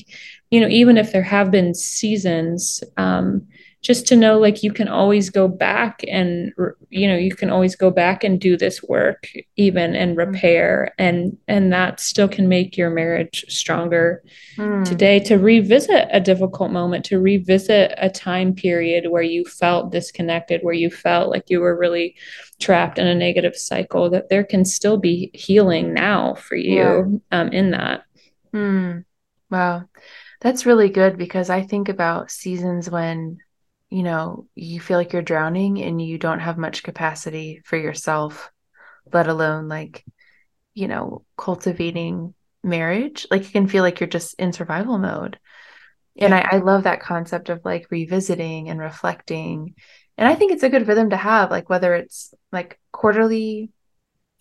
you 0.50 0.60
know 0.60 0.68
even 0.68 0.98
if 0.98 1.12
there 1.12 1.28
have 1.36 1.50
been 1.50 1.72
seasons 1.74 2.84
um, 2.98 3.46
just 3.86 4.04
to 4.04 4.16
know 4.16 4.36
like 4.36 4.64
you 4.64 4.72
can 4.72 4.88
always 4.88 5.30
go 5.30 5.46
back 5.46 6.02
and 6.08 6.52
you 6.90 7.06
know 7.06 7.16
you 7.16 7.32
can 7.32 7.50
always 7.50 7.76
go 7.76 7.88
back 7.88 8.24
and 8.24 8.40
do 8.40 8.56
this 8.56 8.82
work 8.82 9.28
even 9.54 9.94
and 9.94 10.16
mm-hmm. 10.16 10.32
repair 10.32 10.92
and 10.98 11.38
and 11.46 11.72
that 11.72 12.00
still 12.00 12.26
can 12.26 12.48
make 12.48 12.76
your 12.76 12.90
marriage 12.90 13.44
stronger 13.48 14.24
mm. 14.56 14.84
today 14.84 15.20
to 15.20 15.36
revisit 15.36 16.08
a 16.10 16.18
difficult 16.18 16.72
moment 16.72 17.04
to 17.04 17.20
revisit 17.20 17.94
a 17.98 18.10
time 18.10 18.52
period 18.52 19.08
where 19.08 19.22
you 19.22 19.44
felt 19.44 19.92
disconnected 19.92 20.64
where 20.64 20.74
you 20.74 20.90
felt 20.90 21.30
like 21.30 21.48
you 21.48 21.60
were 21.60 21.78
really 21.78 22.16
trapped 22.58 22.98
in 22.98 23.06
a 23.06 23.14
negative 23.14 23.54
cycle 23.54 24.10
that 24.10 24.28
there 24.30 24.42
can 24.42 24.64
still 24.64 24.96
be 24.96 25.30
healing 25.32 25.94
now 25.94 26.34
for 26.34 26.56
you 26.56 27.20
yeah. 27.30 27.40
um, 27.40 27.48
in 27.52 27.70
that 27.70 28.02
mm. 28.52 29.04
wow 29.48 29.84
that's 30.40 30.66
really 30.66 30.88
good 30.88 31.16
because 31.16 31.50
i 31.50 31.62
think 31.62 31.88
about 31.88 32.32
seasons 32.32 32.90
when 32.90 33.38
you 33.96 34.02
know, 34.02 34.46
you 34.54 34.78
feel 34.78 34.98
like 34.98 35.14
you're 35.14 35.22
drowning 35.22 35.82
and 35.82 36.02
you 36.02 36.18
don't 36.18 36.40
have 36.40 36.58
much 36.58 36.82
capacity 36.82 37.62
for 37.64 37.78
yourself, 37.78 38.52
let 39.10 39.26
alone 39.26 39.68
like, 39.68 40.04
you 40.74 40.86
know, 40.86 41.24
cultivating 41.38 42.34
marriage. 42.62 43.26
Like 43.30 43.44
you 43.44 43.48
can 43.48 43.68
feel 43.68 43.82
like 43.82 43.98
you're 43.98 44.06
just 44.06 44.34
in 44.38 44.52
survival 44.52 44.98
mode. 44.98 45.38
And 46.14 46.34
I, 46.34 46.46
I 46.52 46.56
love 46.58 46.82
that 46.82 47.00
concept 47.00 47.48
of 47.48 47.64
like 47.64 47.86
revisiting 47.90 48.68
and 48.68 48.78
reflecting. 48.78 49.74
And 50.18 50.28
I 50.28 50.34
think 50.34 50.52
it's 50.52 50.62
a 50.62 50.68
good 50.68 50.86
rhythm 50.86 51.08
to 51.08 51.16
have, 51.16 51.50
like 51.50 51.70
whether 51.70 51.94
it's 51.94 52.34
like 52.52 52.78
quarterly, 52.92 53.70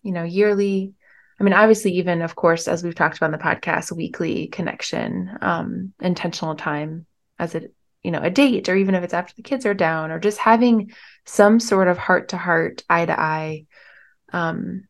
you 0.03 0.11
know, 0.11 0.23
yearly. 0.23 0.95
I 1.39 1.45
mean, 1.45 1.53
obviously, 1.53 1.91
even 1.93 2.23
of 2.23 2.35
course, 2.35 2.67
as 2.67 2.83
we've 2.83 2.93
talked 2.93 3.15
about 3.15 3.27
in 3.27 3.31
the 3.31 3.37
podcast, 3.37 3.95
weekly 3.95 4.47
connection, 4.47 5.37
um, 5.41 5.93
intentional 6.01 6.55
time 6.55 7.05
as 7.39 7.55
it 7.55 7.73
you 8.05 8.11
know 8.11 8.21
a 8.21 8.29
date 8.29 8.69
or 8.69 8.75
even 8.75 8.93
if 8.93 9.03
it's 9.03 9.15
after 9.15 9.33
the 9.35 9.41
kids 9.41 9.65
are 9.65 9.73
down 9.73 10.11
or 10.11 10.19
just 10.19 10.37
having 10.37 10.91
some 11.25 11.59
sort 11.59 11.87
of 11.87 11.97
heart 11.97 12.29
to 12.29 12.37
heart 12.37 12.83
eye 12.87 13.05
to 13.05 13.19
eye 13.19 13.65
um, 14.31 14.87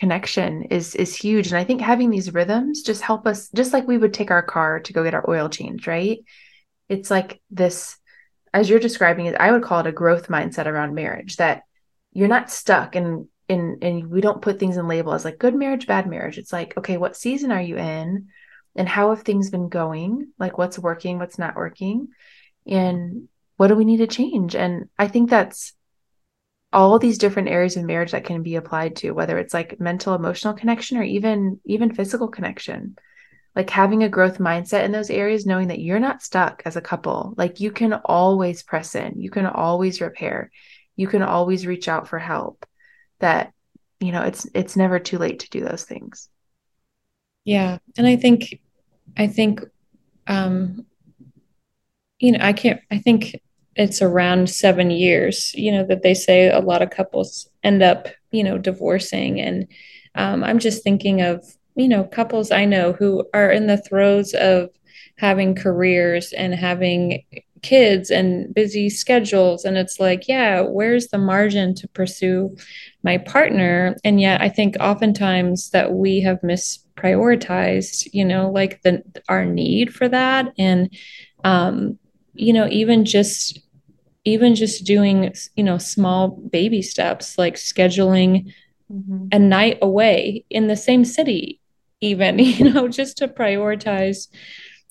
connection 0.00 0.64
is 0.64 0.96
is 0.96 1.14
huge. 1.14 1.46
And 1.46 1.56
i 1.56 1.62
think 1.62 1.80
having 1.80 2.10
these 2.10 2.34
rhythms 2.34 2.82
just 2.82 3.00
help 3.00 3.26
us 3.28 3.48
just 3.54 3.72
like 3.72 3.86
we 3.86 3.96
would 3.96 4.12
take 4.12 4.32
our 4.32 4.42
car 4.42 4.80
to 4.80 4.92
go 4.92 5.04
get 5.04 5.14
our 5.14 5.28
oil 5.30 5.48
change 5.48 5.86
right? 5.86 6.18
It's 6.88 7.10
like 7.10 7.40
this 7.50 7.96
as 8.52 8.68
you're 8.68 8.78
describing 8.78 9.26
it 9.26 9.36
i 9.36 9.50
would 9.50 9.62
call 9.62 9.80
it 9.80 9.86
a 9.86 9.92
growth 9.92 10.28
mindset 10.28 10.66
around 10.66 10.94
marriage 10.94 11.36
that 11.36 11.62
you're 12.12 12.28
not 12.28 12.50
stuck 12.50 12.94
and 12.96 13.28
and 13.48 13.82
and 13.82 14.10
we 14.10 14.20
don't 14.20 14.42
put 14.42 14.58
things 14.58 14.76
in 14.76 14.88
label 14.88 15.12
as 15.12 15.24
like 15.24 15.38
good 15.38 15.54
marriage 15.54 15.86
bad 15.86 16.08
marriage. 16.08 16.38
It's 16.38 16.52
like 16.52 16.76
okay 16.76 16.96
what 16.96 17.16
season 17.16 17.52
are 17.52 17.62
you 17.62 17.76
in 17.76 18.28
and 18.76 18.88
how 18.88 19.10
have 19.10 19.22
things 19.22 19.50
been 19.50 19.68
going? 19.68 20.28
Like 20.38 20.58
what's 20.58 20.78
working 20.78 21.18
what's 21.18 21.38
not 21.38 21.56
working? 21.56 22.08
Mm-hmm. 22.68 22.76
And 22.76 23.28
what 23.56 23.68
do 23.68 23.74
we 23.74 23.84
need 23.84 23.98
to 23.98 24.06
change? 24.06 24.54
And 24.54 24.88
i 24.98 25.08
think 25.08 25.30
that's 25.30 25.72
all 26.72 26.98
these 26.98 27.18
different 27.18 27.48
areas 27.48 27.76
of 27.76 27.84
marriage 27.84 28.10
that 28.10 28.24
can 28.24 28.42
be 28.42 28.56
applied 28.56 28.96
to 28.96 29.12
whether 29.12 29.38
it's 29.38 29.54
like 29.54 29.78
mental 29.78 30.14
emotional 30.14 30.54
connection 30.54 30.98
or 30.98 31.04
even 31.04 31.60
even 31.64 31.94
physical 31.94 32.28
connection. 32.28 32.96
Like 33.54 33.70
having 33.70 34.02
a 34.02 34.08
growth 34.08 34.38
mindset 34.38 34.84
in 34.84 34.90
those 34.90 35.10
areas 35.10 35.46
knowing 35.46 35.68
that 35.68 35.78
you're 35.78 36.00
not 36.00 36.22
stuck 36.22 36.62
as 36.64 36.74
a 36.74 36.80
couple. 36.80 37.34
Like 37.36 37.60
you 37.60 37.70
can 37.70 37.92
always 37.92 38.64
press 38.64 38.96
in. 38.96 39.20
You 39.20 39.30
can 39.30 39.46
always 39.46 40.00
repair. 40.00 40.50
You 40.96 41.06
can 41.06 41.22
always 41.22 41.64
reach 41.64 41.86
out 41.86 42.08
for 42.08 42.18
help. 42.18 42.66
That 43.20 43.52
you 44.00 44.10
know 44.10 44.22
it's 44.22 44.48
it's 44.52 44.76
never 44.76 44.98
too 44.98 45.18
late 45.18 45.40
to 45.40 45.50
do 45.50 45.60
those 45.60 45.84
things. 45.84 46.28
Yeah. 47.44 47.78
And 47.96 48.06
i 48.06 48.16
think 48.16 48.60
I 49.16 49.26
think, 49.26 49.60
um, 50.26 50.86
you 52.18 52.32
know, 52.32 52.38
I 52.40 52.52
can't, 52.52 52.80
I 52.90 52.98
think 52.98 53.40
it's 53.76 54.02
around 54.02 54.48
seven 54.48 54.90
years, 54.90 55.52
you 55.54 55.72
know, 55.72 55.84
that 55.86 56.02
they 56.02 56.14
say 56.14 56.48
a 56.48 56.60
lot 56.60 56.82
of 56.82 56.90
couples 56.90 57.48
end 57.62 57.82
up, 57.82 58.08
you 58.30 58.44
know, 58.44 58.58
divorcing. 58.58 59.40
And 59.40 59.66
um, 60.14 60.44
I'm 60.44 60.58
just 60.58 60.82
thinking 60.82 61.22
of, 61.22 61.44
you 61.74 61.88
know, 61.88 62.04
couples 62.04 62.50
I 62.52 62.64
know 62.64 62.92
who 62.92 63.28
are 63.34 63.50
in 63.50 63.66
the 63.66 63.78
throes 63.78 64.32
of 64.34 64.70
having 65.16 65.54
careers 65.54 66.32
and 66.32 66.54
having 66.54 67.24
kids 67.64 68.10
and 68.10 68.54
busy 68.54 68.90
schedules. 68.90 69.64
And 69.64 69.76
it's 69.76 69.98
like 69.98 70.28
yeah 70.28 70.60
where's 70.60 71.08
the 71.08 71.18
margin 71.18 71.74
to 71.76 71.88
pursue 71.88 72.56
my 73.02 73.18
partner? 73.18 73.96
And 74.04 74.20
yet 74.20 74.40
i 74.40 74.48
think 74.48 74.76
oftentimes 74.80 75.70
that 75.70 75.92
we 75.92 76.20
have 76.20 76.40
misprioritized 76.42 78.08
you 78.12 78.24
know 78.24 78.50
like 78.50 78.82
the 78.82 79.02
our 79.28 79.44
need 79.44 79.94
for 79.94 80.08
that. 80.08 80.52
And 80.58 80.94
um 81.42 81.98
you 82.34 82.52
know 82.52 82.68
even 82.70 83.04
just 83.04 83.60
even 84.24 84.54
just 84.54 84.84
doing 84.84 85.34
you 85.56 85.64
know 85.64 85.78
small 85.78 86.28
baby 86.28 86.82
steps 86.82 87.38
like 87.38 87.54
scheduling 87.54 88.52
mm-hmm. 88.90 89.26
a 89.32 89.38
night 89.38 89.78
away 89.82 90.44
in 90.50 90.66
the 90.66 90.76
same 90.76 91.04
city 91.04 91.60
even 92.00 92.38
you 92.58 92.70
know 92.72 92.88
just 92.88 93.18
to 93.18 93.28
prioritize 93.28 94.28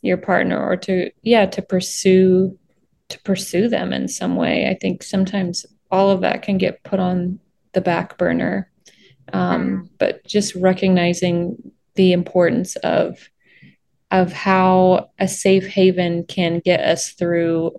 your 0.02 0.18
partner 0.18 0.62
or 0.62 0.76
to 0.76 1.10
yeah 1.22 1.46
to 1.46 1.62
pursue 1.62 2.58
to 3.10 3.20
pursue 3.22 3.68
them 3.68 3.94
in 3.94 4.08
some 4.08 4.36
way. 4.36 4.68
I 4.70 4.78
think 4.80 5.04
sometimes 5.04 5.66
all 5.92 6.10
of 6.10 6.22
that 6.22 6.42
can 6.42 6.58
get 6.58 6.84
put 6.84 7.00
on 7.00 7.40
the 7.74 7.82
back 7.82 8.18
burner. 8.18 8.72
Um, 9.32 9.68
mm. 9.68 9.90
But 10.00 10.26
just 10.26 10.56
recognizing 10.56 11.72
the 11.96 12.14
importance 12.14 12.76
of 12.78 13.30
of 14.12 14.32
how 14.32 15.10
a 15.18 15.28
safe 15.28 15.66
haven 15.66 16.24
can 16.26 16.60
get 16.60 16.80
us 16.82 17.14
through 17.14 17.72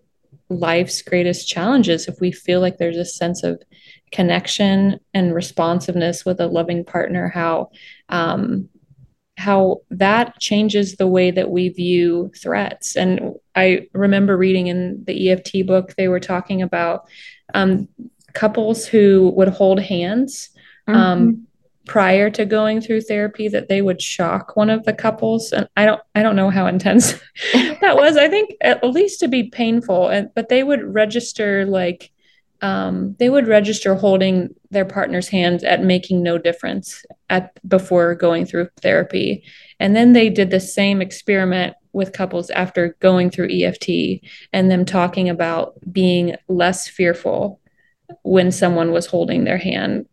life's 0.49 1.01
greatest 1.01 1.49
challenges 1.49 2.09
if 2.09 2.21
we 2.21 2.33
feel 2.33 2.61
like 2.61 2.77
there's 2.77 2.97
a 2.97 3.05
sense 3.05 3.45
of 3.45 3.63
connection 4.11 4.99
and 5.15 5.35
responsiveness 5.35 6.25
with 6.25 6.41
a 6.41 6.47
loving 6.47 6.85
partner 6.85 7.29
how 7.29 7.71
um, 8.09 8.69
how 9.37 9.81
that 9.91 10.39
changes 10.39 10.97
the 10.97 11.07
way 11.07 11.31
that 11.31 11.51
we 11.51 11.69
view 11.69 12.31
threats. 12.37 12.97
And 12.97 13.35
i 13.57 13.87
remember 13.93 14.37
reading 14.37 14.67
in 14.69 15.05
the 15.05 15.31
eft 15.31 15.53
book 15.67 15.95
they 15.97 16.09
were 16.09 16.21
talking 16.21 16.63
about 16.63 17.07
um, 17.55 17.89
couples 18.33 18.87
who 18.87 19.33
would 19.37 19.49
hold 19.49 19.81
hands 19.81 20.51
um, 20.89 20.95
mm-hmm. 20.97 21.41
prior 21.87 22.31
to 22.31 22.45
going 22.45 22.81
through 22.81 23.01
therapy 23.01 23.49
that 23.49 23.69
they 23.69 23.81
would 23.81 24.03
shock 24.03 24.57
one 24.57 24.71
of 24.71 24.85
the 24.85 24.93
couples. 24.93 25.53
And 25.53 25.69
i 25.77 25.85
don't 25.85 26.01
i 26.15 26.23
don't 26.23 26.37
know 26.37 26.51
how 26.51 26.67
intense 26.67 27.13
that 27.53 27.97
was. 27.97 28.17
I 28.17 28.29
think 28.29 28.55
at 28.61 28.85
least 28.85 29.21
to 29.21 29.29
be 29.29 29.45
painful 29.45 30.09
and 30.09 30.31
but 30.35 30.49
they 30.49 30.63
would 30.63 30.83
register 30.83 31.65
like 31.67 32.11
um, 32.61 33.15
they 33.19 33.29
would 33.29 33.47
register 33.47 33.95
holding 33.95 34.55
their 34.71 34.85
partner's 34.85 35.29
hands 35.29 35.65
at 35.65 35.83
making 35.83 36.23
no 36.23 36.39
difference 36.39 37.05
at 37.29 37.59
before 37.69 38.15
going 38.15 38.47
through 38.47 38.69
therapy. 38.81 39.45
And 39.81 39.95
then 39.95 40.13
they 40.13 40.31
did 40.31 40.51
the 40.51 40.61
same 40.61 41.03
experiment 41.03 41.77
with 41.93 42.13
couples 42.13 42.51
after 42.51 42.97
going 43.01 43.31
through 43.31 43.51
EFT 43.51 44.25
and 44.53 44.71
them 44.71 44.85
talking 44.85 45.29
about 45.29 45.75
being 45.93 46.37
less 46.49 46.89
fearful 46.89 47.61
when 48.23 48.51
someone 48.51 48.93
was 48.93 49.07
holding 49.07 49.45
their 49.45 49.59
hand 49.59 50.07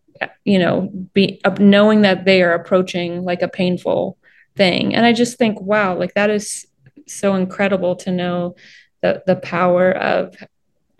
you 0.43 0.59
know 0.59 0.89
be 1.13 1.39
uh, 1.43 1.55
knowing 1.59 2.01
that 2.01 2.25
they 2.25 2.41
are 2.43 2.53
approaching 2.53 3.23
like 3.23 3.41
a 3.41 3.47
painful 3.47 4.17
thing. 4.55 4.93
And 4.93 5.05
i 5.05 5.13
just 5.13 5.37
think 5.37 5.59
wow 5.61 5.97
like 5.97 6.13
that 6.13 6.29
is 6.29 6.67
so 7.07 7.35
incredible 7.35 7.95
to 7.97 8.11
know 8.11 8.55
the 9.01 9.23
the 9.25 9.35
power 9.35 9.91
of 9.91 10.35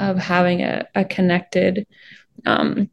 of 0.02 0.18
having 0.18 0.62
a, 0.62 0.86
a 0.96 1.06
connected 1.06 1.86
um 2.46 2.90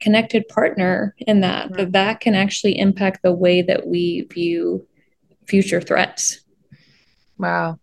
connected 0.00 0.46
partner 0.48 1.14
in 1.18 1.40
that 1.40 1.72
that 1.72 1.92
that 1.92 2.20
can 2.20 2.34
actually 2.34 2.78
impact 2.78 3.22
the 3.22 3.32
way 3.32 3.62
that 3.62 3.86
we 3.86 4.26
view 4.32 4.86
future 5.46 5.80
threats 5.80 6.40
wow 7.38 7.78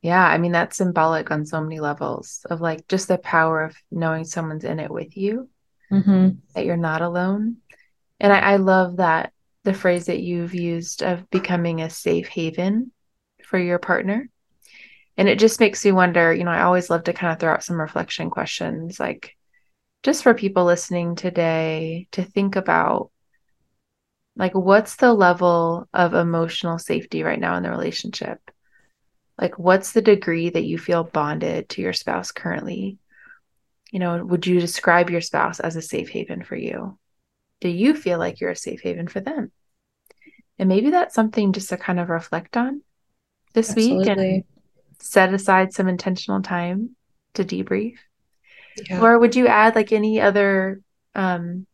yeah 0.00 0.26
i 0.26 0.38
mean 0.38 0.52
that's 0.52 0.78
symbolic 0.78 1.30
on 1.30 1.44
so 1.44 1.60
many 1.60 1.78
levels 1.78 2.46
of 2.48 2.60
like 2.60 2.88
just 2.88 3.08
the 3.08 3.18
power 3.18 3.62
of 3.62 3.76
knowing 3.90 4.24
someone's 4.24 4.64
in 4.64 4.80
it 4.80 4.90
with 4.90 5.16
you 5.16 5.48
mm-hmm. 5.94 6.28
that 6.54 6.64
you're 6.64 6.76
not 6.76 7.02
alone. 7.02 7.56
And 8.20 8.32
I, 8.32 8.38
I 8.38 8.56
love 8.56 8.98
that 8.98 9.32
the 9.64 9.74
phrase 9.74 10.06
that 10.06 10.20
you've 10.20 10.54
used 10.54 11.02
of 11.02 11.28
becoming 11.30 11.80
a 11.80 11.90
safe 11.90 12.28
haven 12.28 12.92
for 13.44 13.58
your 13.58 13.78
partner. 13.78 14.28
And 15.16 15.28
it 15.28 15.38
just 15.38 15.60
makes 15.60 15.84
me 15.84 15.92
wonder, 15.92 16.32
you 16.32 16.44
know, 16.44 16.50
I 16.50 16.62
always 16.62 16.90
love 16.90 17.04
to 17.04 17.12
kind 17.12 17.32
of 17.32 17.38
throw 17.38 17.52
out 17.52 17.64
some 17.64 17.80
reflection 17.80 18.30
questions, 18.30 18.98
like 18.98 19.36
just 20.02 20.22
for 20.22 20.34
people 20.34 20.64
listening 20.64 21.14
today 21.14 22.08
to 22.12 22.24
think 22.24 22.56
about 22.56 23.10
like 24.36 24.54
what's 24.54 24.96
the 24.96 25.12
level 25.12 25.88
of 25.94 26.14
emotional 26.14 26.78
safety 26.78 27.22
right 27.22 27.38
now 27.38 27.56
in 27.56 27.62
the 27.62 27.70
relationship? 27.70 28.40
Like 29.40 29.58
what's 29.58 29.92
the 29.92 30.02
degree 30.02 30.50
that 30.50 30.64
you 30.64 30.78
feel 30.78 31.04
bonded 31.04 31.68
to 31.70 31.82
your 31.82 31.92
spouse 31.92 32.32
currently? 32.32 32.98
you 33.94 34.00
know, 34.00 34.24
would 34.24 34.44
you 34.44 34.58
describe 34.58 35.08
your 35.08 35.20
spouse 35.20 35.60
as 35.60 35.76
a 35.76 35.82
safe 35.82 36.08
haven 36.08 36.42
for 36.42 36.56
you? 36.56 36.98
Do 37.60 37.68
you 37.68 37.94
feel 37.94 38.18
like 38.18 38.40
you're 38.40 38.50
a 38.50 38.56
safe 38.56 38.80
haven 38.80 39.06
for 39.06 39.20
them? 39.20 39.52
And 40.58 40.68
maybe 40.68 40.90
that's 40.90 41.14
something 41.14 41.52
just 41.52 41.68
to 41.68 41.76
kind 41.76 42.00
of 42.00 42.08
reflect 42.08 42.56
on 42.56 42.82
this 43.52 43.70
Absolutely. 43.70 43.98
week 43.98 44.08
and 44.08 44.44
set 45.04 45.34
aside 45.34 45.72
some 45.72 45.86
intentional 45.86 46.40
time 46.40 46.96
to 47.34 47.44
debrief. 47.44 47.96
Yeah. 48.88 49.00
Or 49.00 49.18
would 49.18 49.36
you 49.36 49.46
add 49.46 49.74
like 49.74 49.92
any 49.92 50.20
other 50.20 50.80
um, 51.14 51.66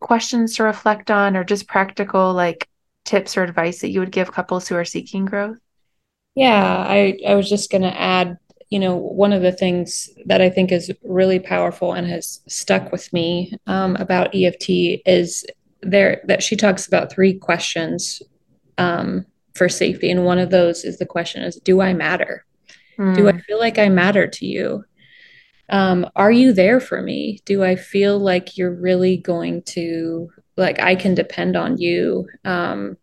questions 0.00 0.56
to 0.56 0.64
reflect 0.64 1.10
on 1.10 1.36
or 1.36 1.44
just 1.44 1.68
practical 1.68 2.34
like 2.34 2.68
tips 3.04 3.36
or 3.36 3.44
advice 3.44 3.80
that 3.80 3.90
you 3.90 4.00
would 4.00 4.10
give 4.10 4.32
couples 4.32 4.66
who 4.66 4.74
are 4.74 4.84
seeking 4.84 5.24
growth? 5.24 5.58
Yeah, 6.34 6.64
I, 6.88 7.18
I 7.26 7.34
was 7.34 7.48
just 7.48 7.70
going 7.70 7.82
to 7.82 8.00
add 8.00 8.38
you 8.68 8.78
know, 8.78 8.96
one 8.96 9.34
of 9.34 9.42
the 9.42 9.52
things 9.52 10.08
that 10.24 10.40
I 10.40 10.48
think 10.48 10.72
is 10.72 10.90
really 11.04 11.38
powerful 11.38 11.92
and 11.92 12.06
has 12.06 12.40
stuck 12.48 12.90
with 12.90 13.12
me 13.12 13.54
um, 13.66 13.96
about 13.96 14.34
EFT 14.34 15.02
is 15.04 15.44
there 15.82 16.22
that 16.24 16.42
she 16.42 16.56
talks 16.56 16.86
about 16.86 17.12
three 17.12 17.34
questions 17.34 18.22
um, 18.78 19.26
for 19.54 19.68
safety, 19.68 20.10
and 20.10 20.24
one 20.24 20.38
of 20.38 20.48
those 20.48 20.84
is 20.84 20.96
the 20.96 21.04
question 21.04 21.42
is, 21.42 21.56
"Do 21.56 21.82
I 21.82 21.92
matter? 21.92 22.46
Mm. 23.02 23.14
Do 23.16 23.28
I 23.28 23.32
hmm. 23.32 23.38
feel 23.40 23.58
like 23.58 23.78
I 23.78 23.88
matter 23.88 24.26
to 24.26 24.46
you? 24.46 24.84
Um, 25.68 26.06
are 26.16 26.32
you 26.32 26.52
there 26.52 26.80
for 26.80 27.02
me? 27.02 27.40
Do 27.44 27.64
I 27.64 27.76
feel 27.76 28.18
like 28.18 28.56
you're 28.56 28.74
really 28.74 29.16
going 29.16 29.62
to 29.62 30.30
like 30.56 30.80
I 30.80 30.94
can 30.94 31.14
depend 31.14 31.56
on 31.56 31.78
you? 31.78 32.28
Um, 32.44 32.96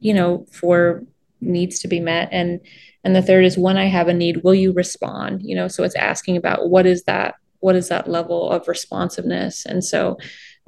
you 0.00 0.14
know, 0.14 0.46
for 0.52 1.04
needs 1.44 1.78
to 1.80 1.88
be 1.88 2.00
met 2.00 2.28
and 2.32 2.60
and 3.04 3.14
the 3.14 3.22
third 3.22 3.44
is 3.44 3.58
when 3.58 3.76
i 3.76 3.84
have 3.84 4.08
a 4.08 4.14
need 4.14 4.42
will 4.42 4.54
you 4.54 4.72
respond 4.72 5.42
you 5.42 5.54
know 5.54 5.68
so 5.68 5.82
it's 5.82 5.96
asking 5.96 6.36
about 6.36 6.70
what 6.70 6.86
is 6.86 7.04
that 7.04 7.34
what 7.60 7.76
is 7.76 7.88
that 7.88 8.08
level 8.08 8.50
of 8.50 8.66
responsiveness 8.68 9.66
and 9.66 9.84
so 9.84 10.16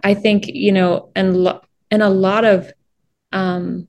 i 0.05 0.15
think 0.15 0.47
you 0.47 0.73
know 0.73 1.11
and 1.15 1.37
lo- 1.37 1.61
and 1.91 2.03
a 2.03 2.09
lot 2.09 2.45
of 2.45 2.73
um 3.33 3.87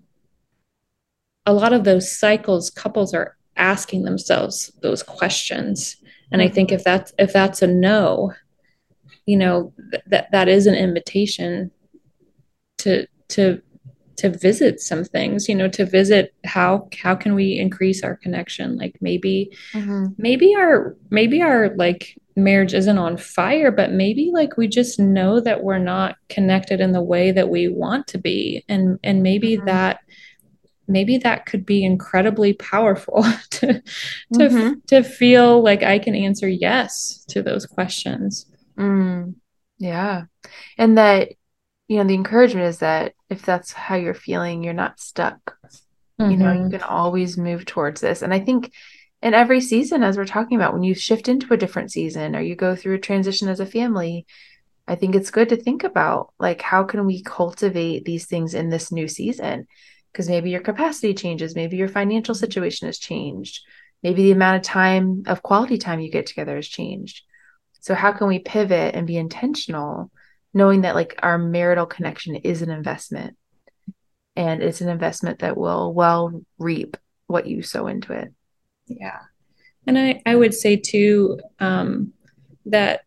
a 1.46 1.54
lot 1.54 1.74
of 1.74 1.84
those 1.84 2.12
cycles 2.12 2.70
couples 2.70 3.14
are 3.14 3.37
asking 3.58 4.04
themselves 4.04 4.72
those 4.82 5.04
questions 5.04 5.98
and 6.32 6.42
i 6.42 6.48
think 6.48 6.72
if 6.72 6.84
that's 6.84 7.14
if 7.18 7.34
that's 7.34 7.62
a 7.62 7.68
no 7.68 8.34
you 9.26 9.38
know 9.38 9.74
th- 9.92 10.04
that 10.08 10.32
that 10.32 10.48
is 10.48 10.68
an 10.68 10.76
invitation 10.76 11.72
to 12.78 13.08
to 13.30 13.62
to 14.18 14.30
visit 14.30 14.82
some 14.82 15.04
things 15.04 15.48
you 15.48 15.56
know 15.56 15.68
to 15.68 15.86
visit 15.86 16.34
how 16.44 16.90
how 17.00 17.16
can 17.16 17.36
we 17.36 17.58
increase 17.58 18.04
our 18.04 18.16
connection 18.16 18.76
like 18.76 18.96
maybe 19.00 19.52
mm-hmm. 19.74 20.06
maybe 20.18 20.56
our 20.56 20.96
maybe 21.10 21.42
our 21.42 21.70
like 21.76 22.20
marriage 22.36 22.74
isn't 22.74 22.98
on 22.98 23.18
fire 23.18 23.72
but 23.72 23.92
maybe 23.92 24.32
like 24.34 24.58
we 24.58 24.68
just 24.68 25.00
know 25.00 25.40
that 25.40 25.64
we're 25.64 25.78
not 25.78 26.16
connected 26.30 26.80
in 26.80 26.92
the 26.92 27.02
way 27.02 27.32
that 27.32 27.50
we 27.50 27.68
want 27.68 28.08
to 28.08 28.18
be 28.18 28.64
and 28.68 29.00
and 29.04 29.24
maybe 29.24 29.56
mm-hmm. 29.56 29.66
that 29.66 30.00
maybe 30.88 31.18
that 31.20 31.46
could 31.46 31.66
be 31.66 31.84
incredibly 31.84 32.54
powerful 32.54 33.24
to 33.52 33.82
to 34.34 34.40
mm-hmm. 34.40 34.74
to 34.88 35.04
feel 35.04 35.62
like 35.62 35.84
I 35.84 36.00
can 36.00 36.16
answer 36.16 36.48
yes 36.48 37.26
to 37.30 37.42
those 37.42 37.66
questions. 37.66 38.46
Mm, 38.78 39.36
yeah. 39.80 40.24
And 40.78 40.98
that 40.98 41.34
you 41.88 41.98
know 41.98 42.04
the 42.04 42.14
encouragement 42.14 42.68
is 42.68 42.80
that 42.80 43.14
if 43.30 43.42
that's 43.42 43.72
how 43.72 43.96
you're 43.96 44.14
feeling 44.14 44.64
you're 44.64 44.74
not 44.74 45.00
stuck 45.00 45.58
mm-hmm. 46.20 46.32
you 46.32 46.38
know 46.38 46.52
you 46.52 46.60
mm-hmm. 46.60 46.72
can 46.72 46.82
always 46.82 47.38
move 47.38 47.66
towards 47.66 48.02
this 48.02 48.22
and 48.22 48.34
i 48.34 48.40
think 48.40 48.72
in 49.22 49.34
every 49.34 49.62
season 49.62 50.04
as 50.04 50.18
we're 50.18 50.26
talking 50.26 50.58
about 50.58 50.74
when 50.74 50.84
you 50.84 50.94
shift 50.94 51.28
into 51.28 51.54
a 51.54 51.58
different 51.58 51.92
season 51.92 52.36
or 52.36 52.42
you 52.42 52.56
go 52.56 52.76
through 52.76 52.96
a 52.96 53.00
transition 53.00 53.48
as 53.48 53.60
a 53.60 53.66
family 53.66 54.26
i 54.88 54.96
think 54.96 55.16
it's 55.16 55.32
good 55.32 55.50
to 55.50 55.56
think 55.56 55.84
about 55.84 56.34
like 56.40 56.62
how 56.62 56.84
can 56.84 57.06
we 57.06 57.22
cultivate 57.24 58.06
these 58.06 58.26
things 58.26 58.54
in 58.54 58.70
this 58.70 58.92
new 58.92 59.08
season 59.08 59.68
because 60.12 60.30
maybe 60.30 60.50
your 60.50 60.62
capacity 60.62 61.14
changes 61.14 61.56
maybe 61.56 61.78
your 61.78 61.88
financial 61.88 62.36
situation 62.36 62.88
has 62.88 63.00
changed 63.00 63.62
maybe 64.04 64.24
the 64.24 64.32
amount 64.32 64.58
of 64.58 64.64
time 64.64 65.24
of 65.28 65.44
quality 65.44 65.78
time 65.78 66.00
you 66.00 66.12
get 66.12 66.26
together 66.26 66.56
has 66.56 66.68
changed. 66.68 67.24
So 67.80 67.96
how 67.96 68.12
can 68.12 68.28
we 68.28 68.40
pivot 68.40 68.96
and 68.96 69.08
be 69.08 69.18
intentional 69.18 70.12
knowing 70.54 70.82
that 70.82 70.96
like 70.96 71.20
our 71.24 71.38
marital 71.38 71.86
connection 71.86 72.36
is 72.36 72.62
an 72.62 72.70
investment 72.70 73.38
and 74.36 74.62
it's 74.62 74.82
an 74.82 74.90
investment 74.90 75.40
that 75.40 75.58
will 75.58 75.94
well 75.94 76.42
reap 76.58 76.98
what 77.28 77.48
you 77.48 77.62
sow 77.62 77.88
into 77.88 78.14
it? 78.14 78.34
Yeah. 78.88 79.20
And 79.86 79.98
i 79.98 80.22
i 80.26 80.36
would 80.36 80.54
say 80.54 80.76
too 80.76 81.40
um, 81.60 82.14
that 82.66 83.02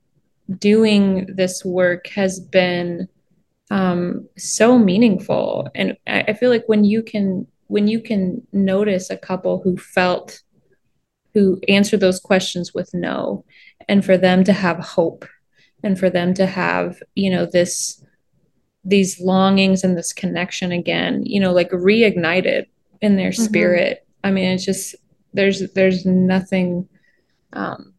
doing 0.59 1.27
this 1.35 1.65
work 1.65 2.09
has 2.09 2.41
been 2.41 3.09
um, 3.71 4.29
so 4.37 4.79
meaningful 4.79 5.69
and 5.75 5.97
I, 6.07 6.23
I 6.29 6.33
feel 6.33 6.51
like 6.51 6.65
when 6.67 6.85
you 6.85 7.03
can 7.03 7.47
when 7.69 7.87
you 7.87 8.01
can 8.01 8.47
notice 8.53 9.11
a 9.11 9.17
couple 9.17 9.63
who 9.63 9.77
felt 9.77 10.43
who 11.35 11.61
answered 11.69 12.01
those 12.01 12.19
questions 12.19 12.75
with 12.75 12.91
no 12.93 13.45
and 13.89 14.05
for 14.05 14.17
them 14.17 14.43
to 14.45 14.53
have 14.53 14.79
hope 14.79 15.25
and 15.83 15.99
for 15.99 16.11
them 16.11 16.35
to 16.35 16.47
have 16.47 17.01
you 17.15 17.31
know 17.31 17.47
this 17.47 18.05
these 18.85 19.21
longings 19.21 19.85
and 19.85 19.97
this 19.97 20.13
connection 20.13 20.73
again 20.73 21.23
you 21.25 21.39
know 21.39 21.53
like 21.53 21.71
reignited 21.71 22.67
in 23.01 23.17
their 23.17 23.31
mm-hmm. 23.31 23.45
spirit 23.45 24.07
i 24.25 24.31
mean 24.31 24.47
it's 24.47 24.65
just 24.65 24.97
there's 25.33 25.71
there's 25.75 26.05
nothing 26.05 26.89
um 27.53 27.95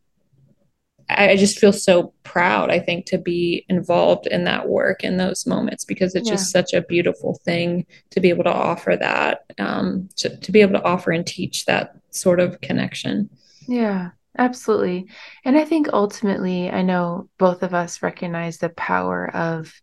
I 1.18 1.36
just 1.36 1.60
feel 1.60 1.74
so 1.74 2.14
proud, 2.24 2.70
I 2.72 2.80
think, 2.80 3.06
to 3.08 3.18
be 3.18 3.66
involved 3.70 4.28
in 4.28 4.44
that 4.46 4.68
work 4.68 5.04
in 5.04 5.18
those 5.18 5.46
moments 5.46 5.86
because 5.86 6.16
it's 6.16 6.28
yeah. 6.28 6.36
just 6.36 6.52
such 6.52 6.74
a 6.74 6.82
beautiful 6.82 7.40
thing 7.44 7.86
to 8.12 8.20
be 8.20 8.30
able 8.30 8.44
to 8.46 8.54
offer 8.54 8.96
that, 9.00 9.46
um, 9.60 10.10
to, 10.18 10.36
to 10.38 10.52
be 10.52 10.62
able 10.62 10.74
to 10.74 10.84
offer 10.84 11.12
and 11.12 11.26
teach 11.26 11.66
that 11.66 11.96
sort 12.12 12.40
of 12.40 12.62
connection. 12.62 13.30
Yeah, 13.68 14.12
absolutely. 14.38 15.08
And 15.44 15.58
I 15.58 15.66
think 15.66 15.90
ultimately, 15.92 16.70
I 16.70 16.82
know 16.82 17.30
both 17.38 17.64
of 17.64 17.74
us 17.74 18.02
recognize 18.02 18.58
the 18.58 18.70
power 18.70 19.30
of, 19.36 19.74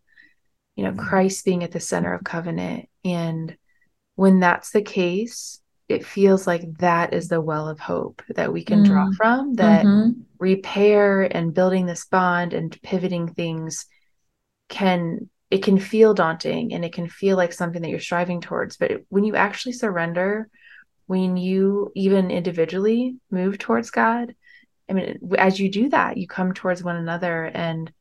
you 0.75 0.83
know, 0.83 0.93
Christ 0.93 1.45
being 1.45 1.63
at 1.63 1.71
the 1.71 1.79
center 1.79 2.13
of 2.13 2.23
covenant. 2.23 2.87
And 3.03 3.57
when 4.15 4.39
that's 4.39 4.71
the 4.71 4.81
case, 4.81 5.61
it 5.89 6.05
feels 6.05 6.45
like 6.45 6.77
that 6.77 7.13
is 7.13 7.27
the 7.27 7.41
well 7.41 7.67
of 7.67 7.79
hope 7.79 8.21
that 8.29 8.53
we 8.53 8.63
can 8.63 8.83
mm. 8.83 8.85
draw 8.85 9.11
from 9.17 9.55
that 9.55 9.83
mm-hmm. 9.83 10.11
repair 10.37 11.23
and 11.23 11.53
building 11.53 11.87
this 11.87 12.05
bond 12.05 12.53
and 12.53 12.79
pivoting 12.83 13.33
things 13.33 13.87
can 14.69 15.29
it 15.49 15.63
can 15.63 15.79
feel 15.79 16.13
daunting 16.13 16.73
and 16.73 16.85
it 16.85 16.93
can 16.93 17.09
feel 17.09 17.35
like 17.35 17.51
something 17.51 17.81
that 17.81 17.89
you're 17.89 17.99
striving 17.99 18.39
towards 18.39 18.77
but 18.77 19.01
when 19.09 19.23
you 19.23 19.35
actually 19.35 19.73
surrender 19.73 20.47
when 21.07 21.35
you 21.35 21.91
even 21.95 22.29
individually 22.29 23.15
move 23.31 23.57
towards 23.57 23.89
god 23.89 24.35
i 24.89 24.93
mean 24.93 25.17
as 25.39 25.59
you 25.59 25.71
do 25.71 25.89
that 25.89 26.17
you 26.17 26.27
come 26.27 26.53
towards 26.53 26.83
one 26.83 26.97
another 26.97 27.45
and 27.45 27.91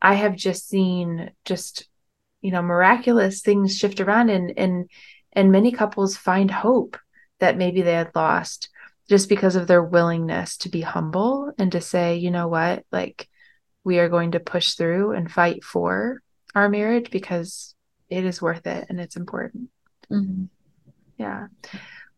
i 0.00 0.14
have 0.14 0.34
just 0.34 0.66
seen 0.66 1.30
just 1.44 1.86
you 2.40 2.50
know 2.50 2.62
miraculous 2.62 3.42
things 3.42 3.76
shift 3.76 4.00
around 4.00 4.30
and 4.30 4.54
and 4.56 4.88
and 5.34 5.52
many 5.52 5.72
couples 5.72 6.16
find 6.16 6.50
hope 6.50 6.96
that 7.40 7.56
maybe 7.56 7.82
they 7.82 7.94
had 7.94 8.14
lost 8.14 8.68
just 9.08 9.28
because 9.28 9.56
of 9.56 9.66
their 9.66 9.82
willingness 9.82 10.56
to 10.58 10.68
be 10.68 10.80
humble 10.80 11.52
and 11.58 11.72
to 11.72 11.80
say, 11.80 12.16
you 12.16 12.30
know 12.30 12.48
what, 12.48 12.84
like 12.90 13.28
we 13.82 13.98
are 13.98 14.08
going 14.08 14.32
to 14.32 14.40
push 14.40 14.74
through 14.74 15.12
and 15.12 15.30
fight 15.30 15.62
for 15.62 16.22
our 16.54 16.68
marriage 16.68 17.10
because 17.10 17.74
it 18.08 18.24
is 18.24 18.40
worth 18.40 18.66
it 18.66 18.86
and 18.88 19.00
it's 19.00 19.16
important. 19.16 19.68
Mm-hmm. 20.10 20.44
Yeah. 21.18 21.48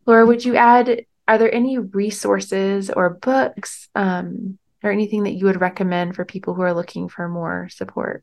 Laura, 0.06 0.24
would 0.24 0.44
you 0.44 0.56
add, 0.56 1.06
are 1.26 1.38
there 1.38 1.52
any 1.52 1.78
resources 1.78 2.90
or 2.90 3.10
books 3.10 3.88
um, 3.94 4.58
or 4.84 4.90
anything 4.90 5.24
that 5.24 5.32
you 5.32 5.46
would 5.46 5.60
recommend 5.60 6.14
for 6.14 6.24
people 6.24 6.54
who 6.54 6.62
are 6.62 6.74
looking 6.74 7.08
for 7.08 7.28
more 7.28 7.68
support? 7.68 8.22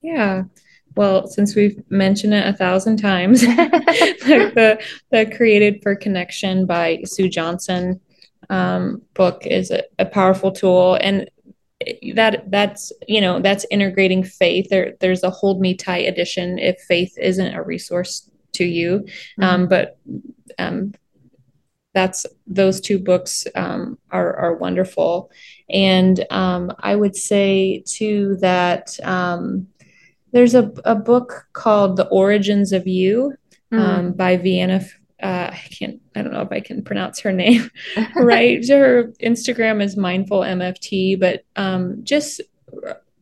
Yeah 0.00 0.44
well, 0.96 1.26
since 1.26 1.54
we've 1.54 1.82
mentioned 1.90 2.34
it 2.34 2.46
a 2.46 2.52
thousand 2.52 2.96
times, 2.96 3.40
the, 3.42 4.82
the 5.10 5.32
Created 5.36 5.82
for 5.82 5.94
Connection 5.94 6.66
by 6.66 7.00
Sue 7.04 7.28
Johnson 7.28 8.00
um, 8.48 9.02
book 9.14 9.46
is 9.46 9.70
a, 9.70 9.84
a, 9.98 10.04
powerful 10.04 10.50
tool. 10.50 10.98
And 11.00 11.30
that 12.14 12.50
that's 12.50 12.92
you 13.08 13.20
know 13.20 13.40
that's 13.40 13.64
integrating 13.70 14.22
faith 14.22 14.68
there 14.68 14.96
there's 15.00 15.22
a 15.22 15.30
hold 15.30 15.60
me 15.60 15.74
tight 15.74 16.06
edition 16.06 16.58
if 16.58 16.78
faith 16.80 17.16
isn't 17.18 17.54
a 17.54 17.62
resource 17.62 18.30
to 18.52 18.64
you 18.64 18.98
mm-hmm. 18.98 19.42
um, 19.42 19.66
but 19.66 19.98
um, 20.58 20.92
that's 21.94 22.26
those 22.46 22.80
two 22.80 22.98
books 22.98 23.46
um, 23.54 23.98
are 24.10 24.36
are 24.36 24.56
wonderful 24.56 25.30
and 25.70 26.26
um, 26.30 26.70
i 26.80 26.94
would 26.94 27.16
say 27.16 27.82
too 27.86 28.36
that 28.40 28.98
um, 29.02 29.66
there's 30.32 30.54
a, 30.54 30.72
a 30.84 30.94
book 30.94 31.46
called 31.52 31.96
The 31.96 32.08
Origins 32.08 32.72
of 32.72 32.86
You 32.86 33.34
mm. 33.72 33.78
um, 33.78 34.12
by 34.12 34.36
Vienna. 34.36 34.84
Uh, 35.22 35.50
I 35.52 35.68
can't, 35.70 36.00
I 36.14 36.22
don't 36.22 36.32
know 36.32 36.40
if 36.40 36.52
I 36.52 36.60
can 36.60 36.82
pronounce 36.82 37.20
her 37.20 37.32
name 37.32 37.70
right. 38.16 38.66
Her 38.66 39.12
Instagram 39.20 39.82
is 39.82 39.96
mindful 39.96 40.40
MFT, 40.40 41.20
but 41.20 41.44
um, 41.56 42.02
just 42.04 42.40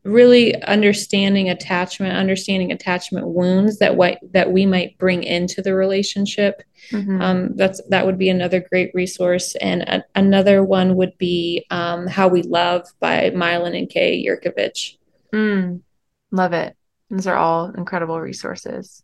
really 0.04 0.60
understanding 0.62 1.50
attachment, 1.50 2.16
understanding 2.16 2.72
attachment 2.72 3.26
wounds 3.28 3.78
that 3.78 3.96
what 3.96 4.18
that 4.32 4.52
we 4.52 4.66
might 4.66 4.98
bring 4.98 5.22
into 5.22 5.62
the 5.62 5.74
relationship. 5.74 6.62
Mm-hmm. 6.90 7.20
Um, 7.20 7.56
that's 7.56 7.80
that 7.88 8.06
would 8.06 8.18
be 8.18 8.30
another 8.30 8.60
great 8.60 8.90
resource, 8.94 9.54
and 9.56 9.82
a, 9.82 10.04
another 10.14 10.62
one 10.64 10.96
would 10.96 11.16
be 11.18 11.66
um, 11.70 12.06
"How 12.06 12.28
We 12.28 12.42
Love" 12.42 12.86
by 13.00 13.30
Milan 13.30 13.74
and 13.74 13.88
Kay 13.88 14.24
Yerkovich. 14.24 14.96
Mm, 15.32 15.82
love 16.30 16.52
it. 16.52 16.77
Those 17.10 17.26
are 17.26 17.36
all 17.36 17.70
incredible 17.70 18.20
resources. 18.20 19.02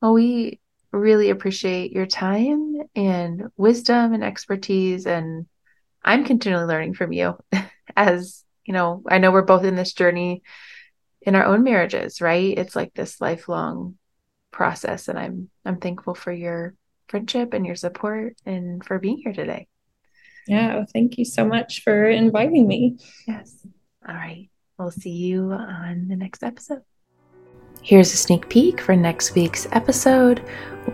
Well, 0.00 0.12
we 0.12 0.60
really 0.90 1.30
appreciate 1.30 1.92
your 1.92 2.06
time 2.06 2.76
and 2.94 3.44
wisdom 3.56 4.12
and 4.12 4.22
expertise. 4.22 5.06
And 5.06 5.46
I'm 6.04 6.24
continually 6.24 6.66
learning 6.66 6.94
from 6.94 7.12
you 7.12 7.38
as, 7.96 8.44
you 8.64 8.74
know, 8.74 9.02
I 9.08 9.18
know 9.18 9.30
we're 9.30 9.42
both 9.42 9.64
in 9.64 9.76
this 9.76 9.92
journey 9.94 10.42
in 11.22 11.34
our 11.34 11.44
own 11.44 11.62
marriages, 11.62 12.20
right? 12.20 12.56
It's 12.58 12.76
like 12.76 12.92
this 12.94 13.20
lifelong 13.20 13.96
process. 14.50 15.08
And 15.08 15.18
I'm 15.18 15.50
I'm 15.64 15.78
thankful 15.78 16.14
for 16.14 16.32
your 16.32 16.74
friendship 17.08 17.54
and 17.54 17.64
your 17.64 17.76
support 17.76 18.36
and 18.44 18.84
for 18.84 18.98
being 18.98 19.18
here 19.18 19.32
today. 19.32 19.68
Yeah, 20.46 20.74
well, 20.74 20.86
thank 20.92 21.18
you 21.18 21.24
so 21.24 21.44
much 21.44 21.82
for 21.82 22.08
inviting 22.08 22.66
me. 22.66 22.98
Yes. 23.26 23.64
All 24.06 24.14
right. 24.14 24.50
We'll 24.78 24.90
see 24.90 25.10
you 25.10 25.52
on 25.52 26.08
the 26.08 26.16
next 26.16 26.42
episode. 26.42 26.82
Here's 27.82 28.12
a 28.12 28.16
sneak 28.16 28.48
peek 28.48 28.80
for 28.80 28.94
next 28.94 29.34
week's 29.34 29.66
episode. 29.72 30.44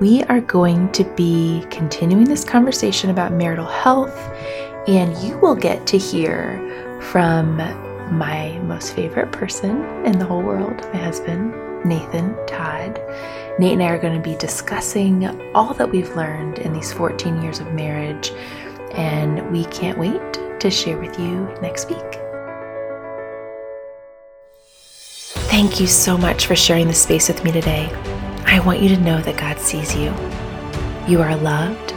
We 0.01 0.23
are 0.25 0.41
going 0.41 0.91
to 0.93 1.05
be 1.17 1.65
continuing 1.71 2.25
this 2.25 2.45
conversation 2.45 3.11
about 3.11 3.33
marital 3.33 3.67
health, 3.67 4.17
and 4.89 5.17
you 5.19 5.39
will 5.39 5.55
get 5.55 5.87
to 5.89 5.99
hear 5.99 6.59
from 7.03 7.57
my 8.17 8.59
most 8.61 8.95
favorite 8.95 9.33
person 9.33 9.83
in 10.07 10.19
the 10.19 10.25
whole 10.25 10.43
world, 10.43 10.81
my 10.93 10.99
husband, 10.99 11.53
Nathan 11.85 12.35
Todd. 12.47 12.99
Nate 13.59 13.75
and 13.75 13.83
I 13.83 13.89
are 13.89 13.99
going 13.99 14.17
to 14.17 14.29
be 14.29 14.37
discussing 14.37 15.27
all 15.55 15.75
that 15.75 15.91
we've 15.91 16.15
learned 16.17 16.59
in 16.59 16.73
these 16.73 16.93
14 16.93 17.43
years 17.43 17.61
of 17.61 17.73
marriage, 17.73 18.31
and 18.93 19.51
we 19.51 19.67
can't 19.67 19.99
wait 19.99 20.61
to 20.61 20.71
share 20.71 20.99
with 20.99 21.19
you 21.19 21.45
next 21.61 21.91
week. 21.91 22.28
Thank 25.49 25.81
you 25.81 25.87
so 25.87 26.17
much 26.17 26.47
for 26.47 26.55
sharing 26.55 26.87
this 26.89 27.03
space 27.03 27.27
with 27.27 27.43
me 27.43 27.51
today. 27.51 27.91
I 28.45 28.61
want 28.61 28.81
you 28.81 28.89
to 28.91 29.01
know 29.01 29.21
that 29.23 29.39
God 29.39 29.59
sees 29.59 29.97
you. 29.97 30.15
You 31.09 31.23
are 31.23 31.35
loved, 31.37 31.93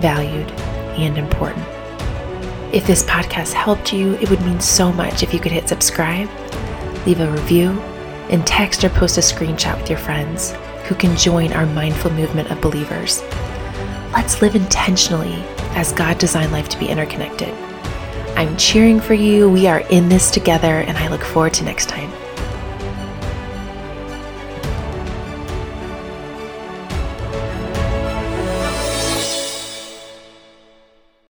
valued, 0.00 0.50
and 0.98 1.16
important. 1.16 1.64
If 2.74 2.84
this 2.84 3.04
podcast 3.04 3.52
helped 3.52 3.92
you, 3.92 4.14
it 4.14 4.28
would 4.28 4.42
mean 4.42 4.60
so 4.60 4.92
much 4.92 5.22
if 5.22 5.32
you 5.32 5.38
could 5.38 5.52
hit 5.52 5.68
subscribe, 5.68 6.28
leave 7.06 7.20
a 7.20 7.30
review, 7.30 7.70
and 8.28 8.44
text 8.44 8.82
or 8.82 8.90
post 8.90 9.18
a 9.18 9.20
screenshot 9.20 9.80
with 9.80 9.88
your 9.88 10.00
friends 10.00 10.52
who 10.86 10.96
can 10.96 11.16
join 11.16 11.52
our 11.52 11.66
mindful 11.66 12.10
movement 12.10 12.50
of 12.50 12.60
believers. 12.60 13.22
Let's 14.12 14.42
live 14.42 14.56
intentionally 14.56 15.42
as 15.76 15.92
God 15.92 16.18
designed 16.18 16.50
life 16.50 16.68
to 16.70 16.78
be 16.78 16.88
interconnected. 16.88 17.54
I'm 18.36 18.56
cheering 18.56 18.98
for 18.98 19.14
you. 19.14 19.48
We 19.48 19.68
are 19.68 19.80
in 19.90 20.08
this 20.08 20.30
together, 20.30 20.80
and 20.80 20.98
I 20.98 21.08
look 21.08 21.22
forward 21.22 21.54
to 21.54 21.64
next 21.64 21.88
time. 21.88 22.10